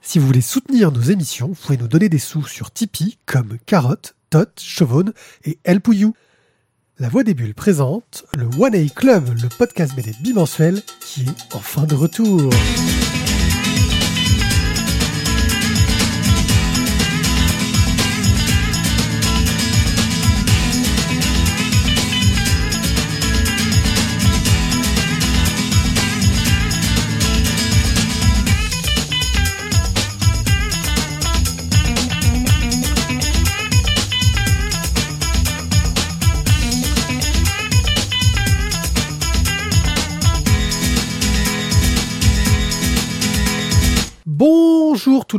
[0.00, 3.58] Si vous voulez soutenir nos émissions, vous pouvez nous donner des sous sur Tipeee comme
[3.66, 5.12] Carotte, Tot, Chevonne
[5.44, 6.14] et El Pouillou.
[6.98, 11.54] La Voix des Bulles présente le One A Club, le podcast BD bimensuel qui est
[11.54, 12.50] en fin de retour.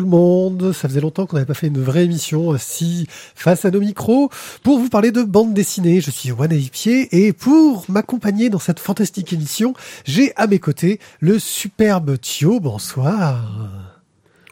[0.10, 3.80] Monde, ça faisait longtemps qu'on n'avait pas fait une vraie émission si face à nos
[3.80, 4.30] micros
[4.64, 6.02] pour vous parler de bande dessinée.
[6.02, 9.74] Je suis Juan Pied et pour m'accompagner dans cette fantastique émission,
[10.06, 12.60] j'ai à mes côtés le superbe Thio.
[12.60, 13.70] Bonsoir.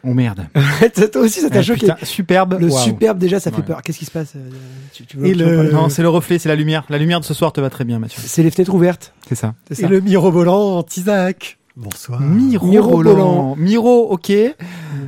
[0.04, 0.46] Oh merde.
[1.12, 1.80] Toi aussi, ça t'a Ah, choqué.
[1.80, 2.56] putain, superbe.
[2.60, 3.62] Le superbe, déjà, ça fait Ouais.
[3.64, 3.82] peur.
[3.82, 4.48] Qu'est-ce qui se passe euh,
[4.94, 6.84] tu, tu veux Et que j'en le- parle Non, c'est le reflet, c'est la lumière.
[6.88, 8.22] La lumière de ce soir te va très bien, Mathieu.
[8.24, 9.12] C'est les fenêtres ouvertes.
[9.28, 9.54] C'est ça.
[9.68, 9.88] C'est Et ça.
[9.88, 11.57] le mirobolant Isaac.
[11.80, 12.20] Bonsoir.
[12.20, 13.12] Miro, Miro volant.
[13.12, 13.56] volant.
[13.56, 14.32] Miro, ok.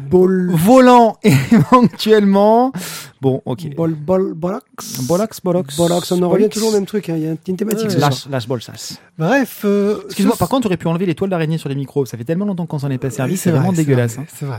[0.08, 2.72] Bol, Volant, éventuellement.
[3.20, 3.74] Bon, ok.
[3.74, 5.00] bol, bol, bolax.
[5.02, 5.76] Bolax, bolax.
[5.76, 7.08] Bolax, on en revient toujours au même truc.
[7.08, 7.14] hein.
[7.16, 7.84] Il y a une thématique.
[7.88, 7.90] Ouais.
[7.90, 8.10] ce soir.
[8.10, 8.98] Lâche, lâche bolsas.
[9.18, 9.62] Bref.
[9.64, 12.06] euh, Excuse-moi, ce- par contre, tu aurais pu enlever les toiles d'araignée sur les micros.
[12.06, 13.32] Ça fait tellement longtemps qu'on s'en est pas servi.
[13.32, 14.14] Oui, C'est vraiment vrai, dégueulasse.
[14.14, 14.32] vrai, hein.
[14.32, 14.58] C'est vrai.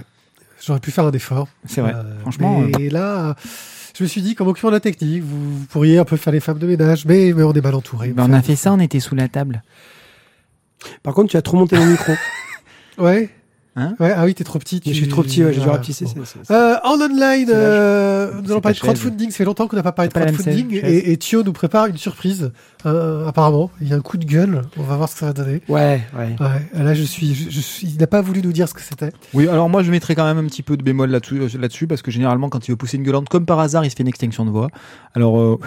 [0.66, 1.48] J'aurais pu faire un effort.
[1.66, 1.94] C'est vrai.
[1.96, 2.62] Euh, Franchement.
[2.78, 3.36] Mais là,
[3.98, 6.40] je me suis dit, comme occupant de la technique, vous, pourriez un peu faire les
[6.42, 8.10] femmes de ménage, mais, mais on est mal entouré.
[8.10, 9.64] euh, ben, on a fait ça, on était sous la table.
[11.04, 12.14] Par contre, tu as trop monté mon micro.
[12.98, 13.30] Ouais.
[13.78, 14.12] Hein ouais.
[14.14, 14.82] Ah oui, t'es trop petit.
[14.86, 16.06] Je tu- suis trop petit, ouais, j'ai dû rapetisser.
[16.52, 19.32] Euh, en online, C'est euh, nous allons C'est parler de crowdfunding.
[19.32, 20.82] Ça fait longtemps qu'on n'a pas parlé de crowdfunding.
[20.84, 22.52] Et, et Thio nous prépare une surprise.
[22.86, 24.64] Euh, apparemment, il y a un coup de gueule.
[24.78, 25.62] On va voir ce que ça va donner.
[25.70, 26.36] Ouais, ouais.
[26.42, 28.82] Ouais, là, je suis, je, je suis, il n'a pas voulu nous dire ce que
[28.82, 29.14] c'était.
[29.34, 31.88] Oui, alors moi, je mettrais quand même un petit peu de bémol là-dessus, euh, là-dessus
[31.88, 34.04] parce que généralement, quand il veut pousser une gueulante, comme par hasard, il se fait
[34.04, 34.68] une extinction de voix.
[35.16, 35.58] Alors, euh,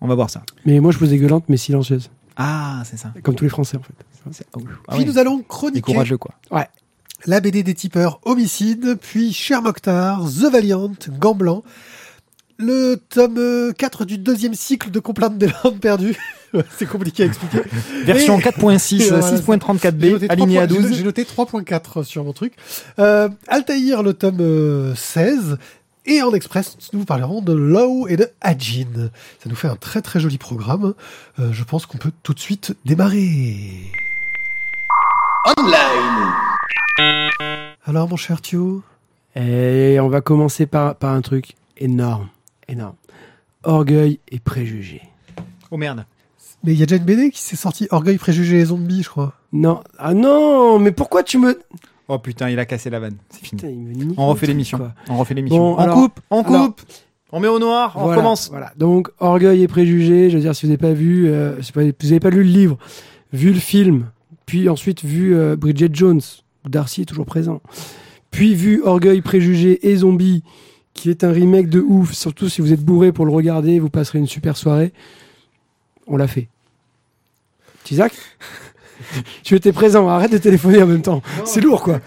[0.00, 0.42] on va voir ça.
[0.64, 2.10] Mais moi, je posais gueulante, mais silencieuse.
[2.36, 3.12] Ah, c'est ça.
[3.22, 3.94] Comme tous les Français, en fait.
[4.54, 4.64] Ah oui.
[4.96, 6.34] Puis nous allons Et chroniquer courageux, quoi.
[7.26, 11.62] la BD des tipeurs Homicide, puis Cher Mokhtar, The Valiant, Gant Blanc,
[12.58, 16.16] le tome euh, 4 du deuxième cycle de Complaintes des Landes perdues.
[16.78, 17.60] C'est compliqué à expliquer.
[18.04, 20.96] Version Et- 4.6, Voilà, J'ai 6.34b, noté aligné 3 à points- j'ai- 12.
[20.96, 22.54] J'ai noté 3.4 sur mon truc.
[22.98, 25.58] Euh, Altaïr, le tome euh, 16.
[26.08, 29.10] Et en express, nous parlerons de Low et de Ajin.
[29.40, 30.94] Ça nous fait un très très joli programme.
[31.40, 33.92] Euh, je pense qu'on peut tout de suite démarrer.
[37.84, 38.84] Alors mon cher Thio
[39.34, 42.28] Et on va commencer par, par un truc énorme.
[42.68, 42.94] Énorme.
[43.64, 45.02] Orgueil et préjugés.
[45.72, 46.06] Oh merde.
[46.62, 49.08] Mais il y a déjà une BD qui s'est sortie Orgueil, Préjugés et Zombies, je
[49.08, 49.34] crois.
[49.52, 49.82] Non.
[49.98, 51.60] Ah non, mais pourquoi tu me.
[52.08, 53.16] Oh putain, il a cassé la vanne.
[53.30, 53.60] C'est fini.
[53.60, 54.78] Putain, il me nique On refait l'émission.
[55.08, 55.58] On refait l'émission.
[55.58, 56.54] Bon, on alors- coupe, on coupe.
[56.54, 56.74] alors-
[57.32, 58.48] on met au noir, on Voilà, recommence.
[58.50, 58.72] Voilà.
[58.76, 61.80] Donc, Orgueil et préjugés, je veux dire, si vous n'avez pas vu, euh, si vous
[61.80, 62.78] n'avez pas lu le livre,
[63.32, 64.06] vu le film,
[64.46, 66.20] puis ensuite vu euh, Bridget Jones,
[66.68, 67.60] Darcy est toujours présent,
[68.30, 70.44] puis vu Orgueil, préjugés et zombies,
[70.94, 73.90] qui est un remake de ouf, surtout si vous êtes bourré pour le regarder, vous
[73.90, 74.92] passerez une super soirée.
[76.06, 76.48] On l'a fait.
[77.90, 78.12] Isaac
[79.42, 81.22] Tu étais présent, arrête de téléphoner en même temps.
[81.44, 82.00] C'est lourd, quoi.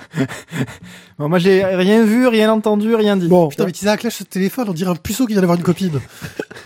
[1.18, 3.28] Bon, moi, j'ai rien vu, rien entendu, rien dit.
[3.28, 5.64] Bon, Putain, mais Isaac lâche ce téléphone, on dirait un puceau qui vient d'avoir une
[5.64, 6.00] copine.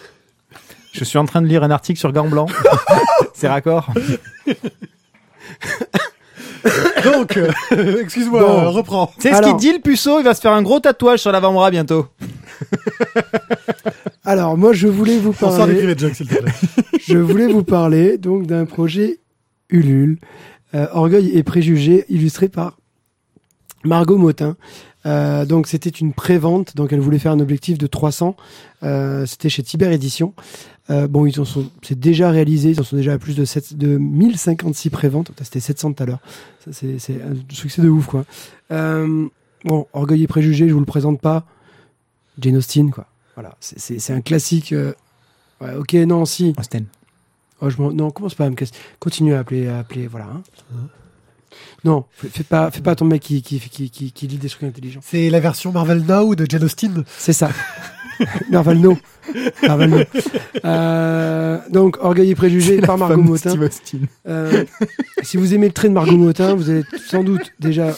[0.94, 2.46] Je suis en train de lire un article sur Gant Blanc.
[3.34, 3.88] C'est raccord.
[7.04, 7.52] Donc, euh,
[8.02, 8.60] excuse-moi, Bon.
[8.62, 9.08] euh, reprends.
[9.16, 11.20] Tu sais ce Alors- qu'il dit, le puceau Il va se faire un gros tatouage
[11.20, 12.08] sur l'avant-bras bientôt.
[14.24, 15.74] alors moi, je voulais vous parler...
[15.74, 16.52] des private jokes, s'il te plaît.
[17.06, 19.20] je voulais vous parler donc d'un projet
[19.74, 20.20] Ulule,
[20.76, 22.78] euh, Orgueil et préjugés, illustré par
[23.84, 24.56] Margot Motin.
[25.06, 28.38] Euh, donc c'était une pré-vente, donc elle voulait faire un objectif de 300.
[28.84, 30.34] Euh, c'était chez Tiber Édition.
[30.90, 33.76] Bon, ils en sont, c'est déjà réalisé, ils en sont déjà à plus de, 7,
[33.76, 35.32] de 1056 pré-ventes.
[35.42, 36.20] C'était 700 tout à l'heure.
[36.70, 38.26] C'est, c'est un succès de ouf, quoi.
[38.70, 41.46] Bon, Orgueil et préjugés, je vous le présente pas.
[42.38, 43.08] Jane Austen, quoi.
[43.36, 44.76] Voilà, c'est, c'est, un classique.
[45.62, 46.54] ok, non, si.
[46.60, 46.84] Austin.
[47.66, 48.74] Oh, je non, commence pas à me casser.
[49.00, 50.26] Continue à appeler, à appeler, voilà.
[50.26, 50.42] hein.
[51.86, 54.50] Non, fais, fais pas, fais pas ton mec qui, qui, qui, qui, qui lit des
[54.50, 55.00] trucs intelligents.
[55.04, 57.06] C'est la version Marvel Now de Jane Austen?
[57.18, 57.52] C'est ça.
[58.52, 58.98] Marvel no.
[59.64, 59.98] Marvel no.
[60.66, 63.54] Euh, donc, Orgueil et préjugés par Margot Motin.
[64.28, 64.66] Euh,
[65.24, 67.96] si vous aimez le trait de Margot Motin, vous allez sans doute déjà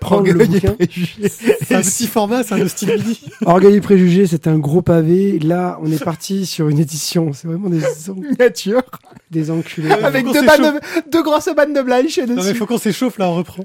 [0.00, 0.72] prendre le Orgueil et bouquin.
[0.74, 1.28] préjugés.
[1.28, 3.20] C'est un petit format, c'est un Austin Mini.
[3.44, 5.38] Orgueil et préjugés, c'est un gros pavé.
[5.40, 7.32] Là, on est parti sur une édition.
[7.32, 7.80] C'est vraiment des,
[8.14, 8.82] Miniature.
[9.30, 9.90] des enculés.
[9.90, 10.46] Avec deux, s'échauffe.
[10.60, 12.54] bandes de- deux grosses bandes de blanche Non mais dessus.
[12.54, 13.64] faut qu'on s'échauffe là, on reprend.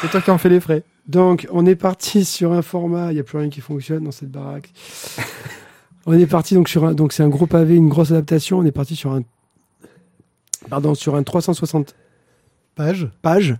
[0.00, 0.82] C'est toi qui en fais les frais.
[1.08, 3.10] Donc, on est parti sur un format.
[3.10, 4.70] Il n'y a plus rien qui fonctionne dans cette baraque.
[6.06, 6.94] on est parti donc sur un.
[6.94, 8.58] Donc, c'est un gros pavé, une grosse adaptation.
[8.58, 9.22] On est parti sur un.
[10.68, 11.94] Pardon, sur un 360
[12.76, 13.08] Page.
[13.22, 13.56] pages.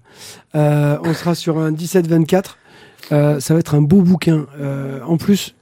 [0.54, 2.56] Euh, on sera sur un 17-24.
[3.12, 4.46] Euh, ça va être un beau bouquin.
[4.58, 5.54] Euh, en plus,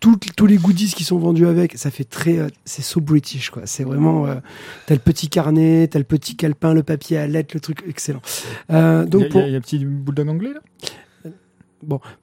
[0.00, 2.38] tout- tous les goodies qui sont vendus avec, ça fait très.
[2.38, 3.62] euh, c'est so British, quoi.
[3.64, 4.26] C'est vraiment.
[4.26, 4.36] Euh,
[4.86, 8.22] t'as le petit carnet, t'as le petit calepin, le papier à lettres, le truc excellent.
[8.70, 10.60] Euh, donc, Il y a- pour, il y a un petit bulldog anglais là?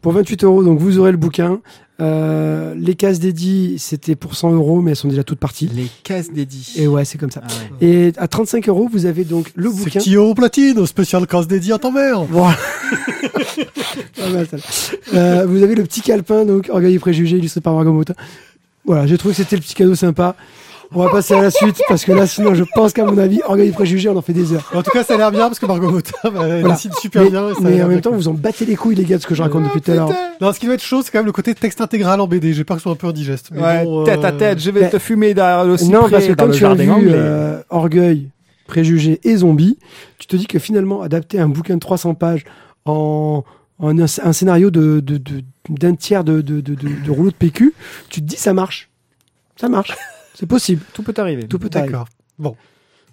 [0.01, 1.59] Pour 28 euros, donc vous aurez le bouquin.
[1.99, 5.69] Euh, les cases dédiées, c'était pour 100 euros, mais elles sont déjà toutes parties.
[5.73, 6.83] Les cases dédiées.
[6.83, 7.41] Et ouais, c'est comme ça.
[7.43, 7.47] Ah
[7.79, 7.87] ouais.
[7.87, 9.99] Et à 35 euros, vous avez donc le C'est bouquin.
[9.99, 12.23] petit euro platine, spécial casse dédié à ta mère.
[12.23, 12.57] Voilà.
[15.13, 18.13] Euh, vous avez le petit calepin, donc Orgueil et Préjugés, illustré par Margot Motin.
[18.85, 20.35] Voilà, j'ai trouvé que c'était le petit cadeau sympa.
[20.93, 23.39] On va passer à la suite, parce que là, sinon, je pense qu'à mon avis,
[23.45, 24.69] Orgueil et Préjugés, on en fait des heures.
[24.75, 26.75] En tout cas, ça a l'air bien parce que Margot Motin, bah, elle Voilà.
[26.75, 27.49] dessine super mais bien.
[27.49, 28.19] et ça a mais en même temps, cool.
[28.19, 29.95] vous en battez les couilles, les gars, de ce que je raconte depuis tout à
[29.95, 30.11] l'heure.
[30.41, 32.53] Non, ce qui doit être chaud, c'est quand même le côté texte intégral en BD.
[32.53, 33.49] J'ai peur que ce soit un peu indigeste.
[33.53, 36.09] Mais Ouais, bon, tête à euh, tête, je vais mais- te fumer derrière le Non,
[36.09, 38.29] parce que quand tu as vu euh, Orgueil,
[38.67, 39.77] Préjugés et Zombies,
[40.17, 42.43] tu te dis que finalement, adapter un bouquin de 300 pages
[42.83, 43.43] en,
[43.79, 47.29] en un, un scénario de, de- de- d'un tiers de, de, de, de, de rouleau
[47.31, 47.73] de PQ,
[48.09, 48.89] tu te dis ça marche.
[49.55, 49.91] Ça marche.
[50.33, 50.83] C'est possible.
[50.93, 51.47] Tout peut arriver.
[51.47, 51.91] Tout peut arriver.
[51.91, 52.07] D'accord.
[52.39, 52.55] Bon.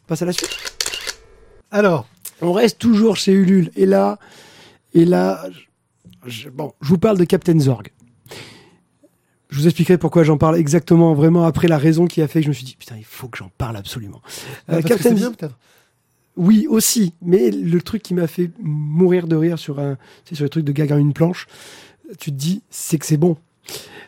[0.04, 0.56] On passe à la suite.
[1.70, 2.06] Alors,
[2.40, 3.70] On reste toujours chez Ulule.
[3.76, 4.18] Et là,
[4.94, 5.44] et là,
[6.26, 7.88] je, bon, je vous parle de Captain Zorg.
[9.50, 12.44] Je vous expliquerai pourquoi j'en parle exactement, vraiment après la raison qui a fait que
[12.44, 14.20] je me suis dit putain, il faut que j'en parle absolument.
[14.68, 15.58] Euh, parce que c'est bien peut-être.
[16.36, 17.14] Oui, aussi.
[17.22, 20.64] Mais le truc qui m'a fait mourir de rire sur un, sais, sur le truc
[20.64, 21.46] de gag en une planche,
[22.18, 23.36] tu te dis, c'est que c'est bon.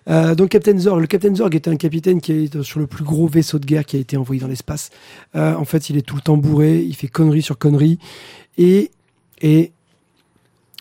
[0.09, 3.05] Euh, donc Captain Zorg, le Captain Zorg était un capitaine qui est sur le plus
[3.05, 4.91] gros vaisseau de guerre qui a été envoyé dans l'espace.
[5.37, 7.99] Euh, en fait, il est tout le temps bourré, il fait connerie sur connerie,
[8.59, 8.91] et
[9.43, 9.73] et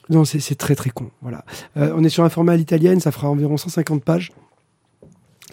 [0.09, 1.11] non, c'est c'est très très con.
[1.21, 1.43] Voilà.
[1.77, 4.31] Euh, on est sur un format à l'italienne, ça fera environ 150 pages.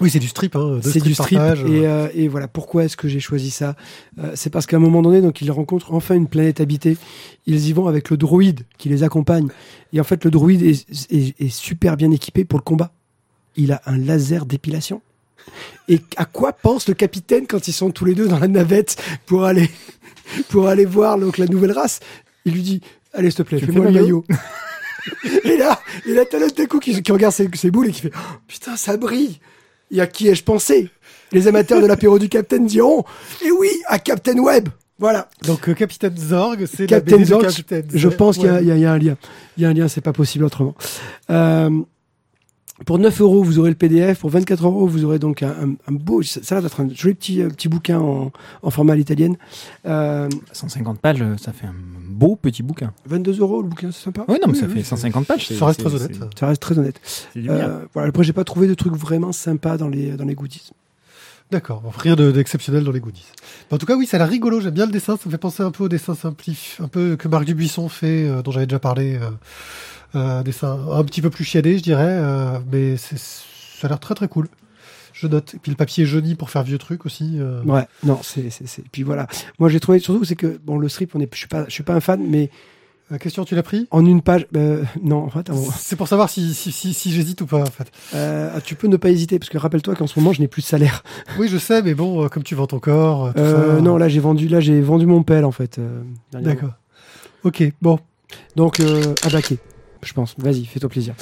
[0.03, 0.55] Oui, c'est du strip.
[0.57, 1.39] Hein, C'est du strip.
[1.67, 3.77] Et, euh, et voilà, pourquoi est-ce que j'ai choisi ça?
[4.19, 6.99] Euh, C'est parce qu'à un moment donné, donc ils rencontrent enfin une planète habitée.
[7.47, 9.49] Ils y vont avec le droïde qui les accompagne.
[9.95, 12.93] Et en fait, le droïde est, est- est super bien équipé pour le combat.
[13.57, 15.01] Il a un laser d'épilation.
[15.89, 18.97] Et à quoi pense le capitaine quand ils sont tous les deux dans la navette
[19.27, 19.71] pour aller
[20.49, 22.01] pour aller voir donc la nouvelle race?
[22.45, 22.81] Il lui dit
[23.13, 24.25] Allez, s'il te plaît, fais-moi fais le maillot.
[25.45, 28.03] et là, et là, t'as l'autre coup qui, qui regarde ses, ses boules et qui
[28.03, 29.39] fait Oh, Putain, ça brille
[29.91, 30.91] Et à qui ai-je pensé?
[31.33, 33.05] Les amateurs de l'apéro du Capitaine diront
[33.45, 34.69] Et oui, à Captain Web
[34.99, 35.29] Voilà.
[35.45, 37.49] Donc, euh, Capitaine Zorg, c'est la Captain BD de Zorg,
[37.93, 38.17] Je Zorg.
[38.17, 39.17] pense qu'il y, y a un lien.
[39.57, 40.75] Il y a un lien, c'est pas possible autrement.
[41.31, 41.71] Euh,
[42.85, 44.21] pour 9 euros, vous aurez le PDF.
[44.21, 46.23] Pour 24 euros, vous aurez donc un, un- un beau.
[46.23, 48.31] Ça ça va être un joli petit, euh, petit bouquin en,
[48.63, 49.37] en format à l'italienne.
[49.87, 51.75] Euh, 150 pages, ça fait un
[52.09, 52.93] beau petit bouquin.
[53.07, 54.25] 22 euros le bouquin, c'est sympa.
[54.29, 55.49] Oui, non, mais Oui, ça oui, fait c'est- 150 pages.
[55.49, 56.19] Ça reste très honnête.
[56.39, 57.01] Ça reste très honnête.
[57.37, 60.71] Euh, voilà, après, j'ai pas trouvé de trucs vraiment sympas dans les, dans les goodies.
[61.53, 63.25] D'accord, rien de- d'exceptionnel dans les goodies.
[63.71, 64.61] Mais en tout cas, oui, ça a l'air rigolo.
[64.61, 65.17] J'aime bien le dessin.
[65.17, 68.27] Ça me fait penser un peu au dessin simplif, un peu que Marc Dubuisson fait,
[68.29, 69.15] euh, dont j'avais déjà parlé.
[69.15, 69.31] Euh,
[70.15, 74.01] euh, dessin un petit peu plus chiadé, je dirais, euh, mais c'est- ça a l'air
[74.01, 74.49] très très cool.
[75.13, 75.55] Je note.
[75.55, 77.37] Et puis le papier est jauni pour faire vieux truc aussi.
[77.39, 77.63] euh.
[77.65, 79.27] Ouais, non, c'est, c'est, c'est- Puis voilà.
[79.59, 81.71] Moi, j'ai trouvé, surtout, c'est que, bon, le strip, on est, je suis pas, je
[81.73, 82.51] suis pas un fan, mais
[83.13, 83.87] Euh, question, tu l'as pris?
[83.93, 87.13] en une page, euh, non, en fait, on- C'est pour savoir si, si, si, si
[87.13, 87.91] j'hésite ou pas, en fait.
[88.15, 90.61] euh, tu peux ne pas hésiter, parce que rappelle-toi qu'en ce moment, je n'ai plus
[90.63, 91.03] de salaire.
[91.39, 93.81] Oui, je sais, mais bon, euh, comme tu vends ton corps, euh, tout Euh, ça.
[93.81, 95.81] non, là, j'ai vendu, là, j'ai vendu mon pelle, en fait.
[96.33, 96.73] D'accord.
[97.45, 97.99] Ok, bon.
[98.57, 99.59] Donc, euh, à baquer,
[100.07, 100.35] je pense.
[100.39, 101.15] Vas-y, fais-toi plaisir.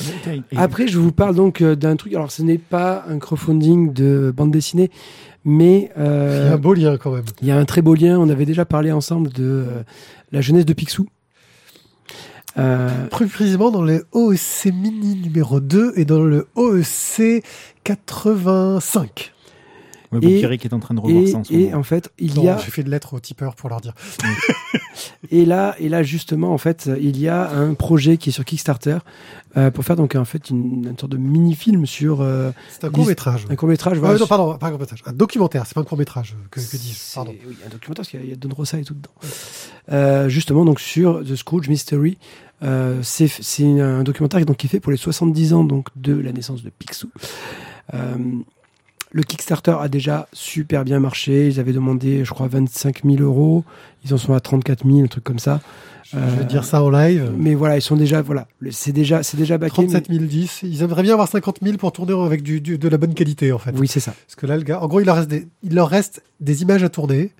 [0.56, 2.14] Après, je vous parle donc euh, d'un truc.
[2.14, 4.90] Alors, ce n'est pas un crowdfunding de bande dessinée,
[5.44, 7.24] mais Il y a euh, un beau lien quand même.
[7.42, 8.18] il y a un très beau lien.
[8.18, 9.82] On avait déjà parlé ensemble de euh,
[10.32, 11.06] la jeunesse de Picsou.
[12.56, 17.42] Euh, Plus précisément dans le OEC Mini numéro 2 et dans le OEC
[17.82, 19.33] 85.
[20.14, 21.78] Ouais, bon, et- Pierrick est en train de revoir et, ça en ce et moment.
[21.78, 23.94] en fait, il Non, y a J'ai fait une lettre au tipeur pour leur dire.
[25.30, 28.44] et là et là justement en fait, il y a un projet qui est sur
[28.44, 28.98] Kickstarter
[29.56, 32.84] euh, pour faire donc en fait une, une sorte de mini film sur euh, C'est
[32.84, 33.44] un court métrage.
[33.50, 33.98] un court métrage.
[34.02, 35.02] Ah, non, pardon, pas un court métrage.
[35.06, 37.14] Un documentaire, c'est pas un court métrage que, que dis-je.
[37.14, 37.34] Pardon.
[37.46, 39.10] Oui, un documentaire, parce qu'il y a- il y a Don Rosa et tout dedans.
[39.92, 42.18] Euh, justement, donc sur The Scrooge Mystery,
[42.62, 46.14] euh, c'est c'est un documentaire donc, qui est fait pour les 70 ans donc, de
[46.14, 47.10] la naissance de Picsou.
[47.92, 48.14] Euh,
[49.16, 51.46] le Kickstarter a déjà super bien marché.
[51.46, 53.62] Ils avaient demandé, je crois, 25 000 euros.
[54.04, 55.60] Ils en sont à 34 000, un truc comme ça.
[56.12, 57.32] Je vais Euh, dire ça en live.
[57.38, 59.72] Mais voilà, ils sont déjà, voilà, c'est déjà, c'est déjà backé.
[59.86, 60.60] 37 010.
[60.64, 63.52] Ils aimeraient bien avoir 50 000 pour tourner avec du, du- de la bonne qualité,
[63.52, 63.70] en fait.
[63.72, 64.12] mais- Oui, c'est ça.
[64.26, 66.62] Parce que là, le gars, en gros, il leur reste des, il leur reste des
[66.62, 67.30] images à tourner.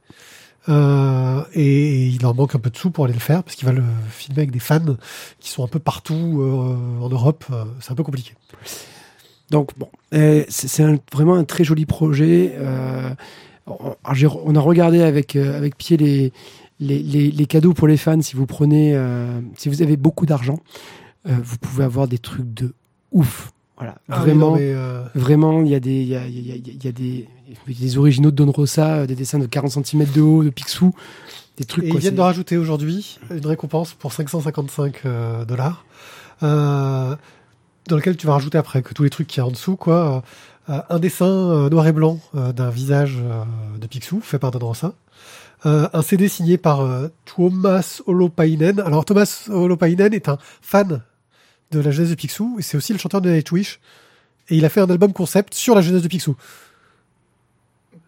[0.69, 3.67] Euh, et il en manque un peu de sous pour aller le faire parce qu'il
[3.67, 4.81] va le filmer avec des fans
[5.39, 7.45] qui sont un peu partout euh, en Europe.
[7.53, 8.33] Euh, c'est un peu compliqué.
[9.51, 9.89] Donc bon,
[10.49, 10.83] c'est
[11.13, 12.53] vraiment un très joli projet.
[12.57, 13.11] Euh,
[13.67, 16.33] on, a regardé avec euh, avec pied les,
[16.81, 18.21] les, les, les cadeaux pour les fans.
[18.21, 20.59] Si vous prenez, euh, si vous avez beaucoup d'argent,
[21.25, 22.75] vous pouvez avoir des trucs de
[23.13, 23.51] ouf.
[23.77, 24.53] Voilà, Ah vraiment.
[24.53, 26.93] non, euh, Vraiment, il y a des, il y a, y a- il y a
[26.93, 27.27] des,
[27.69, 30.95] des originaux de Don Rosa, des dessins de 40 cm de haut, de Picsou,
[31.57, 31.85] des trucs.
[31.85, 35.85] Et quoi, ils viennent de rajouter aujourd'hui une récompense pour 555 euh, dollars,
[36.45, 37.17] euh,
[37.89, 39.77] dans lequel tu vas rajouter après que tous les trucs qu'il y a en dessous,
[39.77, 40.25] quoi,
[40.69, 43.45] euh, un dessin euh, noir et blanc euh, d'un visage euh,
[43.79, 44.53] de Picsou fait par
[45.67, 48.81] euh, un CD signé par euh, Thomas Holopainen.
[48.81, 51.03] Alors Thomas Holopainen est un fan
[51.71, 53.81] de la jeunesse de Picsou et c'est aussi le chanteur de Nightwish.
[54.51, 56.37] Et il a fait un album concept sur la jeunesse de Picsou.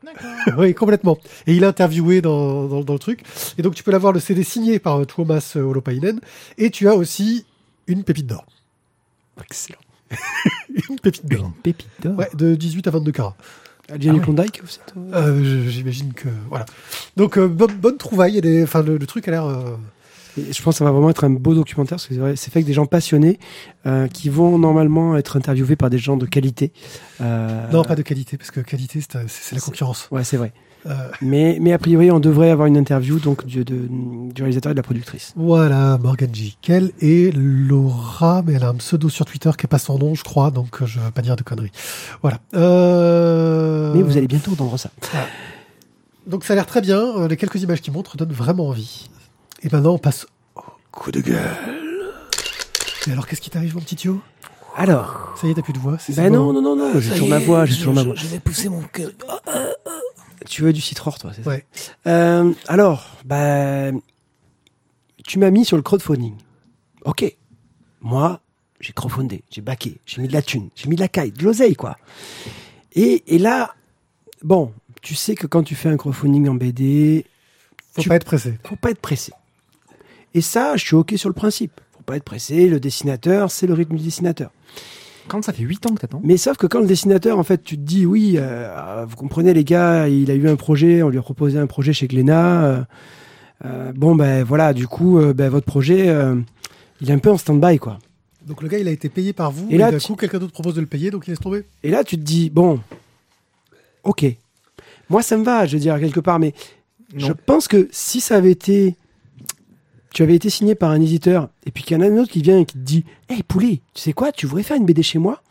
[0.59, 1.19] oui, complètement.
[1.47, 3.23] Et il est interviewé dans, dans, dans le truc.
[3.59, 6.21] Et donc tu peux l'avoir le CD signé par euh, Thomas euh, Holopainen.
[6.59, 7.47] Et tu as aussi
[7.87, 8.47] une pépite d'or.
[9.45, 9.79] Excellent.
[10.89, 11.47] une pépite d'or.
[11.47, 12.17] Une pépite d'or.
[12.19, 13.37] Ouais, de 18 à 22 carats.
[13.89, 14.21] Jenny Ah ouais.
[14.21, 16.67] Klondike, vous êtes, euh, Euh, J'imagine que voilà.
[17.17, 18.39] Donc euh, bonne, bonne trouvaille.
[18.39, 19.45] Est- Enfin, le, le truc a l'air.
[19.47, 19.77] euh,
[20.39, 22.35] Et je pense que ça va vraiment être un beau documentaire parce que c'est vrai,
[22.37, 23.39] c'est fait avec des gens passionnés
[23.87, 26.73] euh, qui vont normalement être interviewés par des gens de qualité.
[27.21, 30.09] Euh, Non, pas de qualité parce que qualité c'est la concurrence.
[30.11, 30.53] Ouais, c'est vrai.
[30.87, 33.89] Euh, Mais, mais a priori, on devrait avoir une interview donc du, de-
[34.33, 35.33] du réalisateur et de la productrice.
[35.37, 36.57] voilà, Morgan J.
[36.63, 40.15] Kell et Laura, mais elle a un pseudo sur Twitter qui est pas son nom,
[40.15, 41.73] je crois, donc euh, je vais pas dire de conneries.
[42.23, 42.39] Voilà.
[42.55, 43.93] Euh...
[43.95, 44.91] Mais vous allez bientôt entendre ça.
[46.27, 47.27] Donc ça a l'air très bien.
[47.29, 49.09] Les quelques images qui montrent donnent vraiment envie.
[49.63, 50.27] Et maintenant, on passe
[50.57, 50.61] au
[50.93, 51.41] coup de gueule.
[53.09, 54.21] Et alors, qu'est-ce qui t'arrive, mon petit Thio?
[54.79, 55.97] Alors, Ça y est, t'as plus de voix.
[55.99, 56.53] c'est- ben bon.
[56.53, 58.15] non, non, non, non, j'ai toujours ma voix, j'ai toujours ma voix.
[58.15, 59.11] Je vais pousser mon cœur.
[60.49, 61.65] Tu veux du citror, toi, c'est ça Ouais.
[62.07, 63.91] Euh, alors, bah,
[65.25, 66.35] tu m'as mis sur le crowdfunding.
[67.05, 67.25] Ok.
[68.01, 68.41] Moi,
[68.81, 71.43] j'ai crowdfundé, j'ai baqué, j'ai mis de la thune, j'ai mis de la caille, de
[71.43, 71.97] l'oseille, quoi.
[72.93, 73.75] Et, et là,
[74.43, 74.73] bon,
[75.03, 77.25] tu sais que quand tu fais un crowdfunding en BD,
[77.95, 78.55] Faut tu- pas être pressé.
[78.65, 79.33] faut pas être pressé.
[80.35, 81.81] Et ça, je suis ok sur le principe.
[81.97, 84.51] Faut pas être pressé, le dessinateur, c'est le rythme du dessinateur.
[85.29, 86.21] Quand ça fait 8 ans que t'attends.
[86.23, 89.53] Mais sauf que quand le dessinateur, en fait, tu te dis, oui, euh, vous comprenez,
[89.55, 92.65] les gars, il a eu un projet, on lui a proposé un projet chez Glénat.
[92.65, 92.83] euh,
[93.65, 96.37] euh, bon, ben voilà, du coup, euh, ben, votre projet, euh,
[97.01, 97.99] il est un peu en stand-by, quoi.
[98.47, 99.67] Donc le gars, il a été payé par vous.
[99.71, 101.41] Et Et, là, d'un tu- coup, quelqu'un d'autre propose de le payer, donc il laisse
[101.41, 101.65] tomber.
[101.83, 102.81] Et là, tu te dis, bon,
[104.05, 104.25] ok.
[105.09, 106.53] Moi, ça me va, je veux dire, quelque part, mais
[107.17, 108.95] je pense que si ça avait été.
[110.17, 112.33] Tu avais été signé par un éditeur, et puis qu'il y en a un autre
[112.33, 114.87] qui vient et qui te dit Hey poulet, tu sais quoi, tu voudrais faire une
[114.87, 115.43] BD chez moi?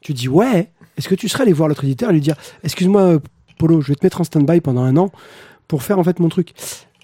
[0.00, 0.70] Tu dis Ouais.
[0.96, 3.18] Est-ce que tu serais allé voir l'autre éditeur et lui dire Excuse-moi, euh,
[3.58, 5.12] Polo, je vais te mettre en stand-by pendant un an
[5.68, 6.54] pour faire en fait mon truc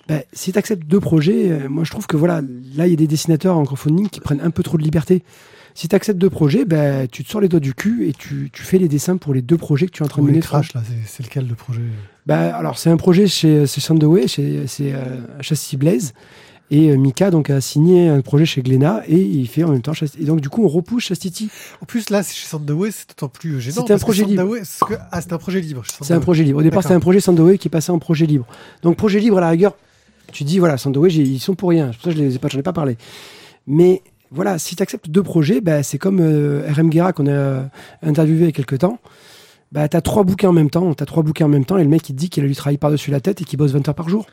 [0.09, 2.41] ben, Si tu acceptes deux projets, euh, moi je trouve que voilà,
[2.75, 5.23] là il y a des dessinateurs en crowdfunding qui prennent un peu trop de liberté.
[5.75, 8.49] Si tu acceptes deux projets, ben, tu te sors les doigts du cul et tu,
[8.51, 10.41] tu fais les dessins pour les deux projets que tu es en train de mener
[10.41, 11.83] crash, là, c'est- lequel le projet?
[12.25, 16.15] Bah, alors, c'est un projet chez, chez Sandoway, chez, c'est euh, Chastity Blaze.
[16.73, 19.83] Et euh, Mika donc, a signé un projet chez Glénat et il fait en même
[19.83, 20.23] temps Chastity.
[20.23, 21.51] Et donc, du coup, on repousse Chastity.
[21.83, 23.83] En plus, là, c'est chez Sandoway, c'est d'autant plus gênant.
[23.83, 24.57] C'était un parce que projet libre.
[24.65, 25.83] C'est que- Ah, c'est un projet libre.
[26.01, 26.59] C'est un projet libre.
[26.59, 28.47] Au départ, c'était un projet Sandoway qui est passé en projet libre.
[28.83, 29.77] Donc, projet libre, à la rigueur,
[30.33, 31.91] tu dis, voilà, Sandoway, j'ai- ils sont pour rien.
[31.93, 32.97] C'est pour ça que je les ai pas, j'en ai pas parlé.
[33.67, 34.01] Mais
[34.31, 37.63] voilà, si tu acceptes deux projets, bah, c'est comme euh, RM Guerra qu'on a euh,
[38.03, 38.99] interviewé il y a quelques temps.
[39.73, 41.89] Bah, t'as trois bouquins en même temps, t'as trois bouquins en même temps, et le
[41.91, 43.87] mec il te dit qu'il a lui travaillé par-dessus la tête et qu'il bosse 20
[43.89, 44.27] heures par jour.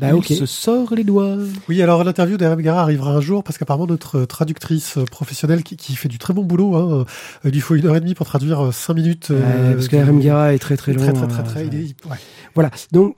[0.00, 1.36] Bah, Il se sort les doigts.
[1.68, 5.62] Oui, alors l'interview d'Aram Gara arrivera un jour parce qu'apparemment notre euh, traductrice euh, professionnelle
[5.62, 7.04] qui, qui fait du très bon boulot, hein, euh,
[7.44, 9.28] il lui faut une heure et demie pour traduire cinq minutes.
[9.30, 11.02] Ouais, euh, parce RM Guerra est très très long.
[11.02, 11.54] très très très euh, très.
[11.60, 12.16] ça- il est- ouais.
[12.54, 12.70] Voilà.
[12.92, 13.16] Donc,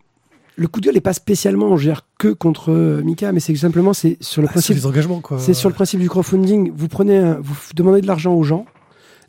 [0.57, 2.71] le coup de gueule n'est pas spécialement, veux dire, que contre
[3.03, 4.77] Mika, mais c'est simplement, c'est sur le Ah, c'est principe.
[4.77, 5.39] les engagements quoi.
[5.39, 6.73] C'est sur le principe du crowdfunding.
[6.75, 8.67] Vous prenez, un- vous demandez de l'argent aux gens,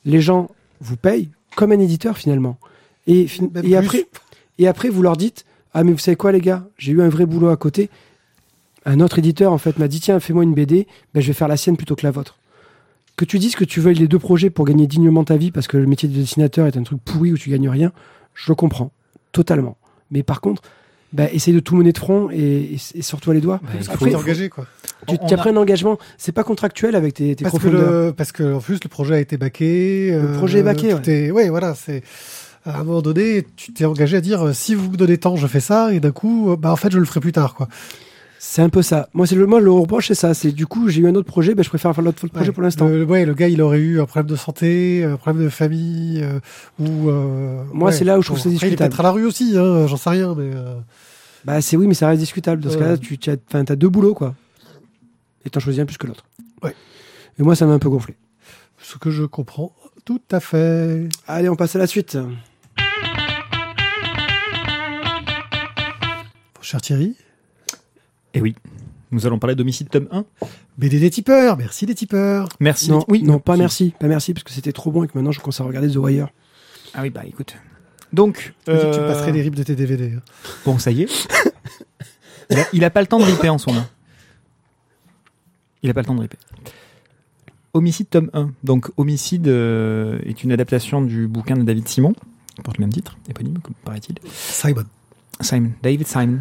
[0.05, 0.49] les gens
[0.81, 2.57] vous payent comme un éditeur finalement.
[3.07, 3.27] Et,
[3.63, 4.05] et après,
[4.59, 7.09] et après, vous leur dites, ah mais vous savez quoi les gars, j'ai eu un
[7.09, 7.89] vrai boulot à côté.
[8.85, 11.47] Un autre éditeur en fait m'a dit tiens fais-moi une BD, ben, je vais faire
[11.47, 12.37] la sienne plutôt que la vôtre.
[13.15, 15.67] Que tu dises que tu veuilles les deux projets pour gagner dignement ta vie parce
[15.67, 17.91] que le métier de dessinateur est un truc pourri où tu gagnes rien,
[18.33, 18.91] je le comprends
[19.31, 19.77] totalement.
[20.11, 20.61] Mais par contre,
[21.13, 22.37] ben, essaye de tout mener de front et,
[22.73, 23.61] et, et sors-toi les doigts.
[23.63, 24.65] Bah, faut- faut t'engager quoi.
[25.07, 28.31] Tu as pris un engagement, c'est pas contractuel avec tes, tes Parce que, le, parce
[28.31, 30.11] que en plus le projet a été baqué.
[30.11, 32.01] Le projet est baqué, tout est- ouais, voilà, c'est
[32.65, 35.35] à un moment donné, tu t'es engagé à dire euh, si vous me donnez temps,
[35.35, 37.53] je fais ça, et d'un coup, euh, bah en fait, je le ferai plus tard,
[37.55, 37.67] quoi.
[38.45, 39.07] C'est un peu ça.
[39.13, 40.33] Moi, c'est le, moi, le reproche, c'est ça.
[40.33, 42.51] C'est du coup, j'ai eu un autre projet, ben, je préfère faire l'autre projet Ouais.
[42.53, 42.87] pour l'instant.
[42.87, 46.39] Ouais, le gars, il aurait eu un problème de santé, un problème de famille, euh,
[46.77, 47.09] ou.
[47.09, 47.95] euh, Moi, ouais.
[47.95, 48.89] c'est là où je trouve Bon, ça après, Il est discutable.
[48.89, 50.51] peut-être à la rue aussi, hein, j'en sais rien, mais.
[50.53, 50.75] euh,
[51.45, 52.61] Bah c'est oui, mais ça reste discutable.
[52.61, 54.35] Dans ce cas-là, tu as, t'as deux boulots, quoi.
[55.45, 56.25] Et t'en choisis un plus que l'autre.
[56.63, 56.75] Ouais.
[57.39, 58.15] Et moi, ça m'a un peu gonflé.
[58.81, 59.73] Ce que je comprends
[60.05, 61.07] tout à fait.
[61.27, 62.17] Allez, on passe à la suite.
[66.73, 67.15] Cher Thierry,
[68.33, 68.55] Et oui,
[69.11, 70.25] nous allons parler d'Homicide tome 1.
[70.79, 72.49] BD des tipeurs, merci des tipeurs.
[72.59, 72.89] Merci.
[72.89, 73.93] Non, oui, non, pas merci.
[73.99, 75.97] Pas merci, parce que c'était trop bon et que maintenant, je commence à regarder The
[75.97, 76.29] Wire.
[76.95, 77.55] Ah oui, bah écoute.
[78.11, 80.13] Donc, tu euh, me passerais les rips de tes DVD.
[80.17, 80.21] hein.
[80.65, 81.27] bon, ça y est.
[82.49, 83.85] il, a, il a pas le temps de ripper en ce moment.
[85.83, 86.39] Il a pas le temps de ripper.
[87.75, 88.51] Homicide tome 1.
[88.63, 92.15] Donc, Homicide euh, est une adaptation du bouquin de David Simon,
[92.55, 94.15] qui porte le même titre, éponyme, comme paraît-il.
[94.31, 94.85] Simon.
[95.39, 96.39] Simon, David Simon.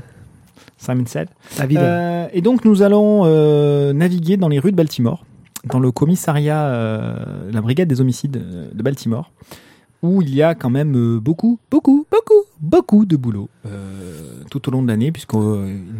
[0.82, 1.28] Simon said.
[1.56, 1.78] David.
[1.78, 5.24] Euh, et donc nous allons euh, naviguer dans les rues de Baltimore,
[5.64, 9.30] dans le commissariat, euh, la brigade des homicides euh, de Baltimore,
[10.02, 13.48] où il y a quand même beaucoup, beaucoup, beaucoup, beaucoup de boulot
[14.50, 15.38] tout au long de l'année, puisqu'il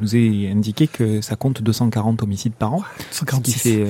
[0.00, 3.52] nous est indiqué que ça compte 240 homicides par an, ce qui 146.
[3.60, 3.86] fait,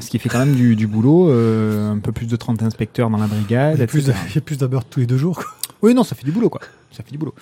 [0.00, 3.18] ce qui fait quand même du, du boulot, un peu plus de 30 inspecteurs dans
[3.18, 4.24] la Il brigade, y a plus de- etc.
[4.30, 5.36] il y a plus meurtre tous les deux jours.
[5.38, 5.46] quoi.
[5.82, 6.60] Oui, non, ça fait du boulot, quoi.
[6.92, 7.34] Ça fait du boulot.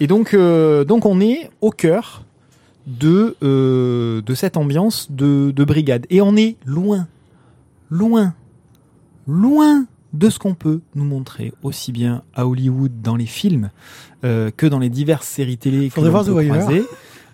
[0.00, 2.24] Et donc, donc on est au cœur
[2.88, 6.06] de, euh, de cette ambiance de, de brigade.
[6.10, 7.06] Et on est loin,
[7.90, 8.34] loin,
[9.26, 13.70] loin de ce qu'on peut nous montrer aussi bien à Hollywood dans les films
[14.24, 16.84] euh, que dans les diverses séries télé que voir peut croiser,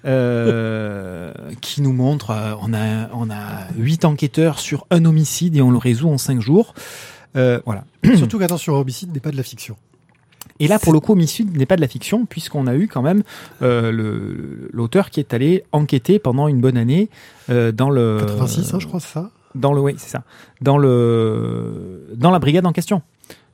[0.04, 5.62] euh, qui nous montrent euh, on a on a huit enquêteurs sur un homicide et
[5.62, 6.74] on le résout en cinq jours.
[7.34, 7.84] Voilà.
[8.16, 9.76] Surtout qu'attention, homicide n'est pas de la fiction.
[10.60, 13.02] Et là, pour le coup, Homicide n'est pas de la fiction, puisqu'on a eu quand
[13.02, 13.22] même
[13.62, 17.08] euh, l'auteur qui est allé enquêter pendant une bonne année
[17.50, 19.30] euh, dans le 86, hein, je crois, c'est ça?
[19.54, 20.22] dans le oui, c'est ça,
[20.60, 23.02] dans le dans la brigade en question.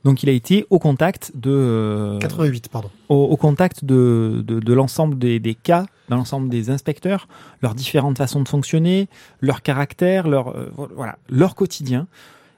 [0.03, 2.89] Donc, il a été au contact de euh, 88, pardon.
[3.07, 7.27] au, au contact de, de, de l'ensemble des, des cas, de l'ensemble des inspecteurs,
[7.61, 9.09] leurs différentes façons de fonctionner,
[9.41, 12.07] leur caractère, leur euh, voilà, leur quotidien.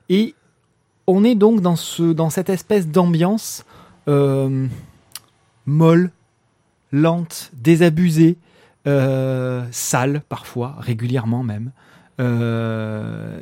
[0.08, 0.36] Et
[1.06, 3.66] on est donc dans ce dans cette espèce d'ambiance
[4.08, 4.68] euh,
[5.66, 6.12] molle,
[6.92, 8.38] lente, désabusée,
[8.88, 11.72] euh, sale parfois, régulièrement même.
[12.20, 13.40] Euh,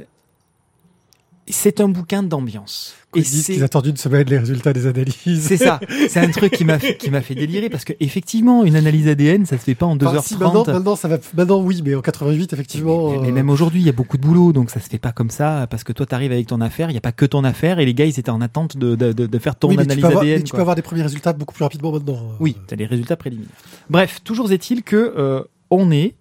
[1.52, 2.96] c'est un bouquin d'ambiance.
[3.14, 5.46] Ils disent qu'ils attendent une semaine les résultats des analyses.
[5.46, 5.82] C'est ça.
[6.10, 9.08] C'est un truc qui m'a fait, qui m'a fait délirer parce que effectivement, une analyse
[9.10, 10.08] ADN, ça se fait pas en 2h30.
[10.08, 13.12] Enfin, si, maintenant, maintenant, ça va, maintenant, oui, mais en 88, effectivement.
[13.12, 14.98] mais, mais euh, même aujourd'hui, il y a beaucoup de boulot, donc ça se fait
[14.98, 16.90] pas comme ça parce que toi, t'arrives avec ton affaire.
[16.90, 18.96] Il y a pas que ton affaire et les gars, ils étaient en attente de,
[18.96, 20.38] de, de, de faire ton oui, mais tu analyse avoir, ADN.
[20.38, 20.58] mais tu quoi.
[20.58, 22.16] peux avoir des premiers résultats beaucoup plus rapidement maintenant.
[22.16, 22.36] euh.
[22.40, 23.52] Oui, tu as les résultats préliminaires.
[23.90, 26.16] Bref, toujours est-il que euh, on est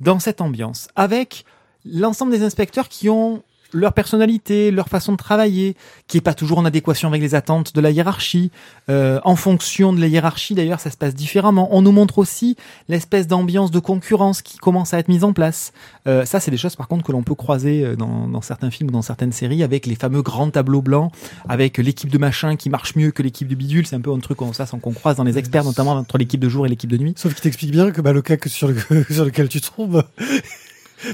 [0.00, 1.44] dans cette ambiance avec
[1.84, 3.42] l'ensemble des inspecteurs qui ont
[3.76, 5.76] leur personnalité, leur façon de travailler,
[6.08, 8.50] qui est pas toujours en adéquation avec les attentes de la hiérarchie.
[8.88, 11.68] Euh, en fonction de la hiérarchie, d'ailleurs, ça se passe différemment.
[11.70, 12.56] On nous montre aussi
[12.88, 15.72] l'espèce d'ambiance de concurrence qui commence à être mise en place.
[16.06, 18.70] Euh, ça, c'est des choses, par contre, que l'on peut croiser euh, dans, dans certains
[18.70, 21.12] films ou dans certaines séries, avec les fameux grands tableaux blancs,
[21.48, 23.86] avec l'équipe de machin qui marche mieux que l'équipe de bidule.
[23.86, 26.18] C'est un peu un truc comme ça, sans qu'on croise dans les experts, notamment entre
[26.18, 27.14] l'équipe de jour et l'équipe de nuit.
[27.16, 28.74] Sauf qu'il t'explique bien que bah, le cas que sur, le,
[29.10, 30.04] sur lequel tu tombes,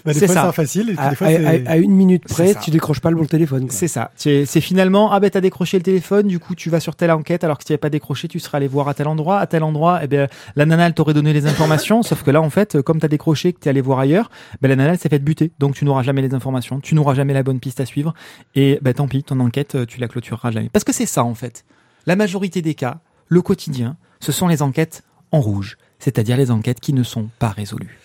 [0.05, 0.47] bah, des C'est fois ça.
[0.47, 1.67] c'est facile et puis À, des fois à- c'est.
[1.67, 3.63] à- à une minute près, tu décroches pas le bon téléphone.
[3.67, 3.73] quoi.
[3.73, 4.11] C'est ça.
[4.17, 7.11] C'est c'est finalement, ah ben t'as décroché le téléphone, du coup tu vas sur telle
[7.11, 9.39] enquête, alors que si tu n'avais pas décroché, tu serais allé voir à tel endroit,
[9.41, 12.41] à tel endroit, et ben la nana elle t'aurait donné les informations, sauf que là
[12.41, 15.09] en fait, comme t'as décroché, que t'es allé voir ailleurs, ben la nana elle s'est
[15.09, 17.87] fait buter, donc tu n'auras jamais les informations, tu n'auras jamais la bonne piste à
[17.87, 18.15] suivre,
[18.55, 20.69] et ben tant pis, ton enquête euh, tu la clôtureras jamais.
[20.73, 21.65] Parce que c'est ça en fait.
[22.07, 26.81] La majorité des cas, le quotidien, ce sont les enquêtes en rouge, c'est-à-dire les enquêtes
[26.81, 27.99] qui ne sont pas résolues.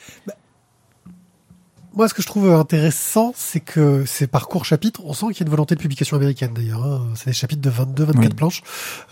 [1.97, 5.43] Moi, ce que je trouve intéressant, c'est que ces parcours chapitres, on sent qu'il y
[5.43, 6.85] a une volonté de publication américaine d'ailleurs.
[6.85, 7.07] hein.
[7.15, 8.29] C'est des chapitres de 22, 24 Oui.
[8.35, 8.61] planches.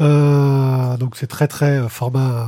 [0.01, 2.47] Euh, donc c'est très très euh, format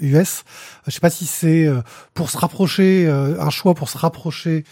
[0.00, 0.42] US.
[0.88, 1.82] Je sais pas si c'est euh,
[2.14, 4.64] pour se rapprocher, euh, un choix pour se rapprocher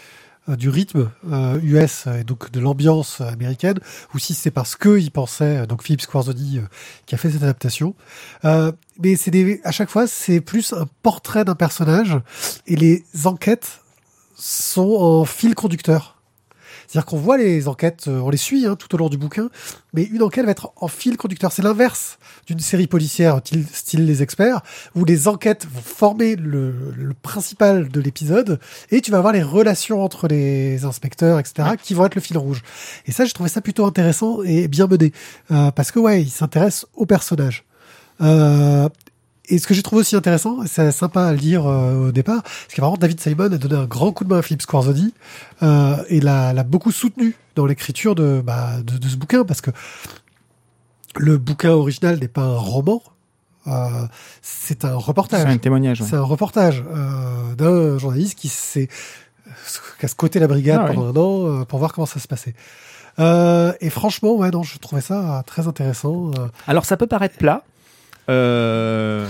[0.48, 3.78] euh, du rythme euh, US et donc de l'ambiance américaine,
[4.14, 6.62] ou si c'est parce que ils pensaient, euh, donc Philippe Squarzoni euh,
[7.06, 7.94] qui a fait cette adaptation.
[8.44, 12.18] Euh, mais c'est des, à chaque fois, c'est plus un portrait d'un personnage
[12.66, 13.78] et les enquêtes
[14.34, 16.14] sont en fil conducteur.
[16.86, 19.48] C'est-à-dire qu'on voit les enquêtes, euh, on les suit hein, tout au long du bouquin,
[19.94, 21.50] mais une enquête va être en fil conducteur.
[21.50, 23.40] C'est l'inverse d'une série policière
[23.72, 24.60] style, Les Experts,
[24.94, 29.42] où les enquêtes vont former le, le principal de l'épisode, et tu vas avoir les
[29.42, 32.62] relations entre les inspecteurs, etc., qui vont être le fil rouge.
[33.06, 35.12] Et ça, j'ai trouvé ça plutôt intéressant et bien mené,
[35.50, 37.64] euh, parce que ouais, il s'intéresse au personnage.
[38.20, 38.88] Euh,
[39.48, 42.42] et ce que j'ai trouvé aussi intéressant, c'est sympa à le dire euh, au départ,
[42.68, 45.12] c'est qu'apparemment David Simon a donné un grand coup de main à Philippe Squarzoni
[45.62, 49.70] euh, et l'a, beaucoup soutenu dans l'écriture de, bah, de, de ce bouquin parce que
[51.16, 53.02] le bouquin original n'est pas un roman.
[53.66, 54.06] Euh,
[54.42, 55.46] c'est un C'est reportage.
[55.46, 56.00] un témoignage.
[56.00, 56.06] ouais.
[56.08, 56.82] C'est un reportage
[57.56, 58.88] d'un journaliste qui s'est
[59.98, 62.54] qui a squatté la brigade Ah pendant un an pour voir comment ça se passait.
[63.18, 66.30] Euh, et franchement, ouais, non, je trouvais ça très intéressant.
[66.66, 67.62] Alors ça peut paraître plat,
[68.28, 69.26] euh,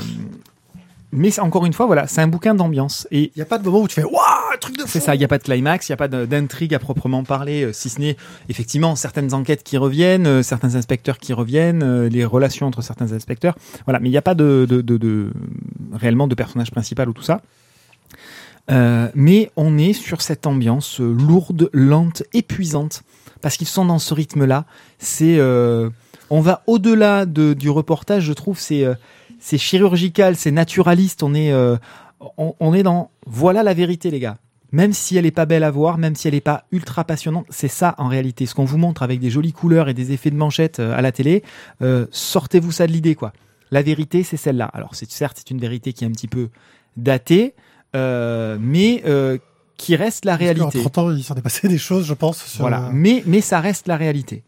[1.16, 3.06] mais encore une fois, voilà, c'est un bouquin d'ambiance.
[3.12, 4.14] Et Il y a pas de moment où tu fais waouh,
[4.52, 4.88] un truc de fou.
[4.88, 7.22] c'est ça, il n'y a pas de climax, il n'y a pas d'intrigue à proprement
[7.22, 8.16] parler, euh, si ce n'est
[8.48, 13.12] effectivement certaines enquêtes qui reviennent, euh, certains inspecteurs qui reviennent, euh, les relations entre certains
[13.12, 13.54] inspecteurs.
[13.86, 15.32] Voilà, mais il n'y a pas de, de, de, de-
[15.92, 17.42] réellement de personnage principal ou tout ça.
[18.68, 23.02] Mais on est sur cette ambiance lourde, lente, épuisante,
[23.42, 24.64] parce qu'ils sont dans ce rythme-là.
[24.98, 25.38] C'est,
[26.34, 28.58] on va au-delà de, du reportage, je trouve.
[28.58, 28.94] C'est, euh,
[29.38, 31.22] c'est chirurgical, c'est naturaliste.
[31.22, 31.76] On est, euh,
[32.38, 34.36] on, on est dans, voilà la vérité, les gars.
[34.72, 37.46] Même si elle est pas belle à voir, même si elle est pas ultra passionnante,
[37.50, 38.46] c'est ça en réalité.
[38.46, 41.02] Ce qu'on vous montre avec des jolies couleurs et des effets de manchette euh, à
[41.02, 41.44] la télé,
[41.82, 43.32] euh, sortez-vous ça de l'idée, quoi.
[43.70, 44.68] La vérité, c'est celle-là.
[44.74, 46.48] Alors, c'est certes, c'est une vérité qui est un petit peu
[46.96, 47.54] datée,
[47.94, 49.38] euh, mais euh,
[49.76, 50.80] qui reste la Parce réalité.
[50.80, 52.44] 30 ans, il s'en est passé des choses, je pense.
[52.44, 52.90] Sur, Voilà.
[52.92, 54.42] Mais, mais ça reste la réalité.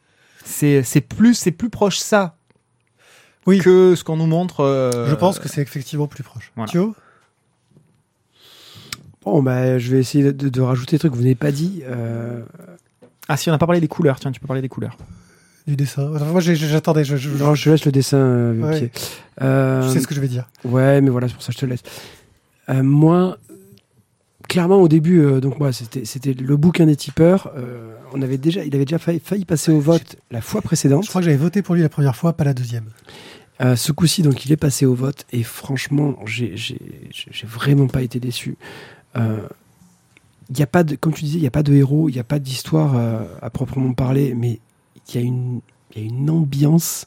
[0.49, 2.37] C'est, c'est plus, c'est plus proche ça
[3.47, 3.59] Oui.
[3.59, 4.61] que ce qu'on nous montre.
[4.61, 6.53] euh, Je pense que c'est effectivement plus proche.
[6.57, 6.71] voilà.
[6.71, 6.95] Thio
[9.25, 11.83] Bon, bah, je vais essayer de, de rajouter des trucs que vous n'avez pas dit.
[11.85, 12.43] Euh,
[13.29, 14.97] Ah, si on n'a pas parlé des couleurs, tiens, tu peux parler des couleurs.
[15.67, 16.13] du dessin.
[16.15, 17.03] Enfin, moi, j'attendais.
[17.03, 18.91] Je, je, non, je te laisse le dessin, euh, Ouais.
[19.43, 20.49] Euh, je sais ce que je vais dire.
[20.65, 21.83] Ouais, mais voilà, c'est pour ça que je te laisse.
[22.69, 23.37] Euh, moi,
[24.49, 27.51] clairement, au début, euh, donc moi, c'était c'était le bouquin des tipeurs.
[27.57, 31.05] euh, on avait déjà, il avait déjà failli, failli passer au vote la fois précédente.
[31.05, 32.87] Je crois que j'avais voté pour lui la première fois, pas la deuxième.
[33.61, 36.55] Euh, ce coup-ci, donc, il est passé au vote et franchement, j'ai
[37.45, 38.57] vraiment pas été déçu.
[39.17, 42.13] Il y a pas de, comme tu disais, il n'y a pas de héros, il
[42.13, 42.95] n'y a pas d'histoire
[43.43, 44.61] à proprement parler, mais
[45.09, 45.61] il y a une,
[45.95, 47.05] il y a une ambiance.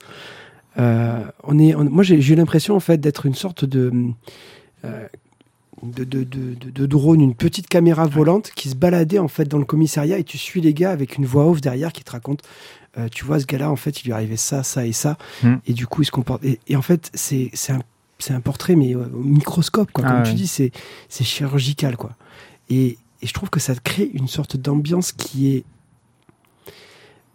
[0.78, 3.94] On est, on- moi, j'ai eu l'impression en fait d'être une sorte de,
[5.84, 9.66] de, de, de, drone, une petite caméra volante qui se baladait en fait dans le
[9.66, 12.42] commissariat et tu suis les gars avec une voix off derrière qui te raconte.
[12.98, 15.56] euh, tu vois, ce gars-là, en fait, il lui arrivait ça, ça et ça, Hmm.
[15.68, 16.44] et du coup, il se comporte.
[16.44, 17.80] Et, et en fait, c'est un,
[18.36, 20.04] un portrait, mais euh, au microscope, quoi.
[20.06, 20.30] Ah Comme ouais.
[20.30, 20.72] tu dis, c'est
[21.08, 22.16] c'est chirurgical, quoi.
[22.70, 25.64] Et, et je trouve que ça crée une sorte d'ambiance qui est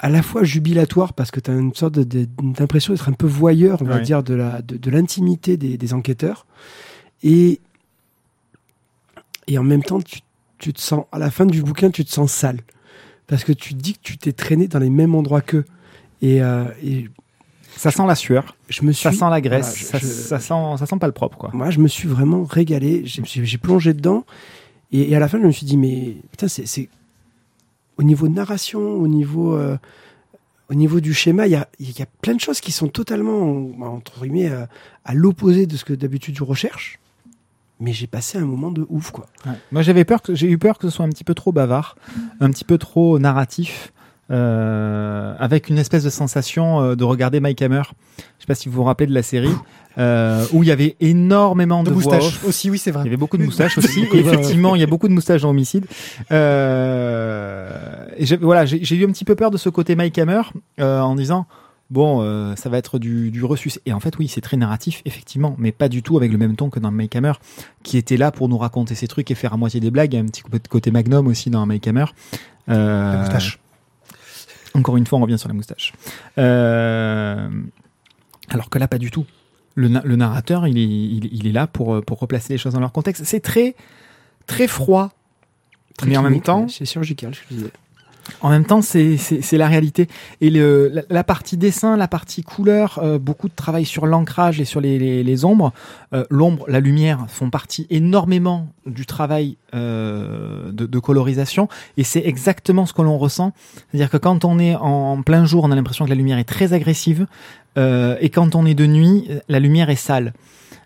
[0.00, 3.80] à la fois jubilatoire parce que tu as une sorte d'impression d'être un peu voyeur,
[3.80, 4.02] on va Ouais.
[4.02, 6.46] dire, de la de, de l'intimité des, des enquêteurs.
[7.22, 7.60] Et,
[9.48, 10.20] et en même temps, tu,
[10.58, 12.60] tu te sens, à la fin du bouquin, tu te sens sale.
[13.26, 15.64] Parce que tu te dis que tu t'es traîné dans les mêmes endroits qu'eux.
[16.22, 17.08] Et, euh, et
[17.76, 19.02] Ça sent la sueur, je me suis.
[19.02, 21.36] ça sent la graisse, voilà, je- ça, je- ça sent, ça sent pas le propre,
[21.38, 21.50] quoi.
[21.52, 23.02] moi, je me suis vraiment régalé.
[23.04, 24.24] J'ai- plongé dedans.
[24.92, 26.88] Et, et à la fin, je me suis dit, mais putain, c'est.
[27.96, 29.76] Au niveau de narration, au niveau, euh,
[30.68, 32.88] au niveau du schéma, il y a, il y a plein de choses qui sont
[32.88, 34.66] totalement, entre guillemets, euh,
[35.04, 36.98] à l'opposé de ce que d'habitude je recherche.
[37.80, 39.26] Mais j'ai passé un moment de ouf, quoi.
[39.46, 39.52] Ouais.
[39.72, 41.96] Moi, j'avais peur que j'ai eu peur que ce soit un petit peu trop bavard,
[42.40, 43.92] un petit peu trop narratif,
[44.30, 47.82] euh, avec une espèce de sensation euh, de regarder Mike Hammer.
[48.18, 49.52] Je sais pas si vous vous rappelez de la série
[49.98, 52.44] euh, où il y avait énormément de, De voix moustache off.
[52.46, 53.06] aussi, oui, c'est Il y vrai.
[53.08, 54.04] avait beaucoup de moustaches aussi.
[54.14, 55.86] Et effectivement, il y a beaucoup de moustaches dans Homicide.
[56.30, 60.18] Euh, et j'ai- voilà, j'ai j'ai eu un petit peu peur de ce côté Mike
[60.18, 60.42] Hammer
[60.80, 61.46] euh, en disant
[61.90, 63.70] bon, euh, ça va être du, du reçu.
[63.86, 66.56] Et en fait, oui, c'est très narratif, effectivement, mais pas du tout avec le même
[66.56, 67.32] ton que dans Mike Hammer,
[67.82, 70.12] qui était là pour nous raconter ses trucs et faire à moitié des blagues.
[70.14, 72.06] Il y a un petit côté Magnum aussi dans Mike Hammer.
[72.68, 73.58] Euh, La moustache.
[74.74, 75.92] encore une fois, on revient sur la moustache.
[76.38, 77.48] Euh,
[78.50, 79.26] alors que là, pas du tout.
[79.76, 82.74] Le, na- le narrateur, il est, il, il est là pour, pour replacer les choses
[82.74, 83.24] dans leur contexte.
[83.24, 83.74] C'est très,
[84.46, 85.12] très froid.
[85.96, 87.70] Très Mais en même temps- c'est chirurgical, je disais.
[88.40, 89.18] En même temps, c'est
[89.52, 90.08] la réalité.
[90.40, 94.60] Et le, la, la partie dessin, la partie couleur, euh, beaucoup de travail sur l'ancrage
[94.60, 95.72] et sur les, les, les ombres.
[96.12, 101.68] Euh, L'ombre, la lumière font partie énormément du travail euh, de, de colorisation.
[101.96, 103.52] Et c'est exactement ce que l'on ressent.
[103.90, 106.44] C'est-à-dire que quand on est en plein jour, on a l'impression que la lumière est
[106.44, 107.26] très agressive.
[107.76, 110.32] Euh, et quand on est de nuit, la lumière est sale.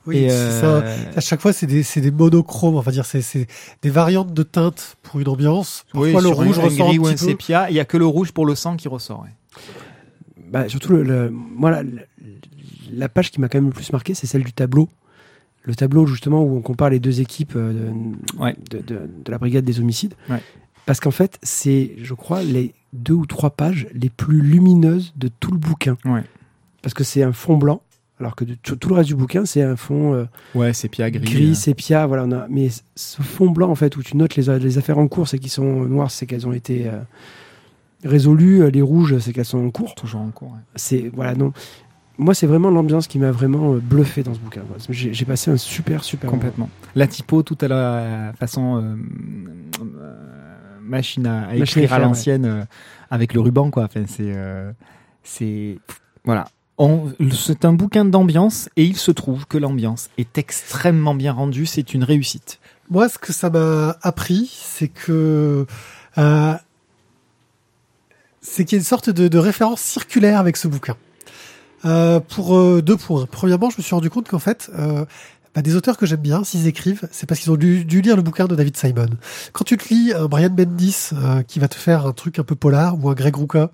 [0.08, 0.66] Oui, et, c'est ça.
[0.76, 3.46] euh, À chaque fois, c'est des, monochromes, on va dire, c'est,
[3.82, 5.84] des variantes de teintes pour une ambiance.
[5.92, 7.30] Parfois, le sur un- rouge un ressort gris un ou un petit peu.
[7.30, 7.70] sépia.
[7.70, 9.20] Il y a que le rouge pour le sang qui ressort.
[9.22, 9.62] ouais.
[10.50, 11.82] Bah, surtout, le, le- moi,
[12.92, 14.88] la, page qui m'a quand même le plus marqué, c'est celle du tableau.
[15.62, 18.56] Le tableau, justement, où on compare les deux équipes euh, de, Ouais.
[18.70, 20.14] de, de- de la brigade des homicides.
[20.30, 20.42] Ouais.
[20.86, 25.28] Parce qu'en fait, c'est, je crois, les deux ou trois pages les plus lumineuses de
[25.28, 25.98] tout le bouquin.
[26.06, 26.22] Ouais.
[26.80, 27.82] Parce que c'est un fond blanc,
[28.20, 31.10] alors que de- tout, tout le reste du bouquin, c'est un fond euh, Ouais, sépia,
[31.10, 31.20] gris.
[31.20, 31.54] gris, euh.
[31.54, 32.06] sépia.
[32.06, 34.98] Voilà, on a, mais ce fond blanc, en fait, où tu notes les, les affaires
[34.98, 36.98] en cours, c'est qu'ils sont noires, c'est qu'elles ont été euh,
[38.04, 38.70] résolues.
[38.70, 40.50] Les rouges, c'est qu'elles sont en cours Toujours en cours.
[40.52, 40.58] ouais.
[40.76, 41.52] c'est voilà non
[42.20, 44.62] moi, c'est vraiment l'ambiance qui m'a vraiment euh, bluffé dans ce bouquin.
[44.90, 46.36] J'ai passé un super, super moment.
[46.40, 46.68] Complètement.
[46.96, 48.96] La typo, tout à la façon euh,
[49.80, 50.14] euh,
[50.82, 52.64] machine à, à Machine à écrire à l'ancienne euh,
[53.08, 53.84] avec le ruban, quoi.
[53.84, 54.72] Enfin, c'est, euh,
[55.22, 55.78] c'est,
[56.24, 56.46] voilà.
[57.32, 61.66] C'est un bouquin d'ambiance et il se trouve que l'ambiance est extrêmement bien rendue.
[61.66, 62.60] C'est une réussite.
[62.90, 65.66] Moi, ce que ça m'a appris, c'est que
[66.18, 66.54] euh,
[68.40, 70.96] c'est qu'il y a une sorte de, de référence circulaire avec ce bouquin.
[71.84, 73.26] Euh, pour euh, deux points.
[73.30, 75.04] Premièrement, je me suis rendu compte qu'en fait, euh,
[75.54, 78.16] bah, des auteurs que j'aime bien, s'ils écrivent, c'est parce qu'ils ont dû, dû lire
[78.16, 79.08] le bouquin de David Simon.
[79.52, 82.44] Quand tu te lis un Brian Bendis euh, qui va te faire un truc un
[82.44, 83.70] peu polar ou un Greg Rucka,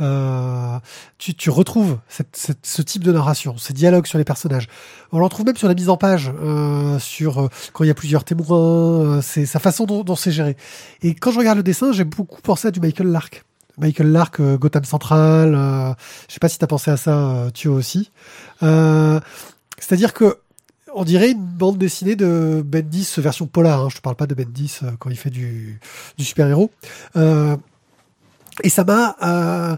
[0.00, 0.78] euh,
[1.18, 4.66] tu, tu retrouves cette, cette- ce type de narration, ces dialogues sur les personnages.
[5.12, 7.90] On l'en trouve même sur la mise en page, euh, sur euh, quand il y
[7.90, 10.56] a plusieurs témoins, euh, c'est sa façon dont, dont c'est géré.
[11.02, 13.44] Et quand je regarde le dessin, j'ai beaucoup pensé à du Michael Lark.
[13.78, 15.54] Michael Lark, euh, Gotham Central.
[15.54, 15.92] Euh,
[16.28, 18.10] je sais pas si t'as pensé à ça, euh, tu aussi.
[18.64, 19.20] Euh,
[19.78, 20.38] C'est-à-dire que
[20.94, 23.80] on dirait une bande dessinée de Bendis version polar.
[23.80, 23.88] Hein.
[23.90, 25.80] Je te parle pas de Bendis euh, quand il fait du,
[26.18, 26.70] super-héros.
[27.16, 27.56] Euh,
[28.62, 29.76] et ça m'a euh,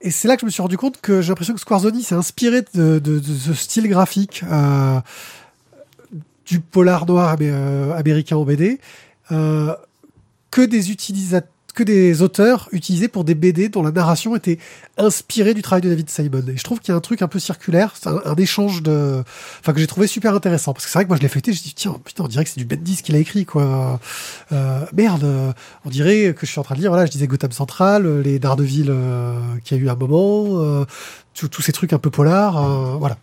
[0.00, 2.14] et c'est là que je me suis rendu compte que j'ai l'impression que Squarzoni s'est
[2.14, 5.00] inspiré de, de, ce style graphique euh,
[6.46, 7.52] du polar noir amé-
[7.92, 8.78] américain en BD
[9.28, 14.58] que des utilisateurs que des auteurs utilisaient pour des BD dont la narration était
[14.96, 16.42] inspirée du travail de David Simon.
[16.48, 19.22] Et je trouve qu'il y a un truc un peu circulaire, un, un échange de,
[19.60, 21.52] enfin que j'ai trouvé super intéressant parce que c'est vrai que moi je l'ai fêté,
[21.52, 24.00] je dis tiens putain on dirait que c'est du Bendis qu'il a écrit quoi.
[24.50, 25.52] Euh, merde, euh,
[25.84, 26.90] on dirait que je suis en train de lire.
[26.90, 30.46] Voilà, je disais Gotham Central, euh, les Daredevil euh, qu'il y a eu un moment,
[30.60, 30.84] euh,
[31.34, 33.18] tous ces trucs un peu polars, voilà.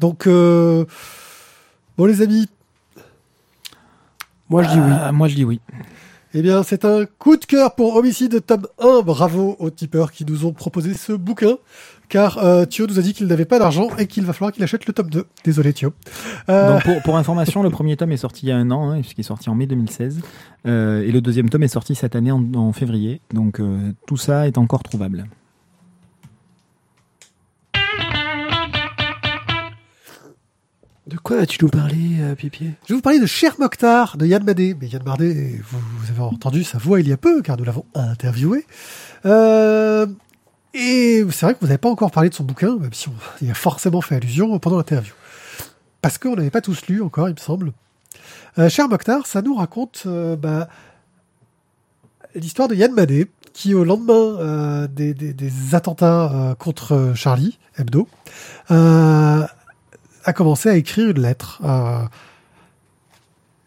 [0.00, 2.48] Donc bon les amis,
[4.50, 5.12] Moi, je dis oui.
[5.12, 5.60] Moi, je dis oui.
[6.38, 9.02] Eh bien, c'est un coup de cœur pour Homicide tome 1.
[9.02, 11.56] Bravo aux tipeurs qui nous ont proposé ce bouquin.
[12.08, 14.62] Car euh, Thio nous a dit qu'il n'avait pas d'argent et qu'il va falloir qu'il
[14.62, 15.26] achète le tome 2.
[15.42, 15.92] Désolé Thio.
[16.48, 19.22] Euh, pour, information, le premier tome est sorti il y a un an, hein, puisqu'il
[19.22, 20.20] est sorti en mai 2016,
[20.66, 23.20] euh, et le deuxième tome est sorti cette année en, en février.
[23.34, 25.26] Donc euh, tout ça est encore trouvable.
[31.08, 34.26] De quoi vas-tu nous parler, euh, Pipier Je vais vous parler de Cher Mokhtar de
[34.26, 34.76] Yann Madé.
[34.78, 37.86] Mais Yann Madé, vous, avez entendu sa voix il y a peu, car nous l'avons
[37.94, 38.66] interviewé.
[39.24, 40.06] Euh,
[40.74, 43.14] et c'est vrai que vous n'avez pas encore parlé de son bouquin, même si on
[43.40, 45.14] il a forcément fait allusion pendant l'interview.
[46.02, 47.72] Parce qu'on n'avait pas tous lu encore, il me semble.
[48.58, 50.68] Euh, Cher Mokhtar, ça nous raconte bah,
[52.34, 55.14] l'histoire de Yann Madé, qui au lendemain des,
[55.72, 58.06] attentats contre Charlie Hebdo,
[60.28, 61.60] a commencé à écrire une lettre.
[61.64, 62.04] euh,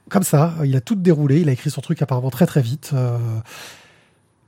[0.09, 2.91] comme ça, il a tout déroulé, il a écrit son truc apparemment très très vite.
[2.93, 3.17] euh,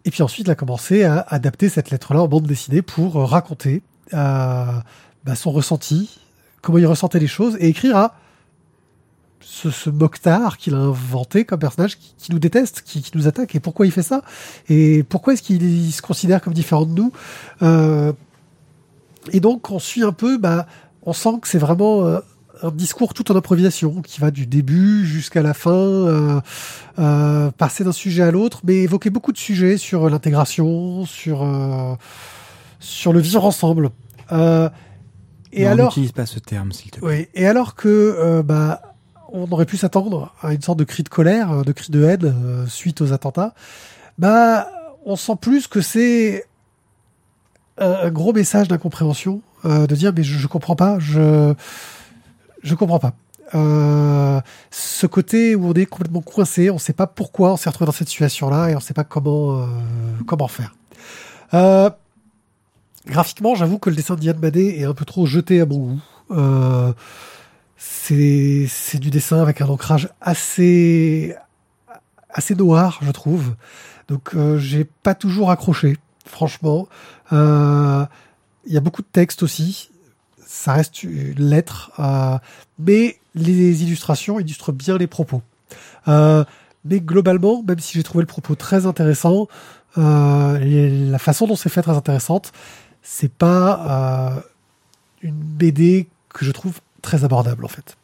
[0.05, 3.25] et puis ensuite, il a commencé à adapter cette lettre-là en bande dessinée pour euh,
[3.25, 4.83] raconter bah,
[5.35, 6.19] son ressenti,
[6.61, 8.15] comment il ressentait les choses, et écrire à
[9.39, 9.89] ce, ce
[10.57, 13.91] qu'il a inventé comme personnage qui, nous déteste, qui, qui nous attaque, et pourquoi il
[13.91, 14.21] fait ça,
[14.69, 17.11] et pourquoi est-ce qu'il il se considère comme différent de nous?
[19.31, 20.67] Et donc, on suit un peu, bah,
[21.05, 22.19] on sent que c'est vraiment euh,
[22.61, 26.39] un discours tout en improvisation, qui va du début jusqu'à la fin, euh,
[26.99, 31.95] euh, passer d'un sujet à l'autre, mais évoquer beaucoup de sujets sur l'intégration, sur euh,
[32.79, 33.89] sur le vivre ensemble.
[34.31, 34.69] Euh,
[35.51, 37.07] et Non, alors, n'utilise pas ce terme, s'il te plaît.
[37.07, 38.81] oui, et alors que euh, bah
[39.31, 42.25] on aurait pu s'attendre à une sorte de cri de colère, de cri de haine
[42.25, 43.53] euh, suite aux attentats,
[44.17, 44.67] bah
[45.05, 46.45] on sent plus que c'est
[47.77, 51.53] un, un gros message d'incompréhension, euh, de dire mais je, comprends pas, je
[52.63, 53.13] je comprends pas.
[53.55, 57.85] Euh, ce côté où on est complètement coincé, on sait pas pourquoi on s'est retrouvé
[57.85, 59.65] dans cette situation-là et on sait pas comment euh,
[60.25, 60.75] comment faire.
[63.05, 65.99] Graphiquement, j'avoue que le dessin d'Yann Madé est un peu trop jeté à mon
[66.29, 66.95] goût.
[67.77, 71.35] C'est c'est du dessin avec un ancrage assez
[72.29, 73.55] assez noir, je trouve.
[74.07, 76.87] Donc j'ai pas toujours accroché, franchement.
[78.65, 79.89] Il y a beaucoup de texte aussi.
[80.45, 82.37] Ça reste une lettre, euh,
[82.79, 85.41] mais les illustrations illustrent bien les propos.
[86.07, 86.43] Euh,
[86.85, 89.47] mais globalement, même si j'ai trouvé le propos très intéressant,
[89.97, 92.51] euh, et la façon dont c'est fait très intéressante,
[93.01, 94.41] c'est pas euh,
[95.21, 97.97] une BD que je trouve très abordable en fait.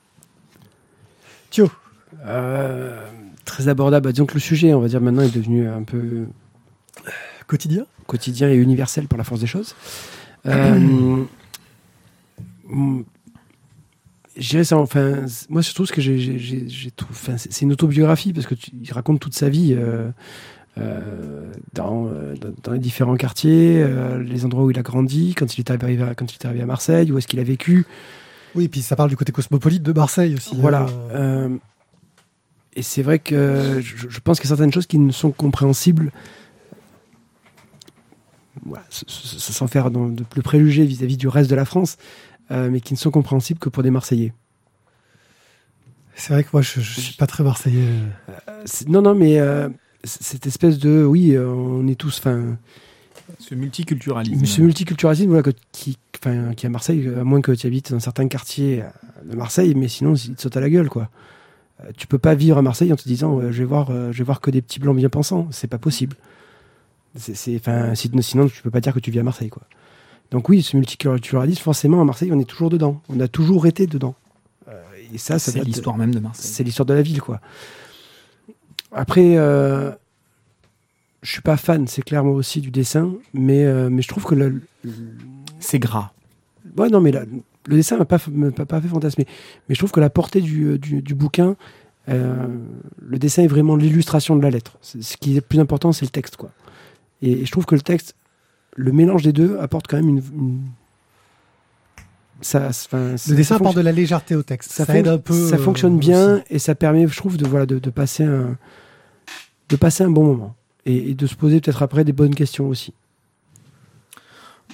[1.49, 1.69] Thio,
[3.45, 4.05] Très abordable.
[4.05, 6.27] Bah, disons que le sujet, on va dire maintenant, est devenu un peu
[7.47, 9.75] quotidien quotidien et universel par la force des choses.
[10.45, 11.23] Euh,
[14.37, 18.45] je dirais ça, enfin, moi je trouve que j'ai, trouvé- enfin, c'est une autobiographie parce
[18.47, 19.75] que tu, il raconte toute sa vie.
[19.77, 20.09] euh,
[20.77, 23.85] euh, dans, dans, dans les différents quartiers,
[24.23, 26.61] les endroits où il a grandi, quand il est arrivé à, quand il est arrivé
[26.61, 27.85] à Marseille, où est-ce qu'il a vécu.
[28.55, 30.55] Oui, puis ça parle du côté cosmopolite de Marseille aussi.
[30.55, 30.85] Voilà.
[31.11, 31.57] Euh, Euh,
[32.75, 35.31] et c'est vrai que je, je pense qu'il y a certaines choses qui ne sont
[35.31, 36.11] compréhensibles,
[38.69, 41.97] voilà, sans faire de, de plus préjugés vis-à-vis du reste de la France,
[42.51, 44.33] euh, mais qui ne sont compréhensibles que pour des Marseillais.
[46.15, 47.83] c'est vrai que moi, je, je suis pas très marseillais.
[48.29, 49.69] Euh, non, non, mais euh,
[50.03, 52.57] cette espèce de, oui, euh, on est tous, enfin,
[53.39, 54.45] Ce multiculturalisme.
[54.45, 57.99] ce multiculturalisme, voilà, que- qui, enfin, qui à Marseille, à moins que tu habites dans
[57.99, 58.83] certains quartiers
[59.25, 61.09] de Marseille, mais sinon, il te saute à la gueule, quoi.
[61.95, 64.25] Tu peux pas vivre à Marseille en te disant, je vais voir, euh, je vais
[64.25, 65.47] voir que des petits blancs bien pensants.
[65.51, 66.17] C'est pas possible.
[67.15, 69.63] C'est, enfin, si- sinon, tu peux pas dire que tu vis à Marseille, quoi.
[70.31, 73.01] Donc oui, ce multiculturalisme, forcément, à Marseille, on est toujours dedans.
[73.09, 74.15] On a toujours été dedans.
[74.67, 74.81] Euh,
[75.13, 76.45] et ça, ça c'est l'histoire même de Marseille.
[76.53, 77.41] c'est l'histoire de la ville, quoi.
[78.91, 79.91] Après, euh,
[81.21, 84.25] je suis pas fan, c'est clair moi aussi du dessin, mais euh, mais je trouve
[84.25, 84.91] que le, le-
[85.59, 86.11] C'est gras.
[86.77, 87.25] ouais non mais la-
[87.67, 88.19] le dessin m'a pas
[88.55, 89.25] pas, pas fait fantasmer,
[89.67, 91.55] mais je trouve que la portée du du, du bouquin,
[92.07, 92.47] euh,
[92.99, 94.77] le dessin est vraiment l'illustration de la lettre.
[94.81, 96.51] Ce qui est le plus important, c'est le texte, quoi.
[97.21, 98.15] Et, et je trouve que le texte,
[98.75, 100.61] le mélange des deux apporte quand même une, une-
[102.41, 104.71] ça, enfin, ça- Le dessin ça apporte de la légèreté au texte.
[104.71, 105.33] Ça, ça, aide un peu.
[105.49, 106.43] ça euh, fonctionne bien aussi.
[106.49, 108.57] et ça permet, je trouve, de, voilà, de, de passer un,
[109.67, 110.55] de passer un bon moment
[110.85, 112.93] et, et de se poser peut-être après des bonnes questions aussi.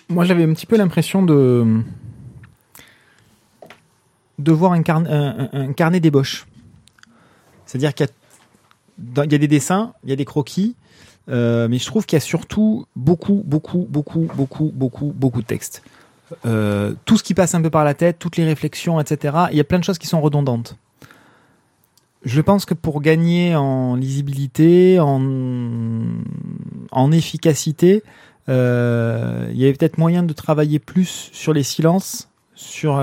[0.09, 1.81] Moi, j'avais un petit peu l'impression de
[4.37, 6.45] de voir un, carn- un- un- carnet d'ébauche.
[7.65, 8.07] C'est-à-dire qu'il
[9.17, 10.75] y a des dessins, il y a des croquis,
[11.29, 15.45] euh, mais je trouve qu'il y a surtout beaucoup, beaucoup, beaucoup, beaucoup, beaucoup, beaucoup de
[15.45, 15.83] texte.
[16.45, 19.35] Euh, tout ce qui passe un peu par la tête, toutes les réflexions, etc.
[19.51, 20.77] Il y a plein de choses qui sont redondantes.
[22.23, 28.01] Je pense que pour gagner en lisibilité, en, efficacité,
[28.49, 32.99] euh, il y avait peut-être moyen de travailler plus sur les silences, sur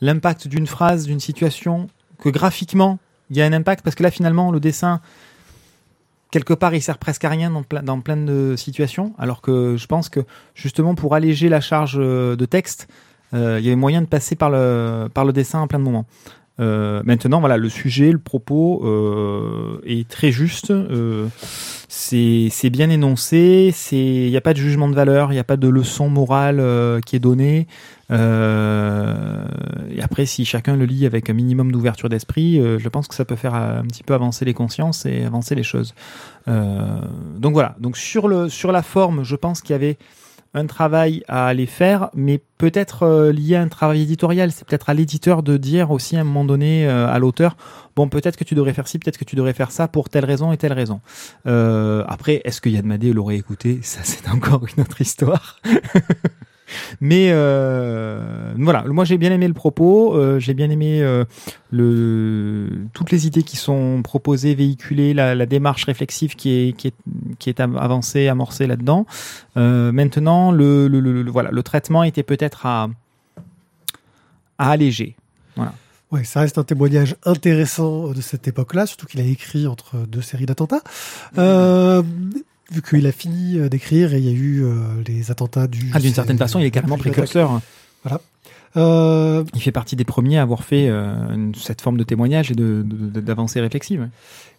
[0.00, 1.86] l'impact d'une phrase, d'une situation,
[2.18, 2.98] que graphiquement,
[3.30, 5.00] il y a un impact, parce que là, finalement, le dessin,
[6.30, 7.62] quelque part, il sert presque à rien dans,
[8.00, 10.20] plein- de situations, alors que je pense que,
[10.54, 12.88] justement, pour alléger la charge euh, de texte,
[13.34, 15.84] euh, il y avait moyen de passer par le, par le dessin à plein de
[15.84, 16.06] moments.
[16.58, 20.70] Euh, maintenant, voilà, le sujet, le propos euh, est très juste.
[20.70, 21.28] Euh,
[21.88, 23.74] c'est bien énoncé.
[23.92, 26.60] Il n'y a pas de jugement de valeur, il n'y a pas de leçon morale
[26.60, 27.66] euh, qui est donnée.
[28.10, 29.44] Euh,
[29.94, 33.24] et après, si chacun le lit avec un minimum d'ouverture d'esprit, je pense que ça
[33.24, 35.94] peut faire un petit peu avancer les consciences et avancer les choses.
[36.46, 37.76] Donc voilà.
[37.80, 39.96] Donc sur le sur la forme, je pense qu'il y avait
[40.56, 44.50] un travail à aller faire, mais peut-être euh, lié à un travail éditorial.
[44.50, 47.56] C'est peut-être à l'éditeur de dire aussi à un moment donné euh, à l'auteur,
[47.94, 50.24] bon, peut-être que tu devrais faire ci, peut-être que tu devrais faire ça pour telle
[50.24, 51.00] raison et telle raison.
[51.46, 53.80] Euh, après, est-ce que Yann Madé l'aurait écouté?
[53.82, 55.60] Ça, c'est encore une autre histoire.
[57.00, 61.24] Mais euh, voilà, moi j'ai bien aimé le propos, euh, j'ai bien aimé euh,
[62.92, 66.74] toutes les idées qui sont proposées, véhiculées, la, démarche réflexive qui
[67.46, 69.06] est, avancée, amorcée là-dedans.
[69.54, 72.88] Maintenant, le, voilà, le traitement était peut-être à,
[74.58, 75.16] alléger.
[76.12, 80.22] Ouais, ça reste un témoignage intéressant de cette époque-là, surtout qu'il a écrit entre deux
[80.22, 80.82] séries d'attentats.
[82.72, 84.74] Vu qu'il a fini euh, d'écrire et il y a eu euh,
[85.06, 85.90] les attentats du.
[85.92, 87.60] Ah, d'une certaine façon, il est carrément précurseur.
[88.76, 92.54] Euh, Il fait partie des premiers à avoir fait euh, cette forme de témoignage et
[92.54, 94.10] de, de- de- d'avancée réflexive.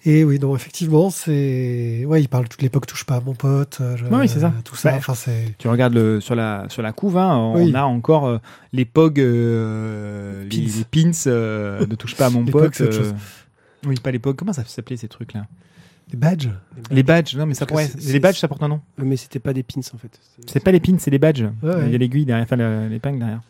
[0.05, 2.03] et oui, non, effectivement, c'est.
[2.07, 3.79] Ouais, il parle de toute l'époque touche pas à mon pote.
[3.95, 4.51] je- Oui, c'est ça.
[4.63, 4.89] Tout ça.
[4.91, 5.13] Bah, Enfin.
[5.59, 7.75] Tu regardes le, sur la sur la couve, hein, on Oui.
[7.75, 8.39] a encore
[8.73, 9.11] les Pins.
[9.15, 11.11] les pins
[11.87, 12.81] ne touche pas à mon pote.
[13.85, 14.19] oui, pas les.
[14.19, 15.45] Comment ça s'appelait ces trucs-là?
[16.11, 16.49] Les badges.
[16.91, 17.35] Les badges.
[17.35, 18.81] Non, mais ça c'est- Les badges, ça porte un nom.
[18.97, 20.19] Mais c'était pas des pins en fait.
[20.47, 21.43] C'est pas les pins, c'est les badges.
[21.61, 21.83] Ouais, ouais.
[21.87, 23.41] Il y a l'aiguille derrière, enfin le- l'épingle derrière.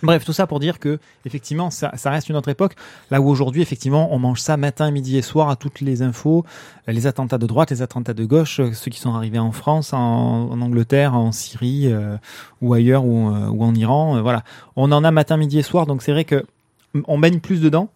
[0.00, 2.76] Bref, tout ça pour dire que effectivement, ça, ça reste une autre époque.
[3.10, 6.44] Là où aujourd'hui, effectivement, on mange ça matin, midi et soir à toutes les infos,
[6.86, 9.92] les attentats de droite, les attentats de gauche, euh, ceux qui sont arrivés en France,
[9.92, 9.98] en,
[10.52, 12.16] en Angleterre, en Syrie euh,
[12.62, 14.16] ou ailleurs ou, euh, ou en Iran.
[14.18, 14.44] euh, voilà,
[14.76, 15.86] on en a matin, midi et soir.
[15.86, 16.44] Donc c'est vrai que
[17.08, 17.88] on baigne plus dedans.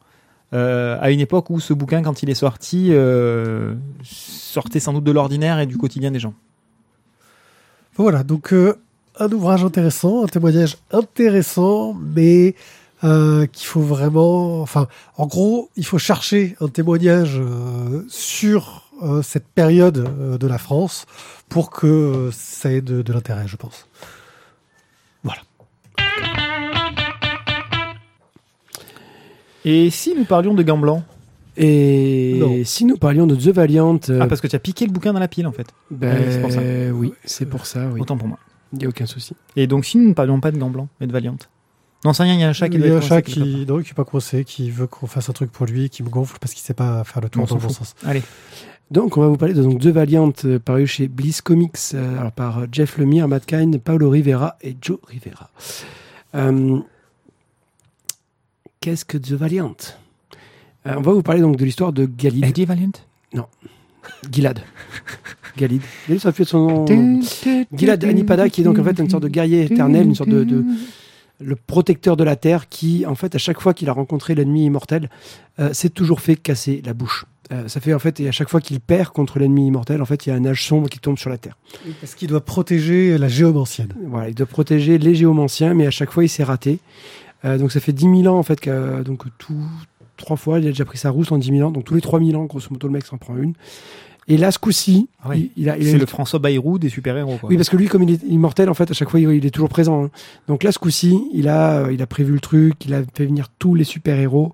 [0.55, 3.75] Euh, à une époque où ce bouquin, quand il est sorti, euh,
[4.05, 6.35] sortait sans doute de l'ordinaire et du quotidien des gens.
[7.97, 8.75] Voilà, donc euh,
[9.19, 12.55] un ouvrage intéressant, un témoignage intéressant, mais
[13.03, 14.87] qu'il faut vraiment, enfin,
[15.17, 17.43] en gros, il faut chercher un témoignage
[18.07, 18.93] sur
[19.25, 21.07] cette période de la France
[21.49, 23.89] pour que ça ait de l'intérêt, je pense.
[29.65, 31.03] Et si nous parlions de gants blancs
[31.57, 32.57] Et Non.
[32.65, 35.13] si nous parlions de The Valiant, euh, Ah, parce que tu as piqué le bouquin
[35.13, 35.67] dans la pile, en fait.
[35.91, 36.61] ben, oui, c'est pour ça.
[36.95, 38.01] oui, c'est pour ça, oui.
[38.01, 38.39] Autant pour moi.
[38.73, 39.35] Il n'y a aucun souci.
[39.55, 41.37] Et donc, si nous ne parlions pas de Blanc et de Valiant.
[42.05, 43.65] Non, c'est rien, il y a un chat qui il y a un chat qui,
[43.69, 46.09] non, qui est pas coincé, qui veut qu'on fasse un truc pour lui, qui me
[46.09, 47.95] gonfle parce qu'il sait pas faire le tour On dans le bon sens.
[48.05, 48.23] Allez.
[48.91, 52.19] Donc, on va vous parler de donc, The Valiant, euh, paru chez Bliss Comics, euh,
[52.19, 55.51] alors par Jeff Lemire, Matt Kine, Paolo Rivera et Joe Rivera.
[56.35, 56.79] Euh,
[58.83, 59.77] Qu'est-ce que The Valiant?
[60.87, 62.45] Euh, On va vous parler donc de l'histoire de Galid.
[62.45, 62.91] Eddie Valiant?
[64.31, 64.61] Gilad.
[65.57, 65.81] Galid.
[66.09, 67.21] Galid, ça fait son nom.
[67.73, 70.43] Gilad Anipada, qui est donc en fait une sorte de guerrier éternel, une sorte de,
[70.45, 70.65] de-
[71.41, 74.67] le protecteur de la terre, qui en fait à chaque fois qu'il a rencontré l'ennemi
[74.67, 75.09] immortel,
[75.61, 77.27] euh, s'est toujours fait casser la bouche.
[77.53, 80.05] Euh, ça fait en fait et à chaque fois qu'il perd contre l'ennemi immortel, en
[80.05, 81.57] fait il y a un âge sombre qui tombe sur la terre.
[82.01, 83.93] Parce qu'il doit protéger la géomancienne.
[84.07, 86.79] Voilà, il doit protéger les géomanciens, mais à chaque fois il s'est raté.
[87.45, 89.55] Euh, donc ça fait 10 000 ans en fait que donc tout
[90.17, 92.01] trois fois, il a déjà pris sa rousse en 10 000 ans, donc tous les
[92.01, 93.55] 3 000 ans grosso modo le mec s'en prend une.
[94.29, 95.41] Et là ce coup-ci, Ah ouais.
[95.41, 97.49] il, il a, il C'est le François Bayrou des super-héros, quoi.
[97.51, 99.45] Oui, parce que lui, comme il est immortel, en fait, à chaque fois, il, il
[99.45, 100.05] est toujours présent.
[100.05, 100.11] hein.
[100.47, 103.27] Donc là, ce coup-ci, il a, euh, il a prévu le truc, il a fait
[103.27, 104.53] venir tous les super-héros.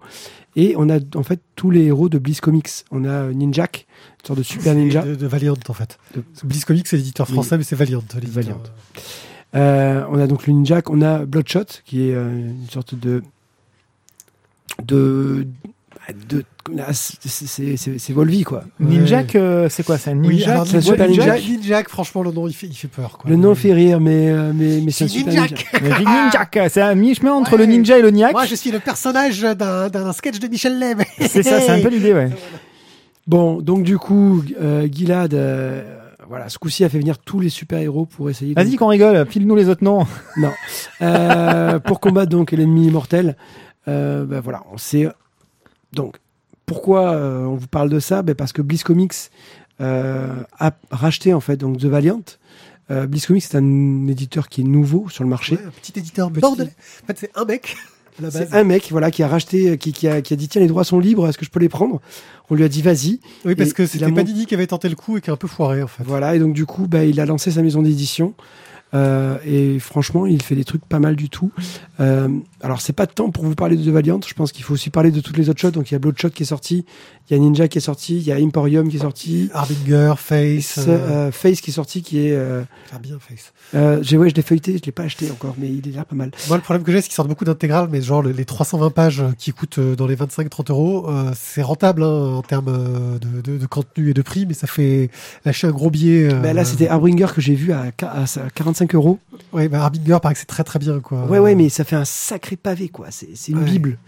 [0.56, 2.70] Et on a, en fait, tous les héros de Bliss Comics.
[2.90, 3.86] On a euh, Ninjak,
[4.22, 5.02] une sorte de super ninja.
[5.02, 5.98] De, de Valiant, en fait.
[6.16, 7.34] De- Bliss Comics, c'est l'éditeur Oui.
[7.34, 8.02] français, mais c'est Valiant.
[8.26, 8.62] Valiant.
[8.64, 9.00] Euh,
[9.54, 10.90] on a donc le Ninjak.
[10.90, 13.22] On a Bloodshot, qui est euh, une sorte de...
[14.84, 15.46] de...
[16.28, 16.44] de
[16.78, 18.64] ah, c'est- Volvi, quoi.
[18.78, 20.60] Ninjak, euh, c'est quoi C'est un Oui, ninja?
[20.60, 23.16] un Ninja, Ninja, franchement, le nom, il fait, il fait peur.
[23.18, 23.30] Quoi.
[23.30, 26.68] Le nom fait rire, mais, euh, mais, mais c'est un super ninja.
[26.68, 27.58] C'est un mi-chemin entre Ouais.
[27.58, 28.32] le ninja et le niaque.
[28.32, 31.00] Moi, je suis le personnage d'un d'un sketch de Michel Leb.
[31.20, 32.30] C'est ça, c'est un peu l'idée, ouais.
[33.26, 35.97] Bon, donc du coup, euh, Gilad, euh,
[36.28, 38.60] voilà, ce coup-ci a fait venir tous les super-héros pour essayer de...
[38.62, 40.06] Vas-y qu'on rigole, file-nous les autres noms.
[40.36, 40.52] Non.
[41.02, 43.36] Euh, pour combattre donc l'ennemi immortel.
[43.88, 45.08] Euh, ben voilà, on sait.
[45.92, 46.16] Donc,
[46.66, 48.22] pourquoi euh, on vous parle de ça?
[48.22, 49.14] Ben Parce que Bliss Comics
[49.80, 52.20] euh, a racheté en fait donc The Valiant.
[52.90, 55.56] Euh, Bliss Comics c'est un éditeur qui est nouveau sur le marché.
[55.56, 56.40] Ouais, un petit éditeur Petit.
[56.40, 56.74] bordelais.
[57.04, 57.76] En fait, c'est un mec.
[58.30, 60.66] C'est un mec voilà qui a racheté, qui, qui, a, qui a dit tiens les
[60.66, 62.00] droits sont libres, est-ce que je peux les prendre?
[62.50, 63.20] On lui a dit vas-y.
[63.44, 65.34] Oui, parce Et que c'était mont- Panini qui avait tenté le coup et qui a
[65.34, 66.02] un peu foiré, en fait.
[66.04, 68.34] Voilà, et donc du coup, bah, il a lancé sa maison d'édition.
[68.94, 71.50] Euh, et franchement, il fait des trucs pas mal du tout.
[72.00, 72.28] Euh,
[72.60, 74.20] alors, c'est pas de temps pour vous parler de The Valiant.
[74.26, 75.70] Je pense qu'il faut aussi parler de toutes les autres shots.
[75.70, 76.84] Donc, il y a Bloodshot qui est sorti,
[77.28, 79.50] il y a Ninja qui est sorti, il y a Emporium qui est sorti.
[79.52, 80.78] Harbinger, Face.
[80.78, 82.38] Euh, euh, Face qui est sorti, qui est.
[82.92, 83.52] Ah, bien, Face.
[84.02, 86.16] j'ai, ouais, je l'ai feuilleté, je l'ai pas acheté encore, mais il est là pas
[86.16, 86.30] mal.
[86.48, 89.22] Moi, le problème que j'ai, c'est qu'ils sortent beaucoup d'intégrales, mais genre les 320 pages
[89.36, 94.22] qui coûtent dans les 25-30 euros, c'est rentable hein, en termes de, contenu et de
[94.22, 95.10] prix, mais ça fait
[95.44, 96.28] lâcher un gros billet.
[96.42, 98.24] Bah, là, c'était Harbinger que j'ai vu à, à
[98.54, 99.18] 45 25 euros.
[99.52, 101.00] Oui, bah Harbinger paraît que c'est très très bien.
[101.00, 101.24] Quoi.
[101.26, 103.08] Ouais, mais ça fait un sacré pavé, quoi.
[103.10, 103.98] C'est, c'est une bible.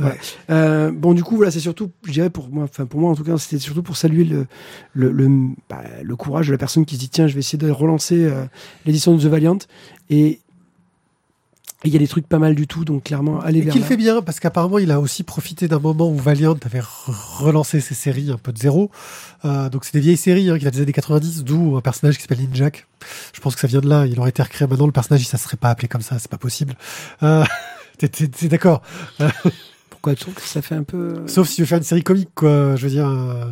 [0.00, 0.10] Euh,
[0.50, 3.24] euh, bon, du coup, voilà, c'est surtout, je pour moi, enfin pour moi en tout
[3.24, 4.46] cas, c'était surtout pour saluer le,
[4.94, 5.28] le, le,
[5.68, 5.82] bah,
[6.16, 8.44] courage de la personne qui se dit tiens, je vais essayer de relancer euh,
[8.86, 9.58] l'édition de The Valiant.
[10.10, 10.40] Et
[11.84, 13.82] il y a des trucs pas mal du tout, donc clairement, allez Et vers qu'il
[13.82, 16.84] fait bien, parce qu'apparemment, il a aussi profité d'un moment où Valiant avait re-
[17.38, 18.90] relancé ses séries un peu de zéro.
[19.44, 22.16] Euh, donc, c'est des vieilles séries hein, qu'il a des années 90, d'où un personnage
[22.16, 22.86] qui s'appelle Ninjak.
[23.34, 24.06] Je pense que ça vient de là.
[24.06, 24.86] Il aurait été recréé maintenant.
[24.86, 26.18] Le personnage, ça serait pas appelé comme ça.
[26.18, 26.74] C'est pas possible.
[27.22, 27.44] Euh,
[27.98, 28.80] t'es- t'es t'es d'accord.
[29.90, 32.02] Pourquoi tu trouves que ça fait un peu Sauf si tu veux faire une série
[32.02, 32.76] comique, quoi.
[32.76, 33.44] Je veux dire, euh,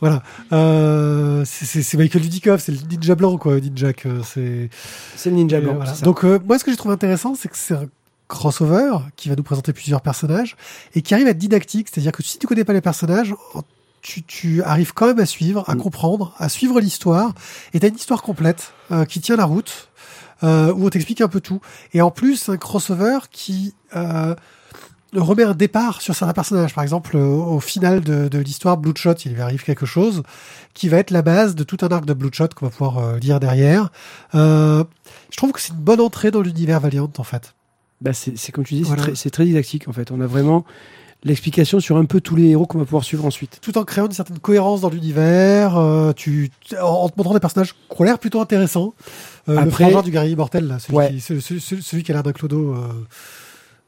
[0.00, 0.22] voilà.
[0.52, 3.60] Euh, c'est- Michael Dudikoff, c'est le ninja blanc, quoi.
[3.60, 4.06] Ninjak.
[4.06, 4.70] euh, C'est
[5.16, 5.74] c'est le ninja blanc.
[5.74, 5.92] voilà.
[6.02, 7.86] Donc euh, moi ce que j'ai trouvé intéressant c'est que c'est un
[8.28, 10.56] crossover qui va nous présenter plusieurs personnages
[10.94, 13.34] et qui arrive à être didactique, c'est-à-dire que si tu connais pas les personnages,
[14.02, 15.78] tu, tu arrives quand même à suivre, à Mm.
[15.78, 17.34] comprendre, à suivre l'histoire
[17.74, 19.88] et t'as une histoire complète euh, qui tient la route
[20.44, 21.60] euh, où on t'explique un peu tout.
[21.92, 24.34] Et en plus c'est un crossover qui euh,
[25.14, 26.74] remet un départ sur certains personnages.
[26.74, 30.22] Par exemple, euh, au final de, de l'histoire Bloodshot, il lui arrive quelque chose
[30.74, 33.18] qui va être la base de tout un arc de Bloodshot qu'on va pouvoir euh,
[33.18, 33.90] lire derrière.
[34.34, 34.84] Euh,
[35.30, 37.54] je trouve que c'est une bonne entrée dans l'univers Valiant en fait.
[38.00, 39.02] Bah, c'est comme tu dis, Voilà.
[39.14, 40.10] c'est très, didactique en fait.
[40.10, 40.64] On a vraiment
[41.22, 43.58] l'explication sur un peu tous les héros qu'on va pouvoir suivre ensuite.
[43.60, 46.50] Tout en créant une certaine cohérence dans l'univers, euh, tu,
[46.80, 48.94] en, te montrant des personnages qui ont l'air plutôt intéressants.
[49.48, 51.10] Euh, le Après- frangin du guerrier immortel, là, celui, Ouais.
[51.10, 52.74] qui, celui- celui qui a l'air d'un clodo.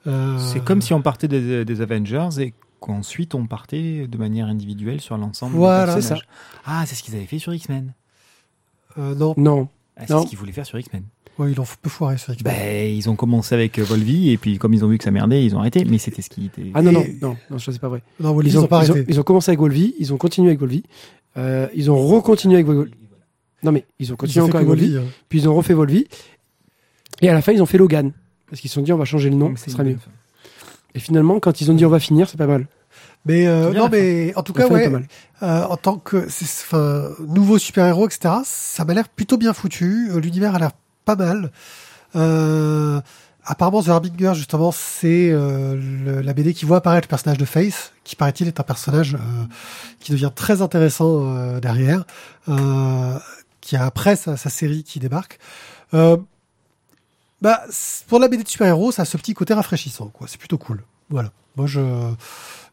[0.06, 4.46] Euh, C'est comme si on partait des, des Avengers et qu'ensuite on partait de manière
[4.46, 5.94] individuelle sur l'ensemble Voilà.
[5.94, 6.26] des C'est personnages.
[6.64, 7.92] Ah, c'est ce qu'ils avaient fait sur X-Men.
[8.98, 11.04] euh, non, Non, Ah, c'est ce qu'ils voulaient faire sur X-Men.
[11.38, 12.52] ouais, ils l'ont peu foiré sur X-Men.
[12.52, 15.10] Ben, ils ont commencé avec euh, Volvi et puis comme ils ont vu que ça
[15.10, 15.84] merdait, ils ont arrêté.
[15.84, 16.70] Mais c'était ce qui était.
[16.74, 18.02] ah non non Et- non non, ça c'est pas vrai.
[18.20, 19.12] non, Ils ils, ont, ont pas ils, ont, arrêté.
[19.12, 20.82] ils ont commencé avec Volvi, ils ont continué avec Volvi,
[21.36, 22.92] euh, ils ont recontinué avec Volvi.
[23.62, 25.04] Non mais ils ont Ils continué encore avec Volvi, hein.
[25.28, 26.08] puis ils ont refait Volvi,
[27.20, 28.12] et à la fin ils ont fait Logan
[28.52, 29.98] parce qu'ils se sont dit on va changer le nom, c'est sera mieux.
[30.94, 32.66] Et finalement quand ils ont dit on va finir, c'est pas mal.
[33.24, 34.88] Mais euh, non, mais en tout cas, ouais,
[35.42, 38.34] euh, en tant que c'est- enfin nouveau super héros, etc.
[38.44, 40.10] Ça m'a l'air plutôt bien foutu.
[40.10, 40.72] Euh, L'univers a l'air
[41.06, 41.50] pas mal.
[42.16, 43.00] Euh,
[43.44, 47.92] apparemment, The Harbinger, justement, c'est euh, la BD qui voit apparaître le personnage de Face,
[48.04, 49.18] qui paraît-il est un personnage euh,
[50.00, 52.04] qui devient très intéressant euh, derrière,
[52.48, 53.18] euh,
[53.60, 55.38] qui a après sa, sa série qui débarque.
[57.42, 57.60] Bah,
[58.06, 60.28] pour la BD de super-héros, ça a ce petit côté rafraîchissant, quoi.
[60.28, 60.84] C'est plutôt cool.
[61.10, 61.32] Voilà.
[61.56, 61.80] Moi, je,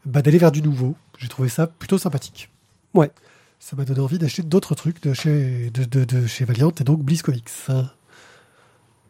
[0.06, 0.94] bah, d'aller vers du nouveau.
[1.18, 2.48] J'ai trouvé ça plutôt sympathique.
[2.94, 3.10] Ouais.
[3.58, 6.84] Ça m'a donné envie d'acheter d'autres trucs de chez, de, de, de chez Valiant et
[6.84, 7.50] donc Bliss Comics.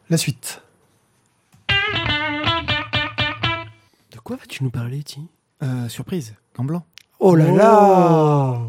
[0.09, 0.61] La suite.
[4.11, 5.21] De quoi vas-tu nous parler, Ti
[5.63, 6.85] Euh, surprise, Gant Blanc.
[7.19, 8.59] Oh là là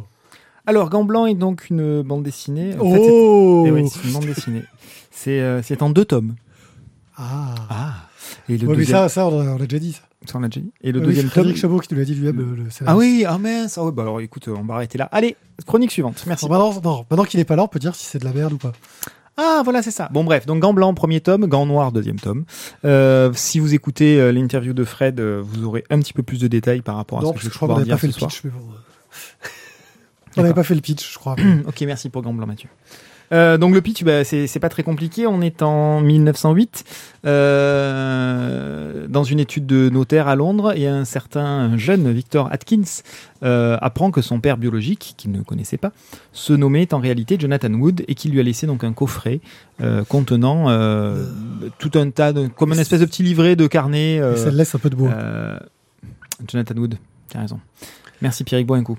[0.66, 2.76] Alors, Gant Blanc est donc une bande dessinée.
[2.78, 4.62] En fait, c'est- Oh eh oui, c'est une bande dessinée.
[5.10, 6.36] C'est euh, c'est en deux tomes.
[7.16, 7.94] Ah, Ah.
[8.48, 9.92] Et le Ouais, mais ça, ça, on a, on a déjà dit.
[9.92, 10.00] Ça.
[10.26, 10.72] ça, on l'a déjà dit.
[10.80, 11.30] Et le deuxième tome.
[11.32, 12.36] Frédéric Chabot qui nous l'a dit lui-même.
[12.38, 13.76] le- le Ah oui, ah mince.
[13.78, 15.08] Ah ouais, bah alors écoute, on va arrêter là.
[15.12, 15.36] Allez,
[15.66, 16.24] chronique suivante.
[16.26, 16.46] Merci.
[16.46, 18.32] Bon, maintenant, non, maintenant qu'il est pas là, on peut dire si c'est de la
[18.32, 18.72] merde ou pas.
[19.38, 20.10] Ah voilà c'est ça.
[20.12, 22.44] Bon bref, donc Gant Blanc premier tome, Gant Noir deuxième tome.
[22.84, 26.38] Euh, si vous écoutez euh, l'interview de Fred, euh, vous aurez un petit peu plus
[26.38, 28.08] de détails par rapport à non, ce que je je crois qu'on n'avait pas fait
[28.08, 28.30] le soir.
[28.30, 28.42] pitch.
[28.44, 28.58] Mais bon.
[30.36, 31.36] on n'avait pas fait le pitch, je crois.
[31.66, 32.68] ok, merci pour Gant Blanc Mathieu.
[33.32, 35.26] Euh, donc le pitch, bah, c'est pas très compliqué.
[35.26, 36.84] On est en 1908
[37.24, 43.02] euh, dans une étude de notaire à Londres et un certain jeune Victor Atkins
[43.42, 45.92] euh, apprend que son père biologique, qu'il ne connaissait pas,
[46.32, 49.40] se nommait en réalité Jonathan Wood et qu'il lui a laissé donc un coffret
[50.08, 50.66] contenant
[51.78, 54.16] tout un tas de comme une espèce de petit livret de carnet.
[54.16, 55.12] Et ça laisse un peu de bois.
[56.48, 56.98] Jonathan Wood,
[57.30, 57.60] tu as raison.
[58.22, 58.96] Merci Pierrick, coup.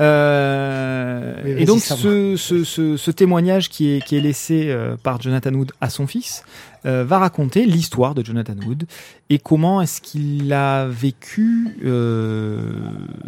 [0.00, 4.96] Euh, Oui, et donc ce, ce, ce, ce témoignage qui est, qui est laissé euh,
[4.96, 6.42] par Jonathan Wood à son fils
[6.86, 8.84] euh, va raconter l'histoire de Jonathan Wood
[9.28, 12.72] et comment est-ce qu'il a vécu euh,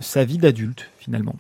[0.01, 1.37] sa vie d'adulte finalement,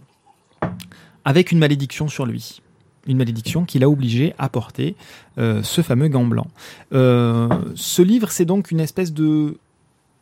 [1.25, 2.61] avec une malédiction sur lui.
[3.07, 4.97] Une malédiction qui l'a obligé à porter
[5.37, 6.47] ce fameux gant blanc.
[6.91, 9.59] Ce livre, c'est donc une espèce de,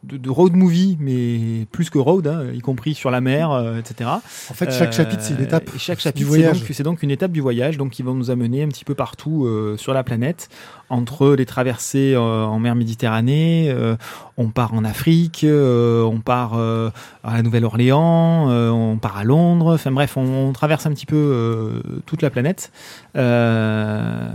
[0.03, 3.78] de, de road movie, mais plus que road, hein, y compris sur la mer, euh,
[3.78, 4.11] etc.
[4.11, 6.80] En fait, chaque Euh, chapitre, c'est une étape et Chaque du chapitre, c'est voyage.
[6.82, 9.76] donc, une étape du voyage, donc qui va nous amener un petit peu partout euh,
[9.76, 10.48] sur la planète,
[10.90, 13.96] entre les traversées euh, en mer Méditerranée, euh,
[14.36, 16.90] on part en Afrique, euh, on part euh,
[17.22, 21.07] à la Nouvelle-Orléans, euh, on part à Londres, enfin bref, on, on traverse un petit
[21.07, 22.72] peu euh, toute la planète.
[23.16, 24.28] Euh,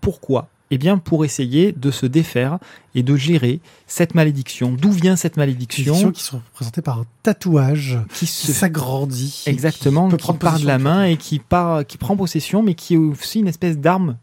[0.00, 0.48] pourquoi?
[0.70, 2.58] Eh bien, pour essayer de se défaire
[2.94, 4.72] et de gérer cette malédiction.
[4.72, 9.44] D'où vient cette malédiction qui sont représentées par un tatouage qui s'agrandit.
[9.46, 12.94] Exactement, qui qui, part de la main et qui part, qui prend possession, mais qui
[12.94, 14.16] est aussi une espèce d'arme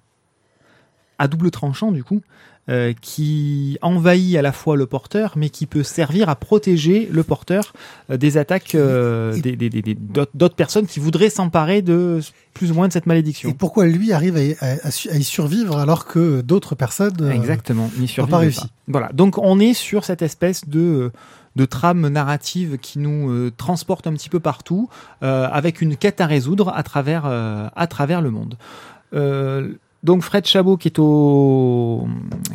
[1.18, 2.22] à double tranchant du coup,
[2.68, 7.24] euh, qui envahit à la fois le porteur, mais qui peut servir à protéger le
[7.24, 7.74] porteur
[8.10, 9.98] euh, des attaques euh, Et- des, des- des-
[10.34, 12.20] d'autres personnes qui voudraient s'emparer de
[12.56, 13.52] plus ou moins de cette Et malédiction.
[13.54, 14.78] pourquoi lui arrive à y, à-
[15.12, 17.18] à y survivre alors que d'autres personnes.
[17.22, 18.66] euh, Exactement, n'y survivent pas réussi.
[18.88, 21.12] Voilà, donc on est sur cette espèce de
[21.56, 24.90] de trame narrative qui nous euh, transporte un petit peu partout,
[25.24, 28.58] euh, avec une quête à résoudre à travers euh, à travers le monde.
[30.06, 32.08] Euh, donc Fred Chabot qui est au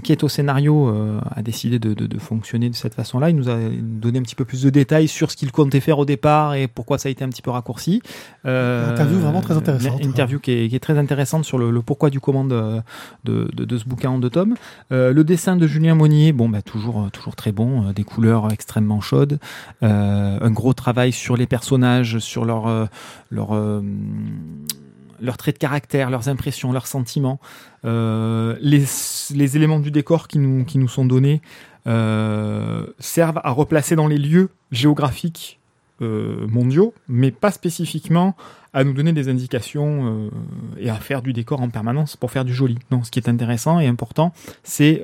[0.03, 3.31] qui est au scénario euh, a décidé de, de, de fonctionner de cette façon-là.
[3.31, 5.99] Il nous a donné un petit peu plus de détails sur ce qu'il comptait faire
[5.99, 8.03] au départ et pourquoi ça a été un petit peu raccourci.
[8.47, 10.01] Euh, Interview vraiment très intéressante.
[10.01, 12.81] Une interview qui est, qui est très intéressante sur le, le pourquoi du comment de,
[13.25, 14.55] de, de, de ce bouquin en deux tomes.
[14.93, 18.53] Euh, le dessin de Julien Monnier, bon bah toujours toujours très bon, euh, des couleurs
[18.53, 19.39] extrêmement chaudes,
[19.83, 22.87] euh, un gros travail sur les personnages, sur leur euh,
[23.31, 23.83] leur euh,
[25.21, 27.41] leurs traits de caractère, leurs impressions, leurs sentiments,
[27.85, 31.41] euh, les, éléments du décor qui nous, sont donnés
[31.87, 35.59] euh, servent à replacer dans les lieux géographiques
[36.03, 38.37] euh, mondiaux, mais pas spécifiquement
[38.73, 40.31] à nous donner des indications
[40.79, 42.79] et à faire du décor en permanence pour faire du joli.
[42.93, 45.03] Non, ce qui est intéressant et important, c'est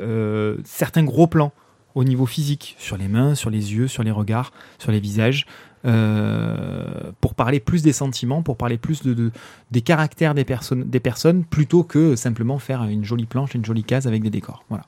[0.64, 1.52] certains gros plans
[1.96, 5.46] au niveau physique, sur les mains, sur les yeux, sur les regards, sur les visages,
[5.84, 6.84] euh,
[7.20, 9.30] pour parler plus des sentiments, pour parler plus de, de-
[9.70, 13.84] des caractères des personnes, des personnes, plutôt que simplement faire une jolie planche, une jolie
[13.84, 14.64] case avec des décors.
[14.68, 14.84] Voilà.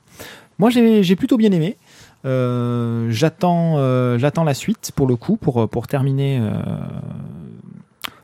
[0.57, 1.77] Moi, j'ai plutôt bien aimé.
[2.25, 6.41] Euh, J'attends, euh, j'attends la suite pour le coup, pour pour terminer,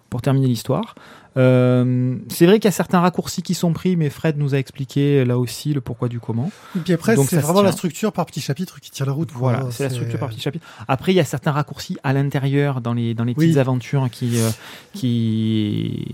[0.09, 0.95] pour terminer l'histoire.
[1.38, 4.57] Euh, c'est vrai qu'il y a certains raccourcis qui sont pris, mais Fred nous a
[4.57, 6.49] expliqué là aussi le pourquoi du comment.
[6.75, 9.31] Et puis après, c'est vraiment la structure par petits chapitres qui tient la route.
[9.33, 10.65] Voilà, c'est la structure par petit chapitre.
[10.88, 13.47] Après, il y a certains raccourcis à l'intérieur dans les dans les Oui.
[13.47, 14.49] petites aventures qui euh,
[14.93, 16.05] qui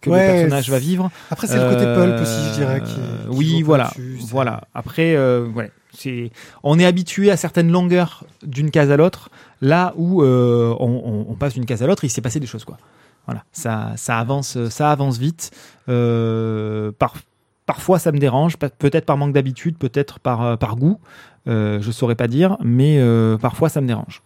[0.00, 1.10] que Ouais, le personnage va vivre.
[1.30, 2.80] Après, c'est le côté Euh, pulp aussi, je dirais.
[2.82, 3.90] Qui, qui oui, voilà,
[4.28, 4.62] voilà.
[4.74, 6.30] Après, euh, ouais, c'est,
[6.62, 9.30] on est habitué à certaines longueurs d'une case à l'autre,
[9.60, 12.46] là où euh, on, on- on passe d'une case à l'autre, il s'est passé des
[12.46, 12.78] choses, quoi.
[13.26, 15.50] Voilà, ça, ça avance, ça avance vite.
[15.88, 17.14] Euh, par,
[17.66, 20.98] parfois, ça me dérange, pe- peut-être par manque d'habitude, peut-être par, euh, par goût.
[21.46, 24.22] Euh, je saurais pas dire, mais euh, parfois, ça me dérange.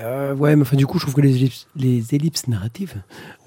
[0.00, 2.94] Euh, ouais, mais enfin, du coup, je trouve que les ellipses, les ellipses narratives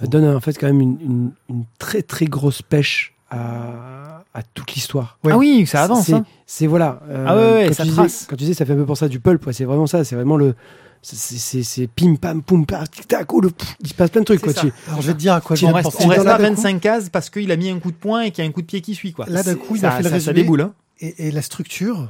[0.01, 4.73] donnent en fait quand même une, une, une très très grosse pêche à, à toute
[4.73, 5.17] l'histoire.
[5.23, 5.31] Ouais.
[5.33, 6.11] Ah oui, ça avance.
[6.45, 6.67] C'est, hein.
[6.67, 6.99] voilà.
[7.09, 8.25] euh, Ah ouais, ça tu disais- trace.
[8.29, 9.45] quand tu disais, ça fait un peu penser à du pulp.
[9.45, 10.03] ouais, c'est vraiment ça.
[10.03, 10.55] C'est vraiment le.
[11.03, 13.33] C'est, c'est, c'est pim pam poum pam tic tac.
[13.33, 14.41] Oh, le, pff, il se passe plein de trucs.
[14.41, 16.29] Quoi, tu- Alors je vais te dire à quoi je On reste, on reste pas
[16.29, 18.31] là, à d'un coup, 25 cases parce qu'il a mis un coup de poing et
[18.31, 19.11] qu'il y a un coup de pied qui suit.
[19.11, 19.25] Quoi.
[19.27, 20.33] Là, d'un coup, il ça, m'a fait le résumé.
[20.35, 20.61] déboule.
[20.61, 20.73] Hein.
[20.99, 22.09] et, et la structure,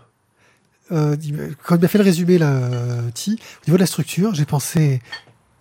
[0.91, 1.15] euh,
[1.63, 4.43] quand il m'a fait le résumé, là, euh, Ti, au niveau de la structure, j'ai
[4.45, 5.01] pensé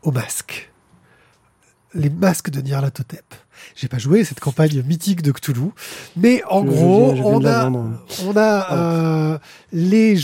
[0.02, 0.72] aux masques.
[1.94, 3.24] Les masques de Nyarlathotep.
[3.76, 5.70] J'ai pas joué cette campagne mythique de Cthulhu,
[6.16, 9.38] mais en Je- gros, viens- on de la a, on a euh,
[9.72, 10.16] les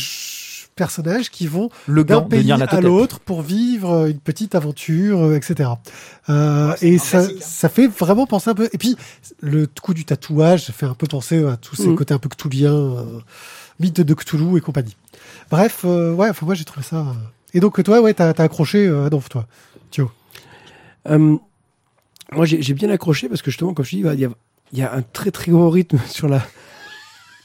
[0.77, 5.70] personnages qui vont Le d'un pays à l'autre pour vivre une petite aventure, euh, etc.
[6.29, 7.45] Euh, et ça, classique, hein.
[7.45, 8.68] ça fait vraiment penser un peu.
[8.72, 8.97] Et puis
[9.41, 11.97] le coup du tatouage, ça fait un peu penser à tous ces Mhm.
[11.97, 13.18] côtés un peu cthulhiens, euh,
[13.81, 14.97] mythe de Cthulhu et compagnie.
[15.51, 16.97] Bref, euh, ouais, enfin moi j'ai trouvé ça.
[16.99, 17.12] euh.
[17.55, 19.47] Et donc toi, ouais, t'as t'as accroché euh, Adolphe, toi.
[21.09, 21.37] Euh,
[22.33, 24.29] moi, j'ai, j'ai bien accroché parce que justement, comme je dis, il y a,
[24.72, 26.43] il y a un très très gros rythme sur la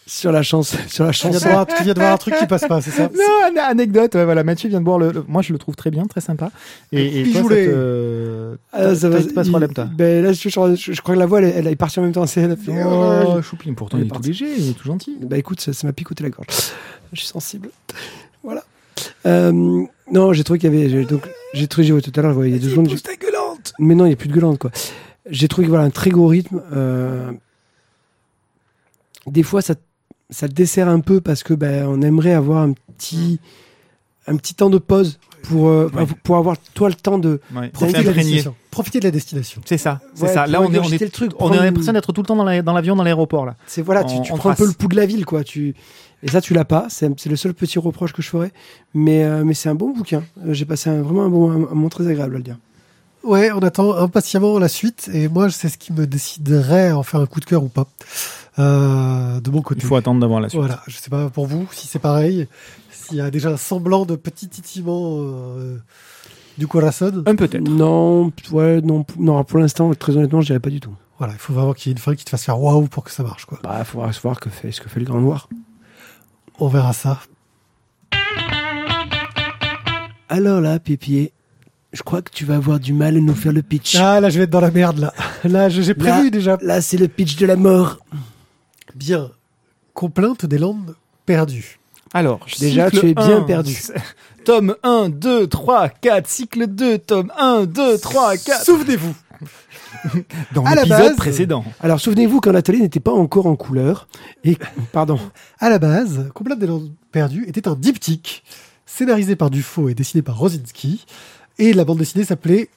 [0.07, 1.49] sur la chanson, sur la Tu viens, de chanson.
[1.49, 4.67] voir, de un truc qui passe pas, c'est ça Non, an- anecdote, ouais, voilà, Mathieu
[4.69, 6.51] vient de boire le, le- Moi, je le trouve très bien, très sympa.
[6.91, 8.57] Et, et Puis toi, je ça te.
[8.73, 9.85] Ah, ça va, pas ce il- problème, toi.
[9.93, 10.49] Ben là, je, je-
[10.93, 12.25] je crois que la voix, elle, elle est partie en même temps.
[12.27, 15.17] C'est, Oh, oh, Choupine, pourtant, Il il est tout léger, il est tout gentil.
[15.21, 16.47] Bah écoute, ça, m'a picoté la gorge.
[17.13, 17.69] Je suis sensible.
[18.43, 18.63] Voilà.
[19.25, 19.51] Euh,
[20.11, 20.89] non, j'ai trouvé qu'il y avait.
[20.89, 22.87] j'ai- Donc, j'ai trouvé, tout à l'heure, il y a deux secondes.
[23.01, 24.71] ta gueulante Mais non, il n'y a plus de gueulante, quoi.
[25.29, 26.61] J'ai trouvé voilà, un très gros rythme.
[26.73, 27.31] euh,
[29.27, 29.75] Des fois, ça,
[30.31, 33.39] ça dessert un peu parce que ben, on aimerait avoir un petit,
[34.27, 36.05] un petit temps de pause pour, euh, Ouais.
[36.23, 37.39] pour avoir toi le temps de.
[37.55, 38.55] Ouais, Profitez de la destination.
[38.71, 39.61] Profitez de la destination.
[39.65, 40.47] C'est ça, c'est Ouais, ça.
[40.47, 42.43] Là, on est, on est, le truc, on a l'impression d'être tout le temps dans
[42.45, 43.55] la- dans l'avion, dans l'aéroport, là.
[43.67, 45.43] C'est voilà, tu, On- tu on prends un peu le pouls de la ville, quoi.
[45.43, 45.75] Tu
[46.23, 46.85] et ça, tu l'as pas.
[46.89, 48.51] C'est le seul petit reproche que je ferais.
[48.93, 50.23] Mais euh, mais c'est un bon bouquin.
[50.45, 52.57] Euh, J'ai passé un, vraiment un bon un, un moment très agréable à le dire.
[53.23, 57.03] Ouais, on attend impatiemment la suite, et moi, c'est ce qui me déciderait à en
[57.03, 57.85] faire un coup de cœur ou pas.
[58.59, 59.81] Euh, de mon côté.
[59.81, 60.59] Il faut attendre d'avoir la suite.
[60.59, 62.47] Voilà, je sais pas pour vous si c'est pareil,
[62.91, 65.77] s'il y a déjà un semblant de petit titillement euh,
[66.57, 67.23] du corazon.
[67.25, 67.61] Un peut-être.
[67.67, 69.03] Non, ouais, non.
[69.45, 70.93] Pour l'instant, très honnêtement, je dirais pas du tout.
[71.17, 73.03] Voilà, il faut vraiment qu'il y ait une fin qui te fasse faire waouh pour
[73.03, 73.59] que ça marche, quoi.
[73.63, 75.47] Bah, faudra voir que fait ce que fait le Grand Noir.
[76.59, 77.19] On verra ça.
[80.29, 81.33] Alors là, Pépier,
[81.93, 83.95] je crois que tu vas avoir du mal à nous faire le pitch.
[83.97, 85.13] Ah, là, je vais être dans la merde, là.
[85.43, 86.57] Là, j'ai prévu Là- déjà.
[86.61, 87.99] Là, c'est le pitch de la mort.
[88.95, 89.31] Bien.
[89.93, 91.79] Complainte des Landes perdues.
[92.13, 93.77] Alors, Déjà, tu es bien 1, perdu.
[94.45, 98.65] Tome 1, 2, 3, 4, cycle 2, tome 1, 2, 3, 4.
[98.65, 99.15] Souvenez-vous.
[100.53, 101.63] Dans À la l'épisode précédent.
[101.79, 104.07] Alors, souvenez-vous quand l'atelier n'était pas encore en couleur.
[104.43, 104.57] Et,
[104.91, 105.19] pardon.
[105.59, 108.43] À la base, Complainte des Landes perdues était un diptyque
[108.85, 111.05] scénarisé par Dufaux et dessiné par Rosinski.
[111.59, 112.69] Et la bande dessinée s'appelait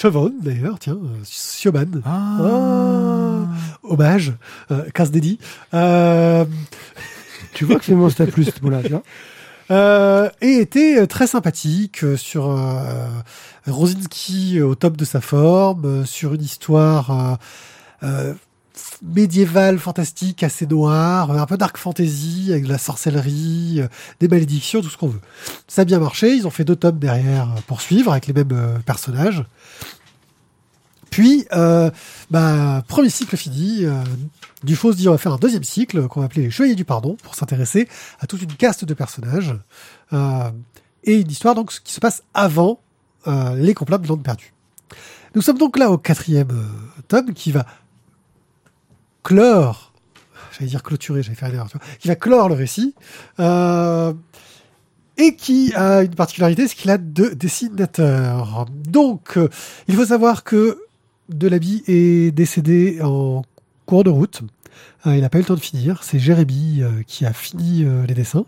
[0.00, 1.84] Chevron, d'ailleurs, tiens, euh, Sioban.
[2.06, 3.44] Ah.
[3.82, 4.32] Hommage,
[4.70, 5.38] euh, casse dédié.
[5.74, 6.46] Euh,
[7.52, 9.02] Tu vois que c'est plus ce mot-là, tu vois.
[9.70, 13.08] Euh, et était très sympathique sur euh,
[13.66, 17.38] Rosinski au top de sa forme, sur une histoire
[18.02, 18.32] euh,
[19.02, 23.82] médiévale, fantastique, assez noire, un peu dark fantasy, avec de la sorcellerie,
[24.18, 25.20] des malédictions, tout ce qu'on veut.
[25.68, 28.80] Ça a bien marché, ils ont fait deux tomes derrière pour suivre, avec les mêmes
[28.86, 29.44] personnages.
[31.10, 31.90] Puis, euh,
[32.30, 34.02] bah, premier cycle fini, euh,
[34.62, 36.84] Dufaux se dit on va faire un deuxième cycle qu'on va appeler les Chevaliers du
[36.84, 37.88] Pardon pour s'intéresser
[38.20, 39.54] à toute une caste de personnages
[40.12, 40.50] euh,
[41.04, 42.80] et une histoire donc qui se passe avant
[43.26, 44.52] euh, les complaintes de l'Ande perdue.
[45.34, 47.66] Nous sommes donc là au quatrième euh, tome qui va
[49.22, 49.92] clore,
[50.52, 52.94] j'allais dire clôturer, j'allais faire une erreur, tu vois, qui va clore le récit
[53.38, 54.12] euh,
[55.16, 58.66] et qui a une particularité, c'est qu'il a deux dessinateurs.
[58.70, 59.38] Donc,
[59.86, 60.80] il faut savoir que
[61.30, 63.42] Delaby est décédé en
[63.86, 64.42] cours de route.
[65.06, 66.02] Euh, il n'a pas eu le temps de finir.
[66.02, 68.44] C'est Jérémy euh, qui a fini euh, les dessins.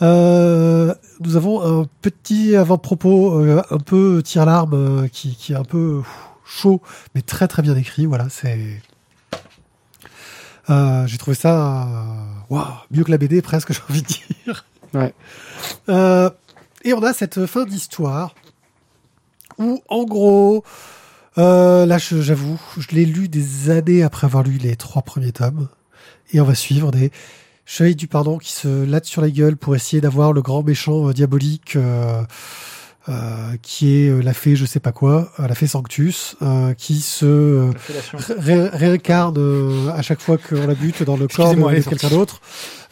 [0.00, 3.38] Nous avons un petit avant-propos
[3.70, 6.02] un peu tire-larme euh, qui, qui est un peu
[6.44, 6.80] chaud,
[7.14, 8.06] mais très très bien écrit.
[8.06, 8.82] Voilà, c'est.
[10.68, 11.86] J'ai trouvé ça
[12.48, 14.64] waouh, mieux que la BD presque, j'ai envie de dire.
[14.94, 15.14] Ouais.
[16.84, 18.34] Et on a cette fin d'histoire
[19.58, 20.64] où, en gros,
[21.38, 25.68] euh, là, j'avoue, je l'ai lu des années après avoir lu les trois premiers tomes.
[26.32, 27.10] Et on va suivre des
[27.66, 31.08] Chevalier du Pardon qui se latte sur la gueule pour essayer d'avoir le grand méchant
[31.08, 32.22] euh, diabolique euh,
[33.08, 36.72] euh, qui est euh, la fée je sais pas quoi, euh, la fée Sanctus, euh,
[36.74, 37.70] qui se euh,
[38.38, 42.40] ré- réincarne à chaque fois qu'on la bute dans le corps de, quelqu'un d'autre.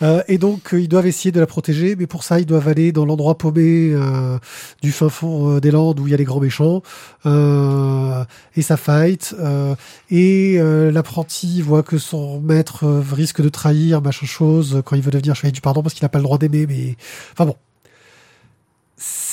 [0.02, 2.90] Euh, et donc, ils doivent essayer de la protéger, mais pour ça, ils doivent aller
[2.90, 4.36] dans l'endroit paumé euh,
[4.82, 6.82] du fin fond des Landes où il y a les grands méchants.
[7.24, 8.24] Euh,
[8.56, 9.34] et ça fight.
[9.38, 9.74] euh,
[10.10, 15.10] et euh, l'apprenti voit que son maître risque de trahir, machin chose, quand il veut
[15.12, 16.66] devenir chevalier du pardon parce qu'il n'a pas le droit d'aimer.
[16.66, 16.96] Mais
[17.32, 17.56] enfin bon.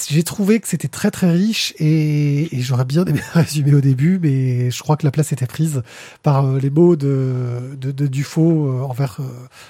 [0.09, 4.17] J'ai trouvé que c'était très très riche et, et j'aurais bien aimé résumer au début,
[4.19, 5.83] mais je crois que la place était prise
[6.23, 9.23] par euh, les mots de, de, de Dufaux euh, envers euh,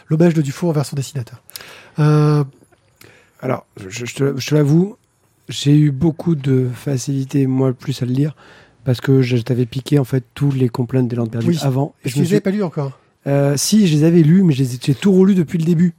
[0.08, 1.42] l'hommage de Dufaux envers son dessinateur.
[3.42, 4.98] Alors, je, je te, je te l'avoue,
[5.48, 8.36] j'ai eu beaucoup de facilité, moi, plus à le lire,
[8.84, 11.60] parce que je t'avais piqué, en fait, tous les complaintes des Landes perdues Oui.
[11.62, 11.96] avant.
[12.04, 13.00] Et je me les ai suis- pas lu encore.
[13.28, 15.94] Euh, si, je les avais lus, mais j'ai tout relu depuis le début.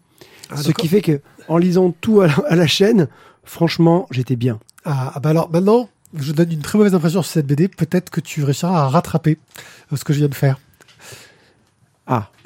[0.51, 3.09] Ah, Ce qui fait que, en lisant tout à la, à la chaîne,
[3.51, 4.61] franchement, j'étais bien.
[4.85, 7.69] Ah, ah bah alors maintenant, je donne une très mauvaise impression sur cette BD.
[7.69, 9.39] Peut-être que tu réussiras à rattraper
[9.93, 10.59] euh, ce que je viens de faire.
[12.07, 12.31] Ah,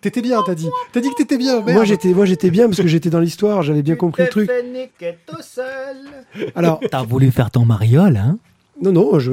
[0.00, 0.68] T'étais bien, t'as dit.
[0.92, 1.56] T'as dit que t'étais bien.
[1.56, 1.72] Merde.
[1.72, 4.50] moi j'étais, moi j'étais bien parce que j'étais dans l'histoire, j'avais bien compris le truc.
[6.54, 8.38] Alors, T'as voulu faire ton mariole, hein?
[8.80, 9.32] Non, non, je,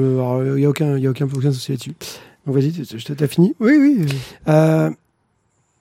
[0.56, 1.94] il y a aucun, il y a aucun, aucun souci là-dessus.
[2.46, 2.72] Donc vas-y,
[3.16, 3.54] t'as fini?
[3.58, 4.06] Oui, oui.
[4.48, 4.90] Euh,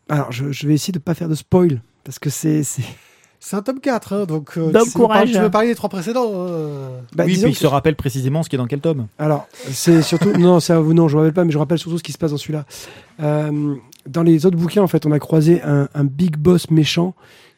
[0.07, 2.63] Alors, je, je vais essayer de pas faire de spoil parce que c'est,
[3.39, 3.55] c'est.
[3.55, 4.51] Un tome 4, hein, donc.
[4.57, 5.17] euh, tu veux courage.
[5.19, 6.89] parler- Tu veux parler des trois précédents hein.
[7.15, 9.07] Bah, Oui, puis il se rappelle précisément ce qui est dans quel tome.
[9.17, 10.31] Alors, c'est surtout.
[10.37, 12.31] non, c'est non, je me rappelle pas, mais je rappelle surtout ce qui se passe
[12.31, 12.65] dans celui-là.
[13.21, 13.75] Euh,
[14.07, 17.13] dans les autres bouquins, en fait, on a croisé un, un big boss méchant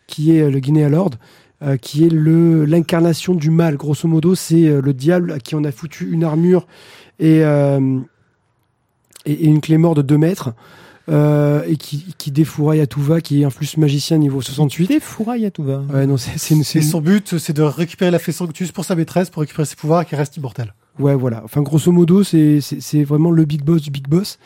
[0.07, 1.11] qui est euh, le Guinea Lord,
[1.63, 3.77] euh, qui est le l'incarnation du mal.
[3.77, 6.67] Grosso modo, c'est euh, le diable à qui on a foutu une armure
[7.19, 7.99] et, euh,
[9.25, 10.53] et, et une clé mort de 2 mètres.
[11.11, 14.87] Euh, et qui, qui défouraille à tout va, qui est un flux magicien niveau 68.
[14.87, 15.79] Des fourrailles à tout va.
[15.93, 18.71] Ouais, non, c'est c'est une, c'est Et son but, c'est de récupérer la fée Sanctus
[18.71, 20.73] pour sa maîtresse, pour récupérer ses pouvoirs et qu'elle reste immortelle.
[20.99, 21.41] Ouais, voilà.
[21.43, 24.39] Enfin, grosso modo, c'est c'est- c'est vraiment le big boss du big boss.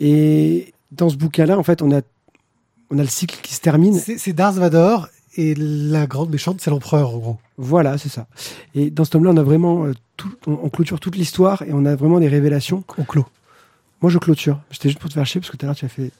[0.00, 2.00] Et dans ce bouquin-là, en fait, on a,
[2.90, 3.94] on a le cycle qui se termine.
[3.94, 4.96] C'est c'est Darth Vader
[5.36, 7.38] et la grande méchante, c'est l'empereur, en gros.
[7.56, 8.26] Voilà, c'est ça.
[8.74, 11.70] Et dans ce tome-là, on a vraiment euh, tout, on, on clôture toute l'histoire et
[11.72, 12.84] on a vraiment des révélations.
[12.98, 13.24] On clôt.
[14.02, 14.60] Moi, je clôture.
[14.70, 16.10] C'était juste pour te faire chier parce que tout à l'heure, tu as fait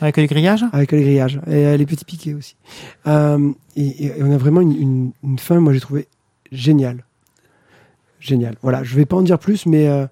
[0.00, 2.56] Avec les grillages avec les grillages et euh, les petits piquets aussi.
[3.06, 6.06] Euh, et, et on a vraiment une, une, une fin, moi, j'ai trouvé
[6.52, 7.04] géniale.
[8.20, 8.56] Génial.
[8.62, 10.06] Voilà, je vais pas en dire plus, mais, euh,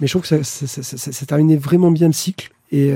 [0.00, 2.50] mais je trouve que ça, ça, ça, ça- terminait vraiment bien le cycle.
[2.70, 2.92] Et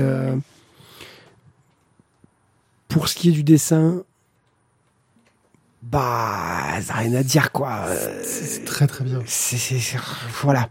[2.87, 4.03] pour ce qui est du dessin,
[5.91, 7.85] bah, ça n'a rien à dire, quoi.
[8.23, 9.21] C'est très très bien.
[9.25, 9.97] c'est-
[10.41, 10.69] voilà,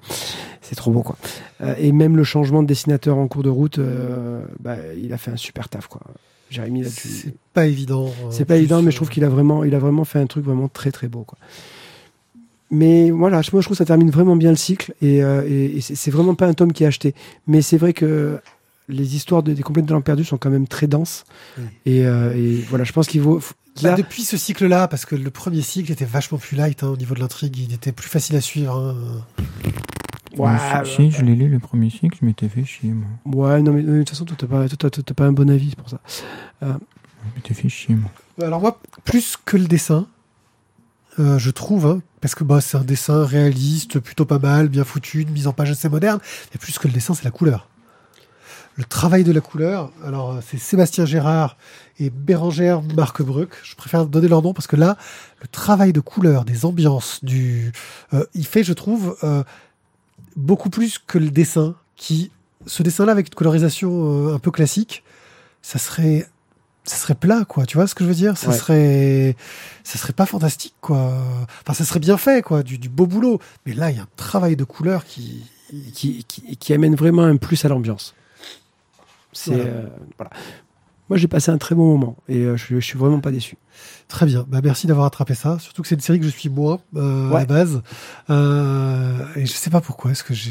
[0.60, 1.16] c'est trop beau, quoi.
[1.62, 5.18] Euh, et même le changement de dessinateur en cours de route, euh, bah, il a
[5.18, 6.00] fait un super taf, quoi.
[6.50, 7.08] Jérémy là-dessus.
[7.08, 8.06] C'est pas évident.
[8.06, 10.26] euh, C'est pas évident, mais je trouve qu'il a vraiment, il a vraiment fait un
[10.26, 11.38] truc vraiment très très beau, quoi.
[12.70, 15.80] Mais voilà, moi je trouve que ça termine vraiment bien le cycle et, et- et
[15.82, 17.14] c'est vraiment pas un tome qui est acheté.
[17.46, 18.38] Mais c'est vrai que
[18.88, 21.24] les histoires de- des complètes de l'an perdu sont quand même très denses.
[21.58, 21.64] Oui.
[21.86, 23.20] Et, euh, et voilà, je pense qu'il
[23.82, 26.88] Bah, là- depuis ce cycle-là, parce que le premier cycle était vachement plus light hein,
[26.88, 28.76] au niveau de l'intrigue, il était plus facile à suivre.
[28.76, 29.24] hein.
[30.38, 33.06] Ouais, Si, je l'ai lu le premier cycle, je m'étais fait chier, moi.
[33.26, 35.32] ouais, non mais euh, de toute façon, toi, t'as pas, toi, t'as- t'as pas un
[35.32, 36.00] bon avis c'est pour ça.
[36.62, 36.66] Je
[37.36, 38.10] m'étais fait chier, moi.
[38.42, 40.06] Alors moi, plus que le dessin,
[41.18, 44.84] euh, je trouve, hein, parce que bah, c'est un dessin réaliste, plutôt pas mal, bien
[44.84, 46.18] foutu, une mise en page assez moderne,
[46.54, 47.68] mais plus que le dessin, c'est la couleur.
[48.76, 51.56] Le travail de la couleur, alors euh, c'est Sébastien Gérard
[51.98, 54.96] et Bérangère Marquebruck, je préfère donner leur nom parce que là,
[55.42, 57.72] le travail de couleur, des ambiances, du,
[58.14, 59.44] euh, il fait, je trouve, euh,
[60.36, 62.30] beaucoup plus que le dessin, qui,
[62.66, 63.90] ce dessin-là avec une colorisation
[64.30, 65.04] euh, un peu classique,
[65.60, 66.26] ça serait
[66.84, 67.64] ça serait plat, quoi.
[67.64, 68.36] Tu vois ce que je veux dire?
[68.36, 68.56] Ça Ouais.
[68.58, 69.36] serait,
[69.84, 71.14] ça serait pas fantastique, quoi.
[71.60, 73.38] Enfin, ça serait bien fait, quoi, du, du beau boulot.
[73.66, 75.44] Mais là, il y a un travail de couleur qui.
[75.94, 78.14] qui, qui, qui amène vraiment un plus à l'ambiance.
[79.32, 79.64] C'est Voilà.
[79.70, 79.86] euh,
[80.18, 80.30] voilà.
[81.12, 83.58] Moi, j'ai passé un très bon moment et euh, je, je suis vraiment pas déçu.
[84.08, 84.46] Très bien.
[84.48, 85.58] Bah, merci d'avoir attrapé ça.
[85.58, 87.82] Surtout que c'est une série que je suis moi euh, à la base.
[88.30, 90.12] Euh, et je sais pas pourquoi.
[90.12, 90.50] Est-ce que j'ai.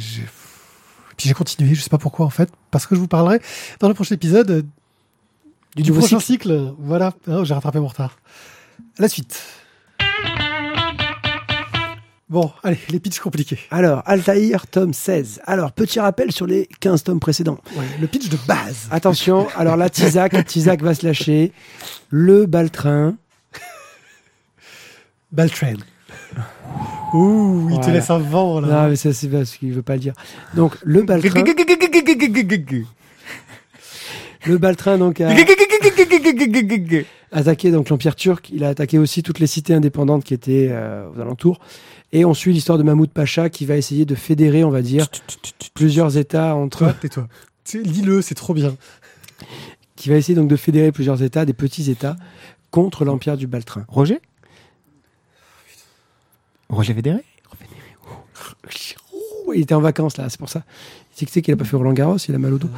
[1.17, 1.73] Puis j'ai continué.
[1.73, 2.51] Je sais pas pourquoi en fait.
[2.69, 3.41] Parce que je vous parlerai
[3.79, 4.65] dans le prochain épisode
[5.75, 6.73] du, nouveau prochain cycle.
[6.77, 7.13] Voilà.
[7.27, 8.19] Ah, j'ai rattrapé mon retard.
[8.99, 9.41] La suite.
[12.31, 13.59] Bon, allez, les pitchs compliqués.
[13.71, 15.41] Alors, Altaïr, tome 16.
[15.43, 17.59] Alors, petit rappel sur les 15 tomes précédents.
[17.75, 18.87] Ouais, le pitch de base.
[18.89, 21.51] Attention, alors là, Tizak, Tizak va se lâcher.
[22.09, 23.17] Le baltrin.
[25.33, 25.75] Baltrain.
[27.13, 28.87] Ouh, il te laisse un vent Non, là.
[28.87, 30.13] mais ça, c'est parce qu'il veut pas le dire.
[30.53, 31.43] Donc, le baltrin.
[34.45, 35.29] Le Baltrin donc a
[37.31, 38.49] attaqué donc l'Empire turc.
[38.51, 41.59] Il a attaqué aussi toutes les cités indépendantes qui étaient euh, aux alentours.
[42.11, 45.07] Et on suit l'histoire de Mahmoud Pacha qui va essayer de fédérer, on va dire,
[45.73, 46.93] plusieurs États entre.
[47.09, 47.27] Toi,
[47.63, 48.75] sais, Lis-le, c'est trop bien.
[49.95, 52.17] qui va essayer donc de fédérer plusieurs États, des petits États,
[52.69, 53.85] contre l'Empire du Baltrin.
[53.87, 54.19] Roger
[56.69, 57.23] Roger Fédéré
[59.45, 60.63] Oh, il était en vacances là, c'est pour ça.
[61.15, 62.69] Tu sais qu'il a pas fait Roland Garros, il a mal au dos.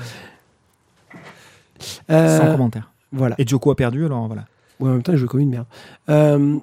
[2.10, 2.93] Euh, Sans commentaire.
[3.14, 3.36] Voilà.
[3.38, 4.46] Et Joko a perdu, alors voilà.
[4.80, 5.66] Ouais, en même temps, il joue comme une merde.
[6.10, 6.58] Euh,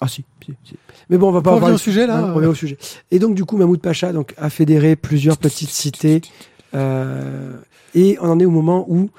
[0.00, 0.76] Ah si, si, si.
[1.10, 2.18] Mais bon, on va pas On en revient au sujet, là.
[2.18, 2.78] Hein, on revient au sujet.
[3.10, 6.20] Et donc, du coup, Mahmoud Pacha donc, a fédéré plusieurs petites cités.
[6.74, 7.56] euh,
[7.94, 9.10] et on en est au moment où,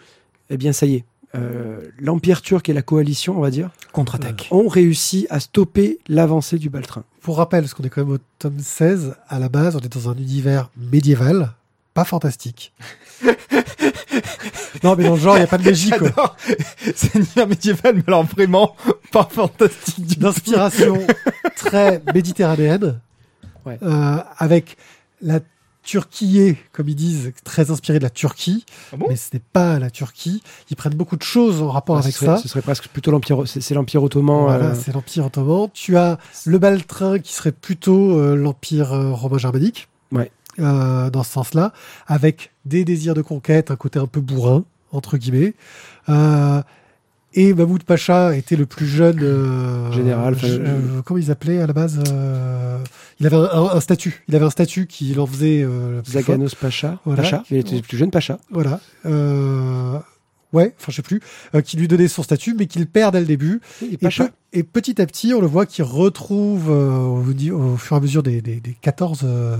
[0.49, 4.47] eh bien, ça y est, euh, l'Empire turc et la coalition, on va dire, Contre-attaque.
[4.51, 7.03] ont réussi à stopper l'avancée du Baltrin.
[7.21, 9.93] Pour rappel, parce qu'on est quand même au tome 16, à la base, on est
[9.93, 11.53] dans un univers médiéval,
[11.93, 12.73] pas fantastique.
[14.83, 16.35] non, mais dans le genre, il n'y a pas de magie, quoi.
[16.95, 18.75] C'est un univers médiéval, mais alors vraiment
[19.11, 20.19] pas fantastique.
[20.19, 21.05] D'inspiration
[21.55, 22.99] très méditerranéenne,
[23.65, 23.77] Ouais.
[23.81, 24.75] euh, avec
[25.21, 25.39] la
[25.83, 29.05] Turquie, comme ils disent, très inspirée de la Turquie, Ah bon?
[29.09, 30.41] Mais ce n'est pas la Turquie.
[30.69, 32.37] Ils prennent beaucoup de choses en rapport Ah, avec serait, ça.
[32.37, 34.43] ce serait presque plutôt l'Empire, c'est c'est l'Empire ottoman.
[34.43, 35.69] Voilà, euh, c'est l'Empire ottoman.
[35.73, 39.87] Tu as le Baltrin qui serait plutôt euh, l'Empire euh, romain germanique.
[40.11, 40.31] Ouais.
[40.59, 41.73] Euh, dans ce sens-là,
[42.05, 45.55] avec des désirs de conquête, un côté un peu bourrin, entre guillemets.
[46.09, 46.61] Euh,
[47.33, 51.73] et Mahmoud Pacha était le plus jeune euh, Général, euh, comment ils appelaient à la
[51.73, 52.77] base euh,
[53.19, 54.23] Il avait un, un- un statut.
[54.27, 56.03] Il avait un statut qui l'en faisait euh.
[56.05, 57.23] Zaganos Pacha, Voilà.
[57.23, 58.37] Pacha, il était le plus jeune Pacha.
[58.51, 58.79] Voilà.
[60.53, 61.19] Ouais, enfin je sais plus,
[61.55, 63.59] euh, qui lui donnait son statut, mais qu'il perd dès le début.
[63.81, 64.25] Et Et, Pacha.
[64.25, 68.01] pe- et petit à petit, on le voit qu'il retrouve euh, au, fur et à
[68.01, 69.57] mesure des, des, des 14 euh,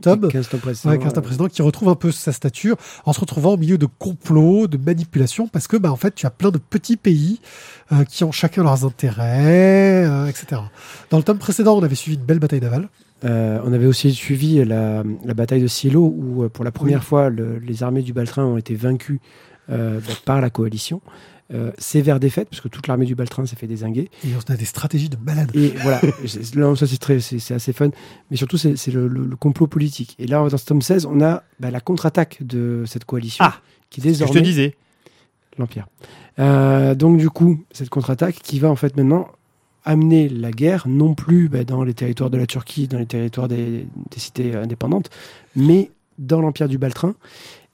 [0.00, 0.90] tomes, 15 tomes précédents.
[0.94, 3.76] ouais, 15 tomes précédents, qui retrouve un peu sa stature en se retrouvant au milieu
[3.76, 7.40] de complots, de manipulations, parce que bah, en fait, tu as plein de petits pays
[7.92, 10.62] euh, qui ont chacun leurs intérêts, etc.
[11.10, 12.88] Dans le tome précédent, on avait suivi une belle bataille navale.
[13.24, 16.98] Euh, on avait aussi suivi la, la bataille de Silo où, euh, pour la première
[17.00, 17.04] Oui.
[17.04, 19.20] fois, le- les armées du Baltrin ont été vaincues
[19.70, 21.00] euh, bah, par la coalition.
[21.52, 24.10] Euh, sévère défaite, parce que toute l'armée du Baltrin s'est fait désinguer.
[24.24, 25.50] Et on a des stratégies de malade.
[25.54, 27.90] Et voilà, c'est- là, ça c'est très, c'est c'est assez fun,
[28.30, 30.16] mais surtout c'est c'est le, le- le complot politique.
[30.18, 33.56] Et là, dans ce tome 16, on a bah, la contre-attaque de cette coalition, Ah,
[33.90, 34.76] qui Je te désormais disais.
[35.58, 35.88] l'Empire.
[36.38, 39.28] Euh, donc du coup, cette contre-attaque qui va en fait maintenant
[39.84, 43.48] amener la guerre, non plus bah, dans les territoires de la Turquie, dans les territoires
[43.48, 45.10] des, des cités indépendantes,
[45.54, 47.14] mais dans l'Empire du Baltrin.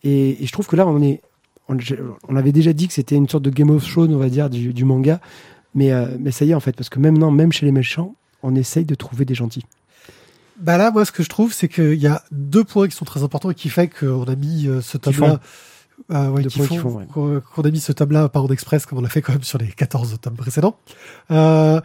[0.03, 1.21] Et, et je trouve que là, on est,
[1.69, 1.77] on,
[2.29, 4.51] on avait déjà dit que c'était une sorte de Game of Thrones, on va dire,
[4.51, 5.21] du, du manga,
[5.75, 8.15] mais, euh, mais ça y est en fait, parce que maintenant, même chez les méchants,
[8.43, 9.65] on essaye de trouver des gentils.
[10.61, 13.05] Bah là, moi, ce que je trouve, c'est qu'il y a deux points qui sont
[13.05, 15.41] très importants et qui fait qu'on a mis euh, ce tome-là.
[16.11, 16.45] Ah ouais,
[17.15, 19.59] qu'on a mis ce tome-là par ordre express, comme on l'a fait quand même sur
[19.59, 20.77] les 14 tomes précédents.
[21.31, 21.81] Euh,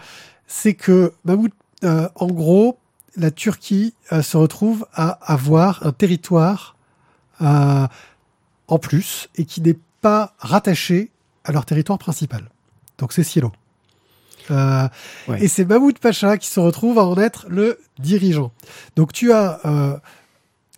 [0.48, 1.52] c'est que Mahmoud,
[1.84, 2.78] euh, en gros,
[3.16, 6.76] la Turquie euh, se retrouve à avoir un territoire
[7.42, 7.88] euh,
[8.68, 11.12] en plus et qui n'est pas rattaché
[11.44, 12.50] à leur territoire principal.
[12.98, 13.52] Donc c'est Cielo.
[14.52, 14.88] Euh,
[15.28, 15.44] Ouais.
[15.44, 18.52] Et c'est Mahmoud Pacha qui se retrouve à en être le dirigeant.
[18.96, 19.98] Donc tu as euh,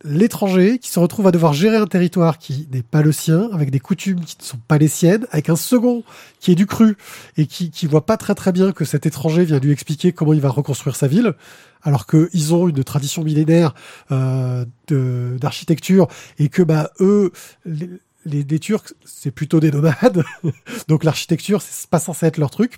[0.06, 3.72] l'étranger qui se retrouve à devoir gérer un territoire qui n'est pas le sien, avec
[3.72, 6.04] des coutumes qui ne sont pas les siennes, avec un second
[6.40, 6.96] qui est du cru
[7.38, 10.34] et qui qui voit pas très très bien que cet étranger vient lui expliquer comment
[10.34, 11.34] il va reconstruire sa ville,
[11.82, 13.74] alors que ils ont une tradition millénaire
[14.12, 16.08] euh, d'architecture
[16.40, 17.32] et que bah eux
[17.66, 17.90] les,
[18.26, 20.24] les, les Turcs c'est plutôt des nomades,
[20.88, 22.78] donc l'architecture c'est pas censé être leur truc.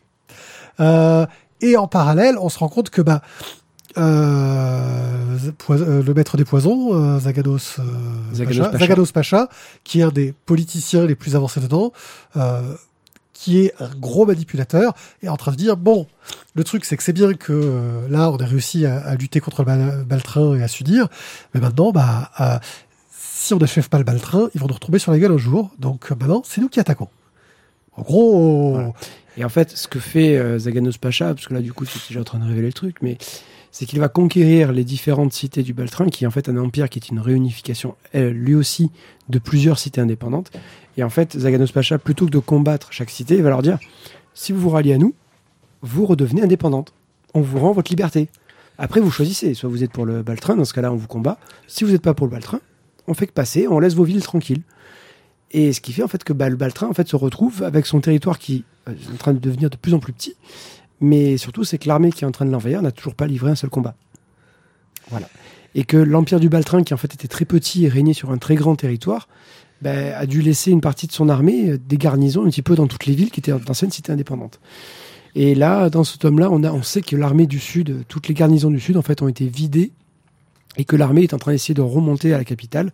[0.80, 1.26] Euh,
[1.60, 3.22] et en parallèle, on se rend compte que bah
[3.98, 5.38] euh,
[5.70, 7.58] euh, le maître des poisons, euh, Zagados,
[8.34, 8.80] Zagados Pacha, Pacha.
[8.80, 9.50] Zagados Pacha,
[9.84, 11.92] qui est un des politiciens les plus avancés dedans,
[13.34, 16.08] qui est un gros manipulateur, est en train de dire bon,
[16.56, 19.62] le truc c'est que c'est bien que là on a réussi à, à lutter contre
[19.62, 21.08] le Bal- Baltrin et à s'unir,
[21.54, 22.32] mais maintenant bah
[23.12, 25.70] si on n'achève pas le Baltrin, ils vont nous retomber sur la gueule un jour,
[25.78, 27.10] donc maintenant c'est nous qui attaquons.
[27.96, 28.92] En gros, Voilà.
[29.40, 32.00] Et en fait, ce que fait euh, Zaganos Pacha, parce que là, du coup, c'est
[32.08, 33.20] déjà en train de révéler le truc, mais
[33.72, 36.90] c'est qu'il va conquérir les différentes cités du Baltrin, qui est en fait un empire
[36.90, 38.92] qui est une réunification, lui aussi,
[39.30, 40.52] de plusieurs cités indépendantes.
[40.98, 43.78] Et en fait, Zaganos Pacha, plutôt que de combattre chaque cité, va leur dire
[44.34, 45.14] si vous vous ralliez à nous,
[45.82, 46.94] vous redevenez indépendante.
[47.34, 48.30] On vous rend votre liberté.
[48.78, 49.54] Après, vous choisissez.
[49.54, 51.38] Soit vous êtes pour le Baltrin, dans ce cas-là, on vous combat.
[51.68, 52.62] Si vous n'êtes pas pour le Baltrin,
[53.08, 54.64] on fait que passer, on laisse vos villes tranquilles.
[55.52, 58.02] Et ce qui fait en fait que le Baltrin en fait se retrouve avec son
[58.02, 60.36] territoire qui euh, est en train de devenir de plus en plus petit,
[61.02, 63.52] mais surtout c'est que l'armée qui est en train de l'envahir n'a toujours pas livré
[63.52, 63.96] un seul combat.
[65.10, 65.28] Voilà.
[65.76, 68.38] Et que l'empire du Baltrin, qui en fait était très petit et régnait sur un
[68.38, 69.28] très grand territoire,
[69.82, 72.76] ben, a dû laisser une partie de son armée, euh, des garnisons un petit peu
[72.76, 74.60] dans toutes les villes qui étaient d'anciennes cités indépendantes.
[75.36, 78.28] Et là, dans ce tome-là, on, a, on sait que l'armée du Sud, euh, toutes
[78.28, 79.92] les garnisons du Sud, en fait, ont été vidées
[80.78, 82.92] et que l'armée est en train d'essayer de remonter à la capitale,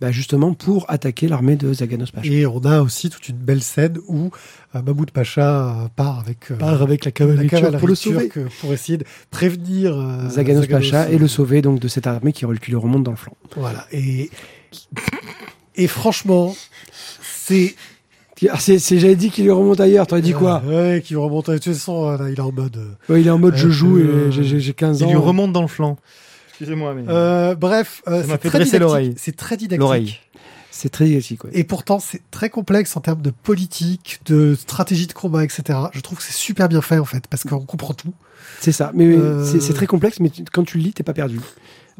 [0.00, 2.30] ben, justement pour attaquer l'armée de Zaganos Pacha.
[2.32, 4.30] Et on a aussi toute une belle scène où
[4.74, 7.48] euh, Mahmoud Pacha euh, part avec, euh, Part avec la cavalerie
[7.78, 8.28] pour le sauver.
[8.28, 12.06] turque pour essayer de prévenir euh, Zaganos Pacha euh, et le sauver donc de cette
[12.06, 13.36] armée qui, qui le remonte dans le flanc.
[13.56, 13.86] Voilà.
[13.92, 14.30] Et,
[15.76, 16.54] et franchement,
[17.22, 17.74] c'est.
[18.50, 20.62] Ah, c'est, c'est- j'avais dit qu'il le remonte ailleurs, t'aurais dit quoi?
[20.64, 21.46] Ouais, qui remonte.
[21.46, 22.76] Toute façon, là, il est en mode.
[22.76, 25.06] euh, Ouais, Il est en mode je Euh, joue euh, et j'ai 15 ans.
[25.08, 25.96] Il lui remonte dans le flanc.
[26.58, 27.04] Excusez-moi, mais.
[27.08, 29.14] Euh, bref, euh, c'est très didactique.
[29.16, 29.78] C'est très didactique.
[29.78, 30.18] L'oreille.
[30.72, 31.50] C'est très didactique, ouais.
[31.52, 35.78] Et pourtant, c'est très complexe en termes de politique, de stratégie de combat, etc.
[35.92, 38.12] Je trouve que c'est super bien fait en fait, parce qu'on comprend tout.
[38.60, 38.90] C'est ça.
[38.92, 41.38] Mais Euh, c'est, très complexe, mais quand tu le lis, t'es pas perdu.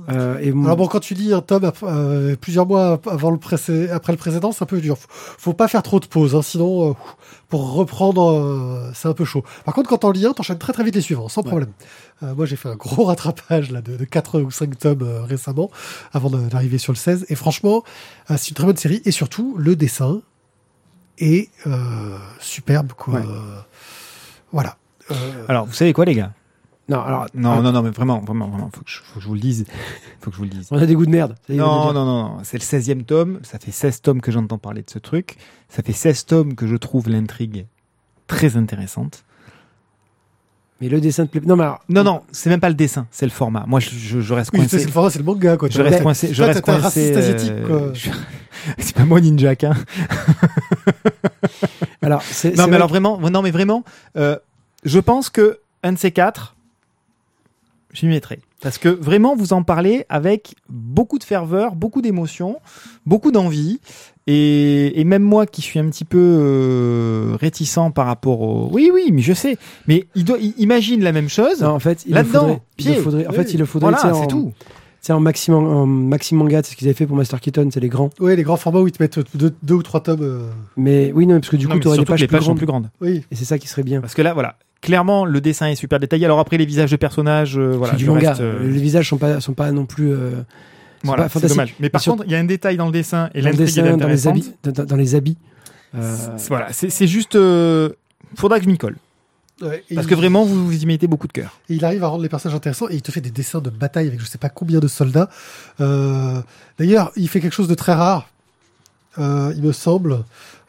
[0.08, 3.90] Euh, et Alors bon, quand tu lis un tome euh, plusieurs mois avant le précé-
[3.90, 4.96] après le précédent, c'est un peu dur.
[4.96, 6.94] Faut, faut pas faire trop de pauses, hein, sinon euh,
[7.48, 9.42] pour reprendre, c'est un peu chaud.
[9.64, 11.48] Par contre, quand t'en lis un, t'enchaînes très très vite les suivants, sans Ouais.
[11.48, 11.70] problème.
[12.22, 15.70] Moi, j'ai fait un gros rattrapage là de, de 4 ou 5 tomes récemment,
[16.12, 17.26] avant d'arriver sur le 16.
[17.28, 17.82] Et franchement,
[18.28, 19.02] c'est une très bonne série.
[19.04, 20.20] Et surtout, le dessin
[21.18, 21.48] est
[22.40, 23.14] superbe, quoi.
[23.20, 23.26] Ouais.
[24.52, 24.76] Voilà.
[25.48, 26.32] Alors, vous savez quoi, les gars?
[26.88, 29.20] Non, alors Non, ah, non, non, mais vraiment, vraiment, vraiment, faut que je, faut que
[29.20, 29.66] je vous le dise.
[30.20, 30.68] Faut que je vous le dise.
[30.70, 31.34] on a des goûts de merde.
[31.48, 33.40] Non, non, non, non, c'est le 16e tome.
[33.42, 35.36] Ça fait 16 tomes que j'entends parler de ce truc.
[35.68, 37.66] Ça fait 16 tomes que je trouve l'intrigue
[38.26, 39.24] très intéressante.
[40.80, 41.40] Mais le dessin de plaît.
[41.44, 43.64] Non, mais alors, Non, non, c'est même pas le dessin, c'est le format.
[43.66, 44.78] Moi, je, je, je reste oui, coincé.
[44.78, 45.68] c'est le format, c'est le manga, quoi.
[45.68, 46.32] Je reste coincé.
[46.32, 47.12] Je reste coincé.
[47.94, 48.10] je-
[48.78, 49.72] C'est pas moi Ninja hein.
[52.02, 53.84] alors c'est, Non, mais vrai alors vraiment, non, mais vraiment,
[54.16, 54.36] euh,
[54.84, 56.56] je pense que un de ces quatre,
[57.92, 58.40] j'y mettrai.
[58.60, 62.56] Parce que vraiment, vous en parlez avec beaucoup de ferveur, beaucoup d'émotion,
[63.06, 63.80] beaucoup d'envie.
[64.26, 68.68] Et, et même moi qui suis un petit peu euh, réticent par rapport au...
[68.72, 69.56] Oui, oui, mais je sais.
[69.86, 71.62] Mais il doit, il- imagine la même chose.
[71.62, 73.90] non, en fait, il le Là-dedans, faudrait, il faudrait- en Oui, fait, il le faudrait,
[73.92, 74.52] voilà, c'est en- tout.
[74.58, 74.66] tu
[75.00, 77.80] sais, en maximum, en maxi manga, c'est ce qu'ils avaient fait pour Master Keaton, c'est
[77.80, 78.10] les grands.
[78.20, 80.20] Oui, les grands formats où ils te mettent deux, deux ou trois tomes.
[80.22, 82.32] euh, Mais oui, non, parce que du Non, coup, tu aurais des pages, les plus,
[82.32, 82.58] pages sont grandes.
[82.58, 82.90] plus grandes.
[83.00, 83.24] Oui.
[83.30, 84.02] Et c'est ça qui serait bien.
[84.02, 86.24] Parce que là, voilà, clairement, le dessin est super détaillé.
[86.24, 88.30] Alors après, les visages de personnages, euh, voilà, c'est du manga.
[88.30, 90.12] reste, euh, Les visages sont pas, sont pas non plus.
[90.12, 90.42] euh,
[91.04, 91.56] Voilà, pas c'est fantastiques.
[91.56, 91.74] dommage.
[91.80, 93.56] Mais par sur- contre, il y a un détail dans le dessin et dans le
[93.56, 95.36] dessin, dans les habits, dans, dans les habits.
[95.94, 97.34] Euh, C'est- Voilà, c'est juste.
[97.36, 97.90] euh,
[98.36, 98.96] faudra que je m'y colle.
[99.60, 101.58] Ouais, Parce il- que vraiment, vous, vous y mettez beaucoup de cœur.
[101.68, 103.70] et il arrive à rendre les personnages intéressants et il te fait des dessins de
[103.70, 105.28] bataille avec je sais pas combien de soldats.
[105.80, 106.40] Euh,
[106.78, 108.28] D'ailleurs, il fait quelque chose de très rare,
[109.18, 110.22] euh, il me semble.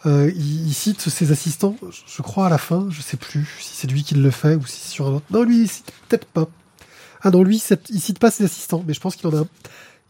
[0.06, 3.46] Euh, il, il cite ses assistants, je- je crois à la fin, je sais plus
[3.60, 5.26] si c'est lui qui le fait ou si c'est sur un autre.
[5.32, 6.48] Non, lui, il cite peut-être pas.
[7.22, 9.48] Ah non, lui, il cite pas ses assistants, mais je pense qu'il en a, un-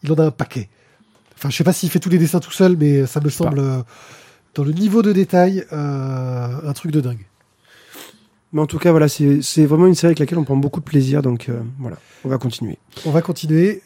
[0.03, 0.69] il en a un paquet.
[1.35, 3.59] Enfin, je sais pas s'il fait tous les dessins tout seul, mais ça me semble,
[3.59, 3.81] euh,
[4.53, 7.25] dans le niveau de détail, euh, un truc de dingue.
[8.51, 10.79] Mais en tout cas, voilà, c'est c'est vraiment une série avec laquelle on prend beaucoup
[10.79, 11.21] de plaisir.
[11.21, 12.77] Donc euh, voilà, on va continuer.
[13.05, 13.81] On va continuer.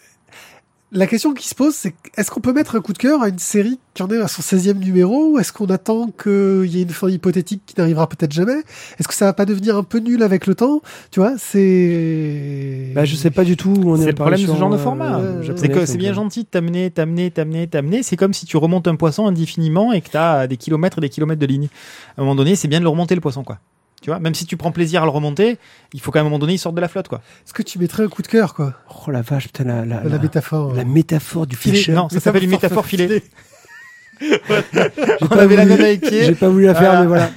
[0.95, 3.29] La question qui se pose, c'est est-ce qu'on peut mettre un coup de cœur à
[3.29, 6.79] une série qui en est à son 16e numéro ou est-ce qu'on attend qu'il y
[6.79, 8.59] ait une fin hypothétique qui n'arrivera peut-être jamais?
[8.99, 10.83] Est-ce que ça va pas devenir un peu nul avec le temps?
[11.09, 12.91] Tu vois, c'est...
[12.93, 14.01] Bah, je sais pas du tout où on est.
[14.01, 15.17] C'est le problème de ce genre de euh, format.
[15.19, 18.03] euh, C'est que c'est bien euh, gentil de t'amener, t'amener, t'amener, t'amener.
[18.03, 21.09] C'est comme si tu remontes un poisson indéfiniment et que t'as des kilomètres et des
[21.09, 21.69] kilomètres de ligne.
[22.17, 23.57] À un moment donné, c'est bien de le remonter le poisson, quoi.
[24.03, 25.57] Tu vois, même si tu prends plaisir à le remonter,
[25.93, 27.21] il faut qu'à un moment donné, il sorte de la flotte, quoi.
[27.45, 28.73] Est-ce que tu mettrais un coup de cœur, quoi?
[29.07, 30.73] Oh la vache, putain, la, la, La, la, métaphore.
[30.73, 30.85] la euh.
[30.85, 31.77] métaphore du Filet.
[31.77, 31.95] pêcheur.
[31.95, 33.23] Non, ça s'appelle une métaphore filée.
[34.21, 34.39] J'ai
[35.21, 36.23] On pas avait la voulu- même avec pied.
[36.25, 36.99] J'ai pas voulu la faire, Voilà.
[37.01, 37.29] mais voilà.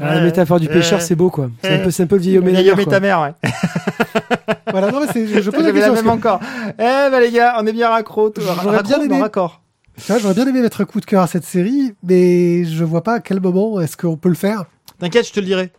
[0.00, 1.50] Ah, la métaphore du pêcheur, c'est beau, quoi.
[1.62, 3.50] C'est un peu, c'est un peu le vieil homme et la ta mère, ouais.
[4.70, 5.94] Voilà, non, mais c'est, je, je pose la J'avais la question.
[6.10, 6.40] même parce encore.
[6.78, 8.32] Eh ben les gars, on est bien raccro.
[8.36, 9.20] J'aurais bien aimé.
[9.20, 9.62] raccord.
[10.06, 13.02] que, j'aurais bien aimé mettre un coup de cœur à cette série, mais je vois
[13.02, 14.64] pas à quel moment est-ce qu'on peut le faire.
[14.98, 15.70] T'inquiète, je te le dirai.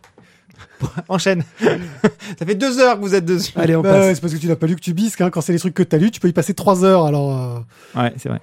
[1.08, 1.44] Enchaîne.
[1.60, 3.52] ça fait deux heures que vous êtes dessus.
[3.56, 4.14] Allez, on Bah ouais, passe.
[4.16, 5.20] c'est parce que tu n'as pas lu que tu bisques.
[5.20, 5.30] Hein.
[5.30, 7.04] Quand c'est les trucs que t'as lus, tu peux y passer trois heures.
[7.06, 8.40] Alors, euh, Ouais, c'est vrai.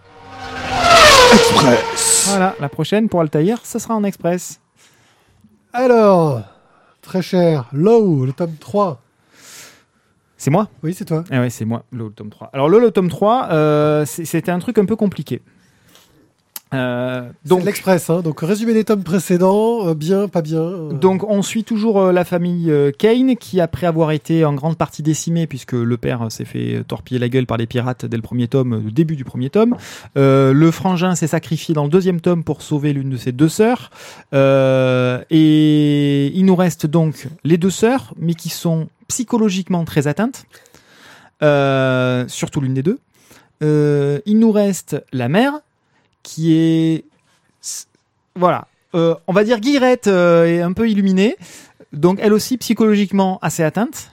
[2.28, 4.60] Voilà, la prochaine pour Altaïr, ça sera en express.
[5.74, 6.42] alors,
[7.02, 9.02] très cher, Low, le tome 3.
[10.38, 10.70] C'est moi?
[10.84, 11.24] Oui, c'est toi.
[11.32, 12.50] Ah ouais, c'est moi, le tome 3.
[12.54, 15.42] Alors le, le tome 3, euh, c'est- c'était un truc un peu compliqué.
[16.74, 18.22] Euh, Donc l'Express, hein.
[18.22, 20.62] donc résumé des tomes précédents, euh, bien, pas bien.
[20.62, 20.92] euh.
[20.94, 25.46] donc on suit toujours la famille Kane qui, après avoir été en grande partie décimée,
[25.46, 28.84] puisque le père s'est fait torpiller la gueule par les pirates dès le premier tome,
[28.84, 29.76] le début du premier tome,
[30.16, 33.92] le frangin s'est sacrifié dans le deuxième tome pour sauver l'une de ses deux sœurs,
[34.34, 40.46] et il nous reste donc les deux sœurs, mais qui sont psychologiquement très atteintes,
[42.30, 43.00] surtout l'une des deux.
[43.62, 45.54] Il nous reste la mère
[46.26, 47.06] qui est
[48.36, 51.36] voilà, Euh, on va dire Guillerette euh, est un peu illuminée,
[51.92, 54.12] donc elle aussi psychologiquement assez atteinte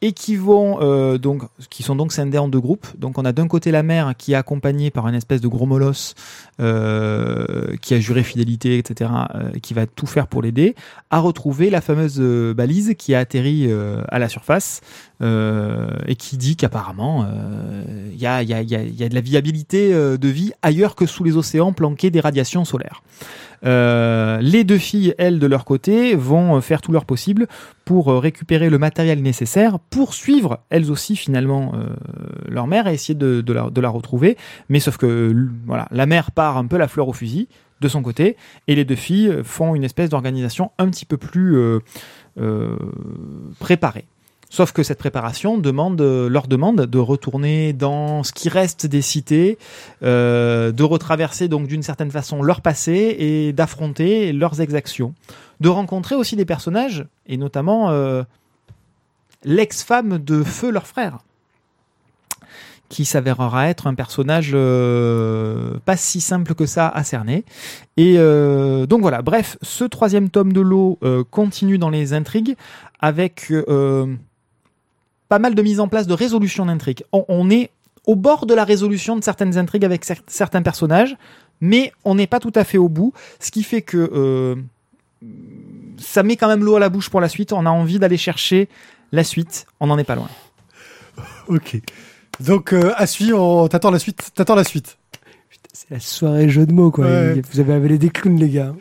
[0.00, 2.86] et qui vont euh, donc qui sont donc scindés en deux groupes.
[2.98, 5.66] Donc on a d'un côté la mère qui est accompagnée par une espèce de gros
[5.66, 6.14] molosse
[6.60, 9.10] euh, qui a juré fidélité, etc.
[9.34, 10.76] euh, qui va tout faire pour l'aider
[11.10, 12.20] à retrouver la fameuse
[12.54, 13.70] balise qui a atterri
[14.08, 14.80] à la surface
[15.20, 17.26] et qui dit qu'apparemment
[18.12, 21.06] il y, a, y, a, y, y a de la viabilité de vie ailleurs que
[21.06, 23.02] sous les océans planqués des radiations solaires.
[23.64, 27.46] Euh, les deux filles, elles, de leur côté, vont euh, faire tout leur possible
[27.84, 31.72] pour euh, récupérer le matériel nécessaire pour suivre, elles aussi, finalement,
[32.48, 34.36] leur mère et essayer de, la, retrouver.
[34.68, 35.34] Mais sauf que
[35.66, 37.48] voilà, la mère part un peu la fleur au fusil
[37.80, 38.36] de son côté
[38.66, 41.56] et les deux filles font une espèce d'organisation un petit peu plus
[43.58, 44.06] préparée.
[44.50, 49.02] Sauf que cette préparation demande, euh, leur demande de retourner dans ce qui reste des
[49.02, 49.58] cités,
[50.02, 55.12] euh, de retraverser donc d'une certaine façon leur passé et d'affronter leurs exactions,
[55.60, 58.22] de rencontrer aussi des personnages et notamment euh,
[59.44, 61.18] l'ex-femme de Feu leur frère,
[62.88, 64.52] qui s'avérera être un personnage
[65.84, 67.44] pas si simple que ça à cerner.
[67.98, 70.98] Et donc voilà, bref, ce troisième tome de l'eau
[71.30, 72.56] continue dans les intrigues
[73.00, 73.52] avec
[75.28, 77.04] pas mal de mise en place de résolution d'intrigues.
[77.12, 77.70] On, on est
[78.06, 81.16] au bord de la résolution de certaines intrigues avec cer- certains personnages,
[81.60, 84.54] mais on n'est pas tout à fait au bout, ce qui fait que euh,
[85.98, 87.52] ça met quand même l'eau à la bouche pour la suite.
[87.52, 88.68] On a envie d'aller chercher
[89.12, 89.66] la suite.
[89.80, 90.28] On n'en est pas loin.
[91.48, 91.80] Ok.
[92.40, 94.30] Donc euh, à suivre, on- t'attends la suite.
[94.34, 94.98] T'attends la suite.
[95.72, 97.06] C'est la soirée jeu de mots, quoi.
[97.06, 97.42] Ouais.
[97.52, 98.74] Vous avez avalé des clowns, les gars.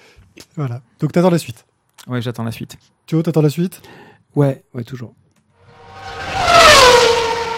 [0.55, 0.81] Voilà.
[0.99, 1.65] Donc t'attends la suite.
[2.07, 2.77] Ouais, j'attends la suite.
[3.07, 3.81] Tu vois, t'attends la suite?
[4.35, 5.13] Ouais, ouais, toujours.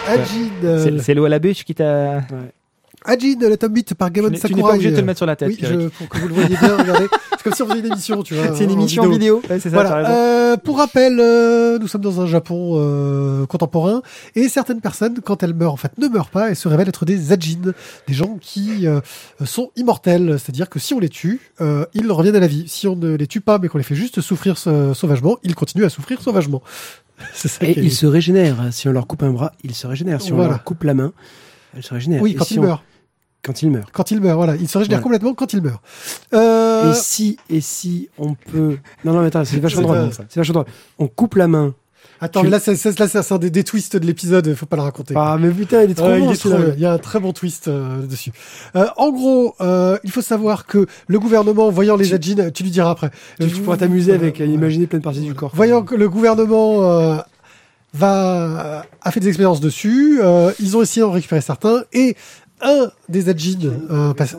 [0.10, 2.16] Ajin, C'est euh, c'est l'eau à la bûche qui t'a.
[2.18, 2.24] Ouais.
[3.05, 4.62] Ajin, le tome 8 par Gamon n'es tu n'es Sakurai.
[4.62, 5.47] pas obligé de te le mettre sur la tête.
[5.49, 7.07] Oui, je, pour que vous le voyez bien, regardez.
[7.32, 8.53] C'est comme si on faisait une émission, tu vois.
[8.53, 9.41] C'est une en émission vidéo.
[9.49, 10.10] Ouais, c'est ça, Voilà.
[10.10, 14.01] Euh, pour rappel, euh, nous sommes dans un Japon euh, contemporain
[14.36, 17.05] et certaines personnes, quand elles meurent, en fait, ne meurent pas et se révèlent être
[17.05, 17.72] des ajin,
[18.05, 18.99] des gens qui euh,
[19.45, 20.36] sont immortels.
[20.38, 22.66] C'est-à-dire que si on les tue, euh, ils reviennent à la vie.
[22.68, 25.55] Si on ne les tue pas, mais qu'on les fait juste souffrir sa- sauvagement, ils
[25.55, 26.62] continuent à souffrir sauvagement.
[27.34, 28.72] Ça Et ils se régénèrent.
[28.72, 30.22] Si on leur coupe un bras, ils se régénèrent.
[30.22, 31.12] Si on leur coupe la main,
[31.76, 32.22] elles se régénèrent.
[32.22, 32.84] Oui, Et quand si ils on- meurent.
[33.42, 33.90] Quand ils meurent.
[33.94, 34.56] Quand ils meurent, voilà.
[34.58, 35.04] Ils se régénèrent Voilà.
[35.20, 35.82] complètement quand ils meurent.
[36.34, 38.78] Euh, Et si, et si on peut.
[39.06, 40.10] Non, non, mais attends, c'est vachement C'est drôle.
[40.30, 40.74] C'est vachement drôle.
[40.98, 41.74] On coupe la main.
[42.22, 44.54] Attends, tu- mais là, c'est, c'est, là, c'est c'est un des, des twists de l'épisode,
[44.56, 45.14] faut pas le raconter.
[45.18, 46.30] Ah, mais putain, il est trop Ouais, bon.
[46.30, 46.58] il est trop.
[46.76, 48.32] Il y a un très bon twist euh, dessus.
[48.76, 52.72] Euh, en gros, euh, il faut savoir que le gouvernement, voyant les Tu- tu lui
[52.72, 53.10] diras après.
[53.40, 55.52] Tu Euh, pourras t'amuser avec, euh, euh, imaginer plein de parties du corps.
[55.56, 57.18] Voyant que le gouvernement euh,
[57.94, 62.16] va a fait des expériences dessus, euh, ils ont essayé d'en récupérer certains et
[62.62, 64.36] un des Ajin, euh, passe-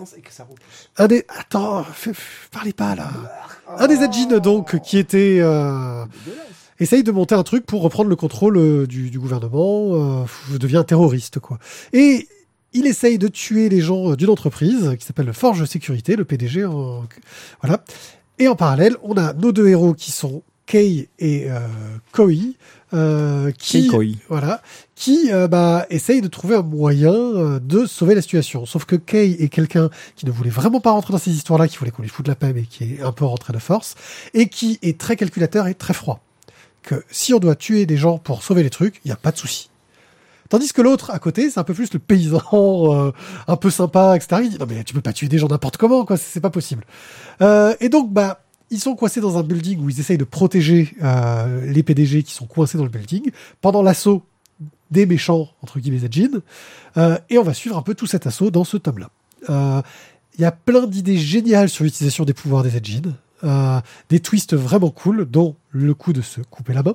[0.98, 3.08] un des attends, fais- fais- parlez pas là.
[3.78, 6.04] Un des Ajin donc qui était euh,
[6.80, 10.84] essaye de monter un truc pour reprendre le contrôle euh, du, du gouvernement, euh, devient
[10.86, 11.58] terroriste quoi.
[11.92, 12.28] Et
[12.72, 16.64] il essaye de tuer les gens euh, d'une entreprise qui s'appelle Forge Sécurité, le PDG.
[16.64, 17.04] En...
[17.62, 17.84] Voilà.
[18.38, 21.58] Et en parallèle, on a nos deux héros qui sont Kei et euh,
[22.12, 22.54] Koi,
[22.94, 23.90] euh, qui
[24.28, 24.62] voilà,
[24.94, 28.66] qui euh, bah, essaye de trouver un moyen de sauver la situation.
[28.66, 31.76] Sauf que Kei est quelqu'un qui ne voulait vraiment pas rentrer dans ces histoires-là, qui
[31.76, 33.96] voulait qu'on lui foute la paix, mais qui est un peu rentré de force,
[34.32, 36.20] et qui est très calculateur et très froid.
[36.82, 39.32] Que si on doit tuer des gens pour sauver les trucs, il n'y a pas
[39.32, 39.70] de souci.
[40.50, 43.12] Tandis que l'autre, à côté, c'est un peu plus le paysan, euh,
[43.46, 44.42] un peu sympa, etc.
[44.44, 46.50] Il dit, non mais tu peux pas tuer des gens n'importe comment, quoi, c'est pas
[46.50, 46.84] possible.
[47.40, 50.92] Euh, et donc, bah, ils sont coincés dans un building où ils essayent de protéger
[51.02, 53.30] euh, les PDG qui sont coincés dans le building
[53.60, 54.24] pendant l'assaut
[54.90, 56.00] des méchants, entre guillemets.
[56.96, 59.10] Euh, et on va suivre un peu tout cet assaut dans ce tome-là.
[59.48, 63.14] Il y a plein d'idées géniales sur l'utilisation des pouvoirs des Ajin.
[63.44, 66.94] Euh, des twists vraiment cool, dont le coup de se couper la main.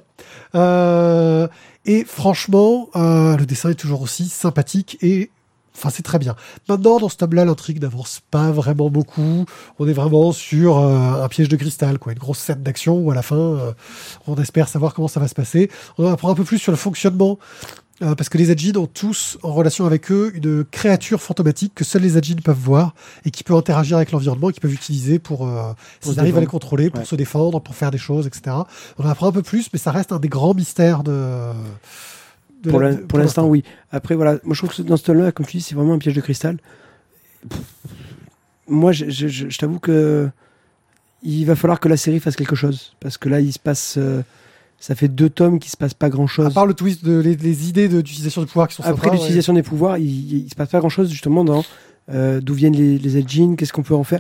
[0.54, 1.48] Euh,
[1.86, 5.30] et franchement, euh, le dessin est toujours aussi sympathique et
[5.78, 6.36] Enfin, c'est très bien.
[6.70, 9.46] Maintenant, dans ce tome-là, l'intrigue n'avance pas vraiment beaucoup.
[9.78, 12.14] On est vraiment sur euh, un piège de cristal, quoi.
[12.14, 13.74] Une grosse scène d'action où à la fin, euh,
[14.26, 15.70] on espère savoir comment ça va se passer.
[15.98, 17.40] On apprend un peu plus sur le fonctionnement.
[18.02, 21.84] Euh, parce que les Ajin ont tous en relation avec eux une créature fantomatique que
[21.86, 22.94] seuls les Ajin peuvent voir
[23.24, 26.42] et qui peut interagir avec l'environnement et qui peuvent utiliser pour, euh, s'ils arrivent à
[26.42, 27.06] les contrôler, pour Ouais.
[27.06, 28.56] se défendre, pour faire des choses, etc.
[28.98, 31.52] On en apprend un peu plus, mais ça reste un des grands mystères de.
[32.64, 33.64] de Pour la- l'in- de- pour l'instant, oui.
[33.92, 35.98] Après, voilà, moi je trouve que dans ce tome-là, comme tu dis, c'est vraiment un
[36.00, 36.58] piège de cristal.
[37.48, 37.62] Pff,
[38.68, 40.28] Moi, je, je- je- je t'avoue que
[41.22, 42.94] il va falloir que la série fasse quelque chose.
[43.00, 43.96] Parce que là, il se passe.
[43.98, 44.22] euh,
[44.80, 46.54] ça fait deux tomes qui se passe pas À grand-chose.
[46.54, 49.16] part le twist de les, les idées d'utilisation de pouvoir qui sont Après ouais.
[49.16, 51.64] l'utilisation des pouvoirs, il, il se passe pas grand-chose justement dans
[52.12, 54.20] euh, d'où viennent les, les qu'est-ce qu'on peut en faire,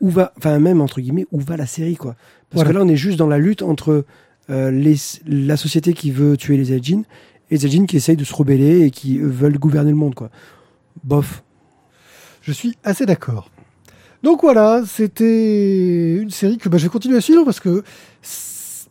[0.00, 2.14] où va, enfin même entre guillemets, où va la série quoi?
[2.50, 2.70] Parce Voilà.
[2.70, 4.04] que là, on est juste dans la lutte entre
[4.50, 4.94] euh, les,
[5.26, 7.02] la société qui veut tuer les Elgin
[7.50, 10.14] et les Elgin qui essayent de se rebeller et qui eux, veulent gouverner le monde
[10.14, 10.30] quoi.
[11.02, 11.42] Bof.
[12.42, 13.50] Je suis assez d'accord.
[14.22, 17.82] Donc voilà, c'était une série que bah, je vais continuer à suivre parce que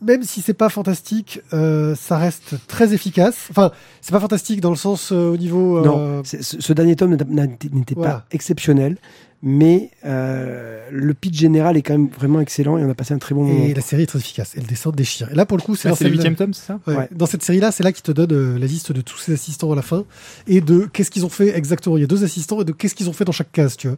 [0.02, 3.36] même si c'est pas fantastique, euh, ça reste très efficace.
[3.50, 5.78] Enfin, c'est pas fantastique dans le sens euh, au niveau.
[5.78, 8.12] euh, Non, ce, ce dernier tome n'était Voilà.
[8.12, 8.96] pas exceptionnel,
[9.42, 13.18] mais euh, le pitch général est quand même vraiment excellent et on a passé un
[13.18, 13.64] très bon moment.
[13.64, 14.54] Et la série est très efficace.
[14.56, 15.30] Et le dessin déchire.
[15.30, 16.80] Et là, pour le coup, c'est Ah, le huitième tome, c'est ça?
[16.86, 16.96] Ouais.
[16.96, 17.08] Ouais.
[17.12, 19.70] Dans cette série-là, c'est là qui te donne euh, la liste de tous ces assistants
[19.72, 20.04] à la fin
[20.46, 21.96] et de qu'est-ce qu'ils ont fait exactement.
[21.96, 23.88] Il y a deux assistants et de qu'est-ce qu'ils ont fait dans chaque case, tu
[23.88, 23.96] vois.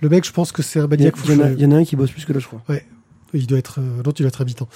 [0.00, 1.14] Le mec, je pense que c'est un Il y, a- maniaque.
[1.24, 1.54] il y en a- fou.
[1.56, 2.76] il y en a un qui bosse plus que l'autre, je crois.
[3.36, 4.68] Il doit être, euh, l'autre, il doit être habitant.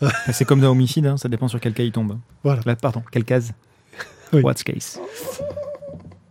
[0.32, 2.18] C'est comme dans Homicide, hein, ça dépend sur quel cas il tombe.
[2.42, 2.60] Voilà.
[2.66, 3.52] Là, pardon, quelle case
[4.32, 4.42] Oui.
[4.42, 5.00] What's case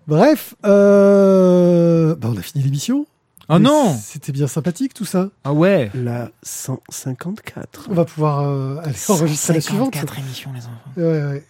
[0.07, 2.15] Bref, euh...
[2.15, 3.05] bah, on a fini l'émission.
[3.49, 5.29] Oh Mais non C'était bien sympathique tout ça.
[5.43, 7.87] Ah ouais La 154.
[7.89, 9.95] On va pouvoir euh, aller enregistrer la suivante.
[10.17, 10.91] émissions, les enfants.
[10.97, 11.43] Ouais, ouais.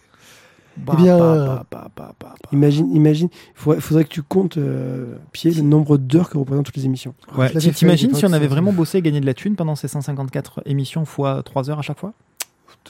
[0.76, 2.48] Bah, Eh bien, bah, bah, bah, bah, bah.
[2.52, 6.66] Imagine, imagine, il faudrait, faudrait que tu comptes, euh, Pied, le nombre d'heures que représentent
[6.66, 7.14] toutes les émissions.
[7.36, 7.50] Ouais.
[7.72, 11.04] T'imagines si on avait vraiment bossé et gagné de la thune pendant ces 154 émissions
[11.04, 12.12] fois 3 heures à chaque fois?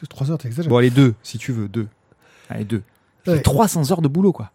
[0.08, 0.70] 3 heures, t'exagères.
[0.70, 1.86] Bon, allez, deux, si tu veux, deux.
[2.48, 2.82] Allez, deux.
[3.24, 3.42] Ça fait Ouais.
[3.42, 4.50] 300 heures de boulot, quoi.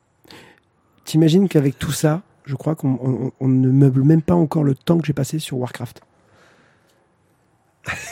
[1.06, 4.76] T'imagines qu'avec tout ça, je crois qu'on on- on ne meuble même pas encore le
[4.76, 6.02] temps que j'ai passé sur Warcraft.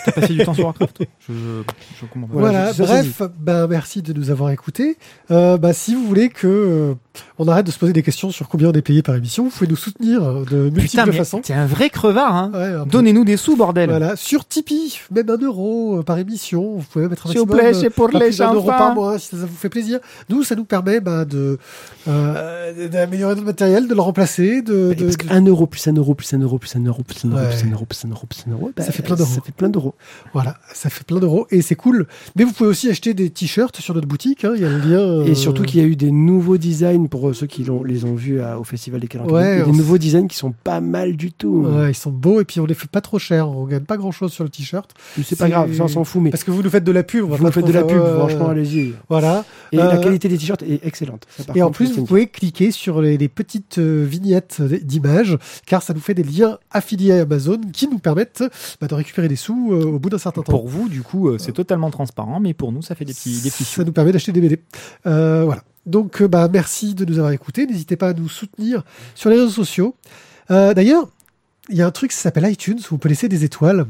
[0.05, 1.39] T'as passé du temps sur Warcraft toi je, je,
[2.01, 2.39] je comprends pas.
[2.39, 4.97] Voilà, je- bref, ben, merci de nous avoir écoutés.
[5.29, 6.93] Euh, bah, si vous voulez que euh,
[7.37, 9.49] on arrête de se poser des questions sur combien on est payé par émission, vous
[9.49, 11.41] pouvez nous soutenir euh, de multiples Putain, mais façons.
[11.41, 12.85] t'es un vrai crevard, hein Ouais, un.
[12.85, 16.77] Donnez-nous des sous, bordel Voilà, sur Tipeee, même un euro euh, par émission.
[16.77, 19.19] Vous pouvez mettre un S'il vous maximum, plaît, c'est pour les d'un euro par mois,
[19.19, 19.99] si ça vous fait plaisir.
[20.29, 21.59] Nous, ça nous permet bah, de
[22.07, 25.93] euh, d'améliorer notre matériel, de le remplacer, de, de- Parce de- qu'un euro plus un
[25.93, 27.49] euro plus un euro plus un euro plus un euro Ouais.
[27.49, 29.29] plus un euro plus un euro plus un euro, bah, Ça fait plein d'euros.
[29.57, 29.95] Plein d'euros.
[30.33, 32.05] voilà, ça fait plein d'euros et c'est cool.
[32.35, 34.45] Mais vous pouvez aussi acheter des t-shirts sur notre boutique.
[34.45, 34.99] hein, Il y a le lien.
[34.99, 38.05] euh, Et surtout qu'il y a eu des nouveaux designs pour euh, ceux qui les
[38.05, 39.31] ont vus à- au Festival des Calanques.
[39.31, 41.65] Ouais, des nouveaux designs qui sont pas mal du tout.
[41.67, 43.49] Ouais, ils sont beaux et puis on les fait pas trop cher.
[43.49, 44.91] On gagne pas grand chose sur le t-shirt
[45.23, 47.03] C'est pas grave, ça on s'en fout, mais parce que vous nous faites de la
[47.03, 47.25] pub.
[47.25, 48.93] Vous nous faites de la pub, ouais, franchement, allez-y.
[49.09, 49.43] Voilà.
[49.71, 51.25] Et Euh, la qualité des t-shirts est excellente.
[51.37, 55.81] Ça, Et en plus, vous pouvez cliquer sur les, les petites euh, vignettes d'images, car
[55.81, 58.43] ça nous fait des liens affiliés à Amazon qui nous permettent
[58.81, 60.51] bah, de récupérer des sous euh, au bout d'un certain temps.
[60.51, 63.41] Pour vous, du coup, euh, c'est totalement transparent, mais pour nous, ça fait des petits,
[63.41, 63.83] des petits ça sous.
[63.83, 64.59] nous permet d'acheter des BD.
[65.05, 65.63] Euh, voilà.
[65.85, 67.65] Donc, euh, bah, merci de nous avoir écoutés.
[67.65, 68.83] N'hésitez pas à nous soutenir
[69.15, 69.95] sur les réseaux sociaux.
[70.51, 71.07] Euh, D'ailleurs,
[71.69, 73.85] il y a un truc qui s'appelle iTunes où on peut laisser des étoiles.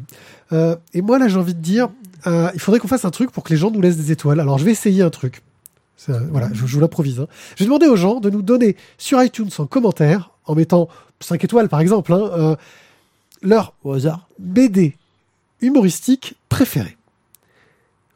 [0.54, 1.90] Euh, et moi, là, j'ai envie de dire,
[2.26, 4.40] euh, il faudrait qu'on fasse un truc pour que les gens nous laissent des étoiles.
[4.40, 5.42] Alors, je vais essayer un truc.
[5.96, 7.20] Ça, voilà, je, je vous l'improvise.
[7.20, 7.28] hein.
[7.56, 10.88] Je vais demander aux gens de nous donner sur iTunes en commentaire, en mettant
[11.20, 12.56] 5 étoiles par exemple, hein, euh,
[13.42, 14.28] leur Au hasard.
[14.38, 14.96] BD
[15.62, 16.98] humoristique préférée.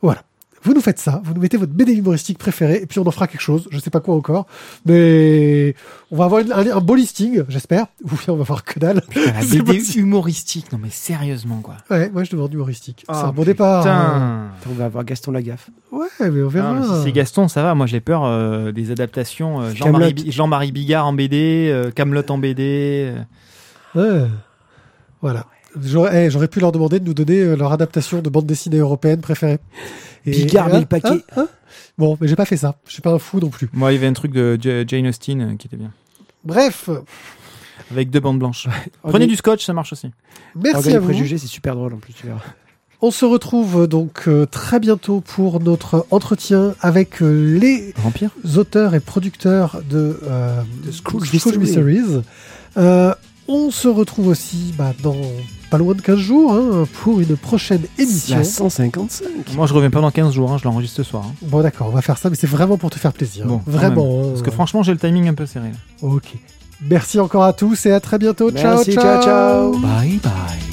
[0.01, 0.23] Voilà.
[0.63, 3.09] Vous nous faites ça, vous nous mettez votre BD humoristique préférée, et puis on en
[3.09, 4.45] fera quelque chose, je sais pas quoi encore,
[4.85, 5.73] mais
[6.11, 8.77] on va avoir une- un, un beau listing, j'espère, ou bien on va voir que
[8.77, 9.01] dalle.
[9.09, 10.01] Putain, la C'est BD possible.
[10.01, 11.77] humoristique, non mais sérieusement, quoi.
[11.89, 13.03] Ouais, moi je demande humoristique.
[13.07, 13.87] Ah, c'est un bon départ.
[13.87, 14.51] hein.
[14.59, 15.71] Putain On va avoir Gaston Lagaffe.
[15.91, 16.75] Ouais, mais on verra.
[16.79, 17.73] Ah, si c'est Gaston, ça va.
[17.73, 19.61] Moi, j'ai peur euh, des adaptations.
[19.61, 23.11] euh, Jean-Marie Bigard en BD, euh, Camelot en BD.
[23.95, 24.21] euh.
[24.23, 24.27] Ouais.
[25.23, 25.47] Voilà.
[25.81, 28.77] J'aurais eh, j'aurais pu leur demander de nous donner euh, leur adaptation de bande dessinée
[28.79, 29.59] européenne préférée.
[30.25, 31.09] Et- Bigard, hein, mille paquets.
[31.09, 31.47] hein, hein
[31.97, 32.75] bon, mais j'ai pas fait ça.
[32.85, 33.69] Je suis pas un fou non plus.
[33.73, 35.91] Moi, il y avait un truc de J- Jane Austen euh, qui était bien.
[36.43, 36.89] Bref,
[37.91, 38.67] Avec deux bandes blanches.
[39.03, 40.09] Prenez du scotch, ça marche aussi.
[40.55, 41.05] merci à et vous.
[41.05, 42.41] préjugés, c'est super drôle en plus, tu verras.
[43.03, 48.99] On se retrouve euh, donc très bientôt pour notre entretien avec les Vampire auteurs et
[48.99, 51.57] producteurs de, euh, De.
[51.57, 52.21] Mysteries.
[52.77, 53.13] Euh,
[53.47, 55.15] on se retrouve aussi bah, dans
[55.71, 58.37] pas loin de 15 jours hein, pour une prochaine émission.
[58.37, 59.27] La 155.
[59.55, 61.23] Moi, je reviens pas dans 15 jours, hein, je l'enregistre ce soir.
[61.27, 61.33] hein.
[61.41, 63.45] Bon d'accord, on va faire ça, mais c'est vraiment pour te faire plaisir.
[63.47, 64.21] Bon, vraiment.
[64.23, 64.27] hein.
[64.29, 65.69] Parce que franchement, j'ai le timing un peu serré.
[65.69, 66.07] là.
[66.07, 66.33] Ok.
[66.87, 68.51] Merci encore à tous et à très bientôt.
[68.51, 69.71] Merci, ciao, ciao, ciao.
[69.79, 70.70] Bye bye.